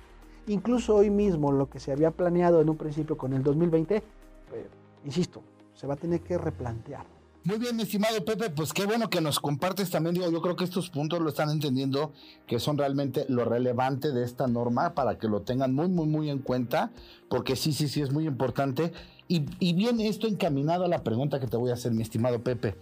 Incluso 0.46 0.96
hoy 0.96 1.10
mismo, 1.10 1.52
lo 1.52 1.70
que 1.70 1.80
se 1.80 1.92
había 1.92 2.10
planeado 2.10 2.60
en 2.60 2.68
un 2.68 2.76
principio 2.76 3.16
con 3.16 3.32
el 3.32 3.42
2020, 3.42 4.02
pues, 4.50 4.66
insisto, 5.04 5.42
se 5.74 5.86
va 5.86 5.94
a 5.94 5.96
tener 5.96 6.20
que 6.20 6.36
replantear. 6.36 7.04
Muy 7.44 7.58
bien, 7.58 7.78
estimado 7.78 8.24
Pepe, 8.24 8.48
pues 8.48 8.72
qué 8.72 8.86
bueno 8.86 9.10
que 9.10 9.20
nos 9.20 9.38
compartes 9.38 9.90
también. 9.90 10.14
Digo, 10.14 10.30
yo 10.30 10.40
creo 10.40 10.56
que 10.56 10.64
estos 10.64 10.88
puntos 10.88 11.20
lo 11.20 11.28
están 11.28 11.50
entendiendo, 11.50 12.12
que 12.46 12.58
son 12.58 12.78
realmente 12.78 13.26
lo 13.28 13.44
relevante 13.44 14.12
de 14.12 14.24
esta 14.24 14.46
norma 14.46 14.94
para 14.94 15.18
que 15.18 15.28
lo 15.28 15.42
tengan 15.42 15.74
muy, 15.74 15.88
muy, 15.88 16.06
muy 16.06 16.30
en 16.30 16.38
cuenta, 16.38 16.90
porque 17.28 17.54
sí, 17.54 17.74
sí, 17.74 17.88
sí 17.88 18.00
es 18.00 18.10
muy 18.10 18.26
importante. 18.26 18.94
Y, 19.28 19.44
y 19.58 19.74
bien, 19.74 20.00
esto 20.00 20.26
encaminado 20.26 20.86
a 20.86 20.88
la 20.88 21.04
pregunta 21.04 21.38
que 21.38 21.46
te 21.46 21.58
voy 21.58 21.70
a 21.70 21.74
hacer, 21.74 21.92
mi 21.92 22.00
estimado 22.02 22.42
Pepe. 22.42 22.76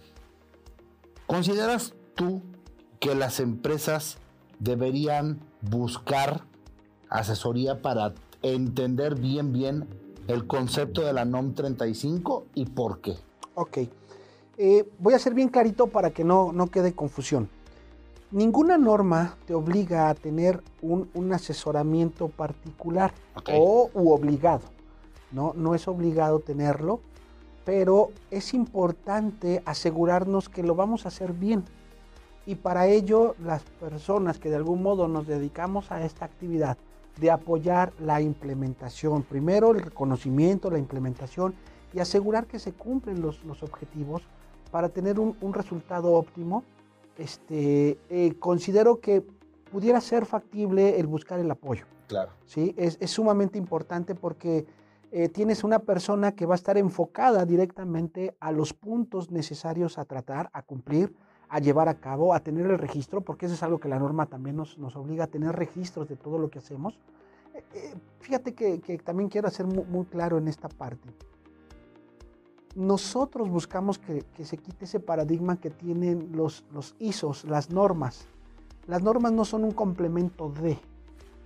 ¿Consideras 1.27 1.93
tú 2.15 2.41
que 3.01 3.15
las 3.15 3.41
empresas 3.41 4.17
deberían 4.59 5.41
buscar 5.61 6.45
asesoría 7.13 7.81
para 7.81 8.13
entender 8.41 9.15
bien, 9.15 9.53
bien 9.53 9.87
el 10.27 10.47
concepto 10.47 11.01
de 11.01 11.13
la 11.13 11.25
NOM 11.25 11.53
35 11.53 12.45
y 12.55 12.65
por 12.65 12.99
qué? 13.01 13.15
Ok. 13.55 13.77
Eh, 14.57 14.89
voy 14.99 15.13
a 15.13 15.19
ser 15.19 15.33
bien 15.33 15.49
clarito 15.49 15.87
para 15.87 16.09
que 16.09 16.23
no, 16.23 16.51
no 16.51 16.67
quede 16.67 16.93
confusión. 16.93 17.49
Ninguna 18.31 18.79
norma 18.79 19.37
te 19.45 19.53
obliga 19.53 20.09
a 20.09 20.15
tener 20.15 20.61
un, 20.81 21.07
asesoramiento 21.33 22.29
particular 22.29 23.13
o 23.53 23.91
u 23.93 24.11
obligado. 24.11 24.63
¿no? 25.31 25.53
no 25.55 25.75
es 25.75 25.87
obligado 25.87 26.39
tenerlo, 26.39 26.99
pero 27.63 28.09
es 28.31 28.53
importante 28.55 29.61
asegurarnos 29.65 30.49
que 30.49 30.63
lo 30.63 30.73
vamos 30.73 31.05
a 31.05 31.09
hacer 31.09 31.33
bien. 31.33 31.63
Y 32.45 32.55
para 32.55 32.87
ello, 32.87 33.35
las 33.43 33.63
personas 33.63 34.39
que 34.39 34.49
de 34.49 34.55
algún 34.55 34.81
modo 34.81 35.07
nos 35.07 35.27
dedicamos 35.27 35.91
a 35.91 36.03
esta 36.03 36.25
actividad 36.25 36.77
de 37.19 37.31
apoyar 37.31 37.93
la 37.99 38.21
implementación, 38.21 39.23
primero 39.23 39.71
el 39.71 39.81
reconocimiento, 39.81 40.69
la 40.71 40.79
implementación 40.79 41.53
y 41.93 41.99
asegurar 41.99 42.47
que 42.47 42.59
se 42.59 42.73
cumplen 42.73 43.21
los, 43.21 43.43
los 43.43 43.61
objetivos 43.63 44.23
para 44.71 44.89
tener 44.89 45.19
un, 45.19 45.37
un 45.41 45.53
resultado 45.53 46.13
óptimo, 46.13 46.63
este, 47.17 47.99
eh, 48.09 48.33
considero 48.39 48.99
que 48.99 49.23
pudiera 49.71 50.01
ser 50.01 50.25
factible 50.25 50.99
el 50.99 51.07
buscar 51.07 51.39
el 51.39 51.51
apoyo. 51.51 51.85
Claro. 52.07 52.31
¿sí? 52.45 52.73
Es, 52.77 52.97
es 52.99 53.11
sumamente 53.11 53.57
importante 53.57 54.15
porque 54.15 54.65
eh, 55.11 55.29
tienes 55.29 55.63
una 55.63 55.77
persona 55.77 56.31
que 56.31 56.47
va 56.47 56.55
a 56.55 56.55
estar 56.55 56.75
enfocada 56.77 57.45
directamente 57.45 58.35
a 58.39 58.51
los 58.51 58.73
puntos 58.73 59.29
necesarios 59.29 59.99
a 59.99 60.05
tratar, 60.05 60.49
a 60.53 60.63
cumplir, 60.63 61.13
a 61.53 61.59
llevar 61.59 61.87
a 61.87 61.93
cabo, 61.93 62.33
a 62.33 62.39
tener 62.39 62.65
el 62.65 62.79
registro, 62.79 63.21
porque 63.21 63.45
eso 63.45 63.53
es 63.53 63.61
algo 63.61 63.79
que 63.79 63.87
la 63.87 63.99
norma 63.99 64.25
también 64.25 64.55
nos, 64.55 64.79
nos 64.79 64.95
obliga 64.95 65.25
a 65.25 65.27
tener 65.27 65.55
registros 65.55 66.09
de 66.09 66.15
todo 66.15 66.39
lo 66.39 66.49
que 66.49 66.57
hacemos. 66.57 66.97
Eh, 67.53 67.63
eh, 67.75 67.95
fíjate 68.21 68.55
que, 68.55 68.79
también 69.05 69.29
quiero 69.29 69.49
hacer 69.49 69.67
muy, 69.67 70.05
claro 70.05 70.39
en 70.39 70.47
esta 70.47 70.67
parte. 70.67 71.07
Nosotros 72.73 73.51
buscamos 73.51 73.99
que, 73.99 74.25
se 74.43 74.57
quite 74.57 74.85
ese 74.85 74.99
paradigma 74.99 75.57
que 75.57 75.69
tienen 75.69 76.31
los, 76.31 76.65
los 76.73 76.95
ISOs, 76.97 77.45
las 77.45 77.69
normas. 77.69 78.25
Las 78.87 79.03
normas 79.03 79.31
no 79.31 79.45
son 79.45 79.63
un 79.63 79.73
complemento 79.73 80.49
de, 80.49 80.79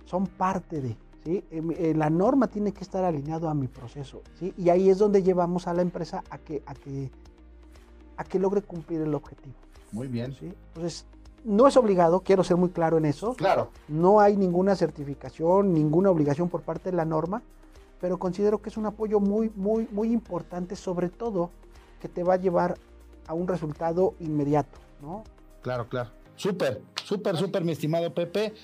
son 0.06 0.26
parte 0.26 0.80
de. 0.80 0.96
¿sí? 1.22 1.44
Eh, 1.50 1.92
la 1.94 2.08
norma 2.08 2.46
tiene 2.46 2.72
que 2.72 2.80
estar 2.80 3.04
alineado 3.04 3.46
a 3.50 3.52
mi 3.52 3.68
proceso, 3.68 4.22
¿sí? 4.38 4.54
Y 4.56 4.70
ahí 4.70 4.88
es 4.88 4.96
donde 4.96 5.22
llevamos 5.22 5.66
a 5.66 5.74
la 5.74 5.82
empresa 5.82 6.24
a 6.30 6.38
que, 6.38 6.62
a 6.64 6.72
que, 6.72 7.10
a 8.16 8.24
que 8.24 8.38
logre 8.38 8.62
cumplir 8.62 9.02
el 9.02 9.14
objetivo. 9.14 9.67
Muy 9.92 10.08
bien. 10.08 10.34
¿sí? 10.34 10.52
Entonces, 10.74 11.06
no 11.44 11.66
es 11.66 11.76
obligado, 11.76 12.20
quiero 12.20 12.44
ser 12.44 12.56
muy 12.56 12.70
claro 12.70 12.98
en 12.98 13.04
eso. 13.04 13.34
Claro. 13.34 13.70
No 13.88 14.20
hay 14.20 14.36
ninguna 14.36 14.76
certificación, 14.76 15.72
ninguna 15.72 16.10
obligación 16.10 16.48
por 16.48 16.62
parte 16.62 16.90
de 16.90 16.96
la 16.96 17.04
norma, 17.04 17.42
pero 18.00 18.18
considero 18.18 18.60
que 18.60 18.70
es 18.70 18.76
un 18.76 18.86
apoyo 18.86 19.20
muy, 19.20 19.50
muy, 19.56 19.88
muy 19.90 20.12
importante, 20.12 20.76
sobre 20.76 21.08
todo 21.08 21.50
que 22.00 22.08
te 22.08 22.22
va 22.22 22.34
a 22.34 22.36
llevar 22.36 22.76
a 23.26 23.34
un 23.34 23.48
resultado 23.48 24.14
inmediato, 24.20 24.78
¿no? 25.02 25.24
Claro, 25.62 25.88
claro. 25.88 26.10
Súper, 26.36 26.82
súper, 27.04 27.36
súper, 27.36 27.64
mi 27.64 27.72
estimado 27.72 28.14
Pepe. 28.14 28.54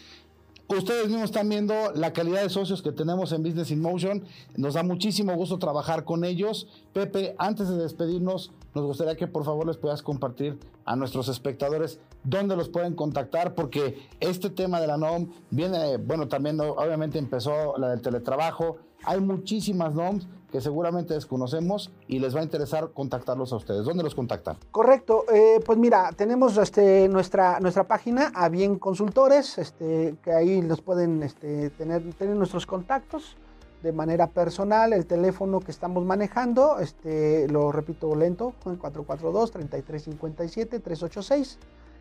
Ustedes 0.68 1.08
mismos 1.08 1.24
están 1.24 1.48
viendo 1.48 1.74
la 1.94 2.12
calidad 2.12 2.42
de 2.42 2.48
socios 2.48 2.80
que 2.80 2.92
tenemos 2.92 3.32
en 3.32 3.42
Business 3.42 3.70
in 3.70 3.82
Motion. 3.82 4.24
Nos 4.56 4.74
da 4.74 4.82
muchísimo 4.82 5.34
gusto 5.34 5.58
trabajar 5.58 6.04
con 6.04 6.24
ellos. 6.24 6.68
Pepe, 6.94 7.34
antes 7.38 7.68
de 7.68 7.76
despedirnos, 7.76 8.50
nos 8.74 8.84
gustaría 8.84 9.16
que 9.16 9.26
por 9.26 9.44
favor 9.44 9.66
les 9.66 9.76
puedas 9.76 10.02
compartir 10.02 10.58
a 10.84 10.96
nuestros 10.96 11.28
espectadores 11.28 12.00
dónde 12.24 12.56
los 12.56 12.68
pueden 12.68 12.94
contactar, 12.94 13.54
porque 13.54 14.08
este 14.20 14.50
tema 14.50 14.80
de 14.80 14.86
la 14.86 14.96
NOM 14.96 15.30
viene, 15.50 15.96
bueno, 15.98 16.28
también 16.28 16.60
obviamente 16.60 17.18
empezó 17.18 17.76
la 17.78 17.88
del 17.90 18.02
teletrabajo. 18.02 18.78
Hay 19.04 19.20
muchísimas 19.20 19.94
NOMs 19.94 20.26
que 20.50 20.60
seguramente 20.60 21.14
desconocemos 21.14 21.92
y 22.06 22.20
les 22.20 22.34
va 22.34 22.40
a 22.40 22.42
interesar 22.42 22.90
contactarlos 22.92 23.52
a 23.52 23.56
ustedes. 23.56 23.84
¿Dónde 23.84 24.02
los 24.02 24.14
contactan? 24.14 24.56
Correcto, 24.70 25.24
eh, 25.32 25.60
pues 25.64 25.78
mira, 25.78 26.10
tenemos 26.16 26.56
este, 26.56 27.08
nuestra, 27.08 27.60
nuestra 27.60 27.86
página, 27.86 28.32
a 28.34 28.48
bien 28.48 28.78
consultores, 28.78 29.58
este, 29.58 30.16
que 30.22 30.32
ahí 30.32 30.62
los 30.62 30.80
pueden 30.80 31.22
este, 31.22 31.70
tener, 31.70 32.14
tener 32.14 32.36
nuestros 32.36 32.66
contactos 32.66 33.36
de 33.84 33.92
manera 33.92 34.26
personal, 34.28 34.94
el 34.94 35.06
teléfono 35.06 35.60
que 35.60 35.70
estamos 35.70 36.04
manejando, 36.04 36.80
este, 36.80 37.46
lo 37.48 37.70
repito 37.70 38.16
lento, 38.16 38.54
442-3357-386. 38.64 41.58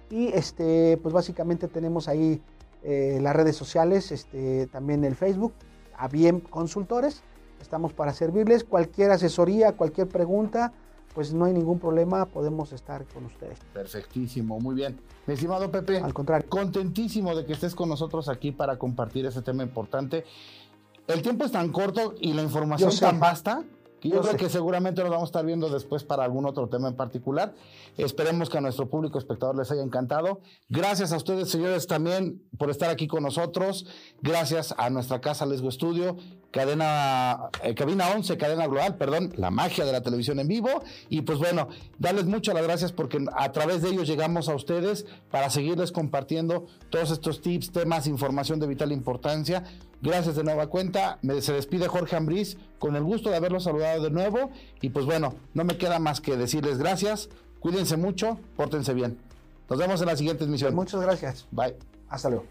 Y 0.10 0.30
este, 0.30 0.98
pues 1.04 1.14
básicamente 1.14 1.68
tenemos 1.68 2.08
ahí 2.08 2.42
eh, 2.84 3.20
las 3.22 3.36
redes 3.36 3.58
sociales, 3.58 4.14
este, 4.14 4.68
también 4.68 5.04
el 5.04 5.16
Facebook, 5.16 5.52
a 5.98 6.08
bien 6.08 6.40
consultores. 6.40 7.22
Estamos 7.62 7.92
para 7.92 8.14
servirles. 8.14 8.64
Cualquier 8.64 9.12
asesoría, 9.12 9.74
cualquier 9.74 10.08
pregunta, 10.08 10.72
pues 11.14 11.34
no 11.34 11.46
hay 11.46 11.54
ningún 11.54 11.80
problema, 11.80 12.26
podemos 12.26 12.72
estar 12.72 13.06
con 13.06 13.26
ustedes. 13.26 13.60
Perfectísimo, 13.74 14.60
muy 14.60 14.76
bien. 14.76 15.00
Mi 15.28 15.34
estimado 15.34 15.70
Pepe, 15.70 15.98
al 15.98 16.14
contrario, 16.14 16.48
contentísimo 16.50 17.36
de 17.36 17.46
que 17.46 17.54
estés 17.54 17.76
con 17.76 17.90
nosotros 17.90 18.30
aquí 18.30 18.52
para 18.52 18.78
compartir 18.78 19.26
este 19.26 19.42
tema 19.42 19.64
importante. 19.64 20.24
El 21.08 21.22
tiempo 21.22 21.46
es 21.46 21.52
tan 21.52 21.72
corto 21.72 22.16
y 22.20 22.34
la 22.34 22.44
información 22.44 22.92
tan 22.98 23.20
vasta 23.20 23.64
que 24.04 24.10
yo, 24.10 24.22
creo 24.22 24.36
que 24.36 24.50
seguramente 24.50 25.02
nos 25.02 25.12
vamos 25.12 25.28
a 25.28 25.30
estar 25.30 25.46
viendo 25.46 25.70
después 25.70 26.04
para 26.04 26.26
algún 26.26 26.46
otro 26.46 26.68
tema 26.68 26.90
en 26.90 26.96
particular. 26.96 27.54
Esperemos 27.98 28.50
que 28.50 28.58
a 28.58 28.62
nuestro 28.62 28.90
público 28.90 29.18
espectador 29.18 29.56
les 29.56 29.72
haya 29.72 29.82
encantado. 29.82 30.42
Gracias 30.68 31.14
a 31.14 31.16
ustedes, 31.16 31.50
señores, 31.50 31.88
también 31.88 32.42
por 32.58 32.70
estar 32.70 32.90
aquí 32.90 33.08
con 33.08 33.24
nosotros. 33.24 33.86
Gracias 34.22 34.76
a 34.78 34.90
nuestra 34.90 35.22
casa 35.22 35.46
Lesgo 35.46 35.70
Estudio, 35.70 36.18
cadena, 36.52 37.50
eh, 37.64 37.76
cabina 37.76 38.10
11, 38.14 38.38
cadena 38.38 38.68
global, 38.68 38.98
perdón, 38.98 39.32
la 39.38 39.52
magia 39.52 39.86
de 39.86 39.94
la 39.94 40.02
televisión 40.02 40.38
en 40.42 40.50
vivo. 40.50 40.84
Y 41.08 41.22
pues 41.22 41.40
bueno, 41.40 41.70
darles 41.98 42.26
muchas 42.26 42.56
las 42.56 42.64
gracias 42.64 42.92
porque 42.92 43.26
a 43.34 43.54
través 43.54 43.84
de 43.84 43.90
ellos 43.92 44.06
llegamos 44.06 44.50
a 44.50 44.56
ustedes 44.56 45.06
para 45.32 45.50
seguirles 45.50 45.94
compartiendo 45.94 46.66
todos 46.90 47.10
estos 47.10 47.40
tips, 47.40 47.72
temas, 47.72 48.06
información 48.08 48.60
de 48.60 48.68
vital 48.68 48.92
importancia 48.92 49.64
Gracias 50.04 50.36
de 50.36 50.44
nueva 50.44 50.68
cuenta. 50.68 51.18
Me, 51.22 51.42
se 51.42 51.54
despide 51.54 51.88
Jorge 51.88 52.18
Ambrís 52.18 52.58
con 52.78 52.98
el 52.98 53.04
gusto 53.04 53.30
de 53.30 53.38
haberlo 53.38 53.62
saludado 53.62 54.04
de 54.04 54.12
nuevo. 54.12 54.52
Y 54.82 54.90
pues 54.90 55.06
bueno, 55.06 55.36
no 55.54 55.64
me 55.64 55.78
queda 55.78 55.98
más 55.98 56.20
que 56.20 56.36
decirles 56.36 56.78
gracias. 56.78 57.30
Cuídense 57.62 57.96
mucho, 57.96 58.38
pórtense 58.58 58.94
bien. 58.94 59.18
Nos 59.70 59.80
vemos 59.80 60.02
en 60.02 60.08
la 60.08 60.18
siguiente 60.18 60.44
emisión. 60.44 60.76
Muchas 60.76 61.00
gracias. 61.00 61.48
Bye. 61.52 61.78
Hasta 62.10 62.30
luego. 62.30 62.44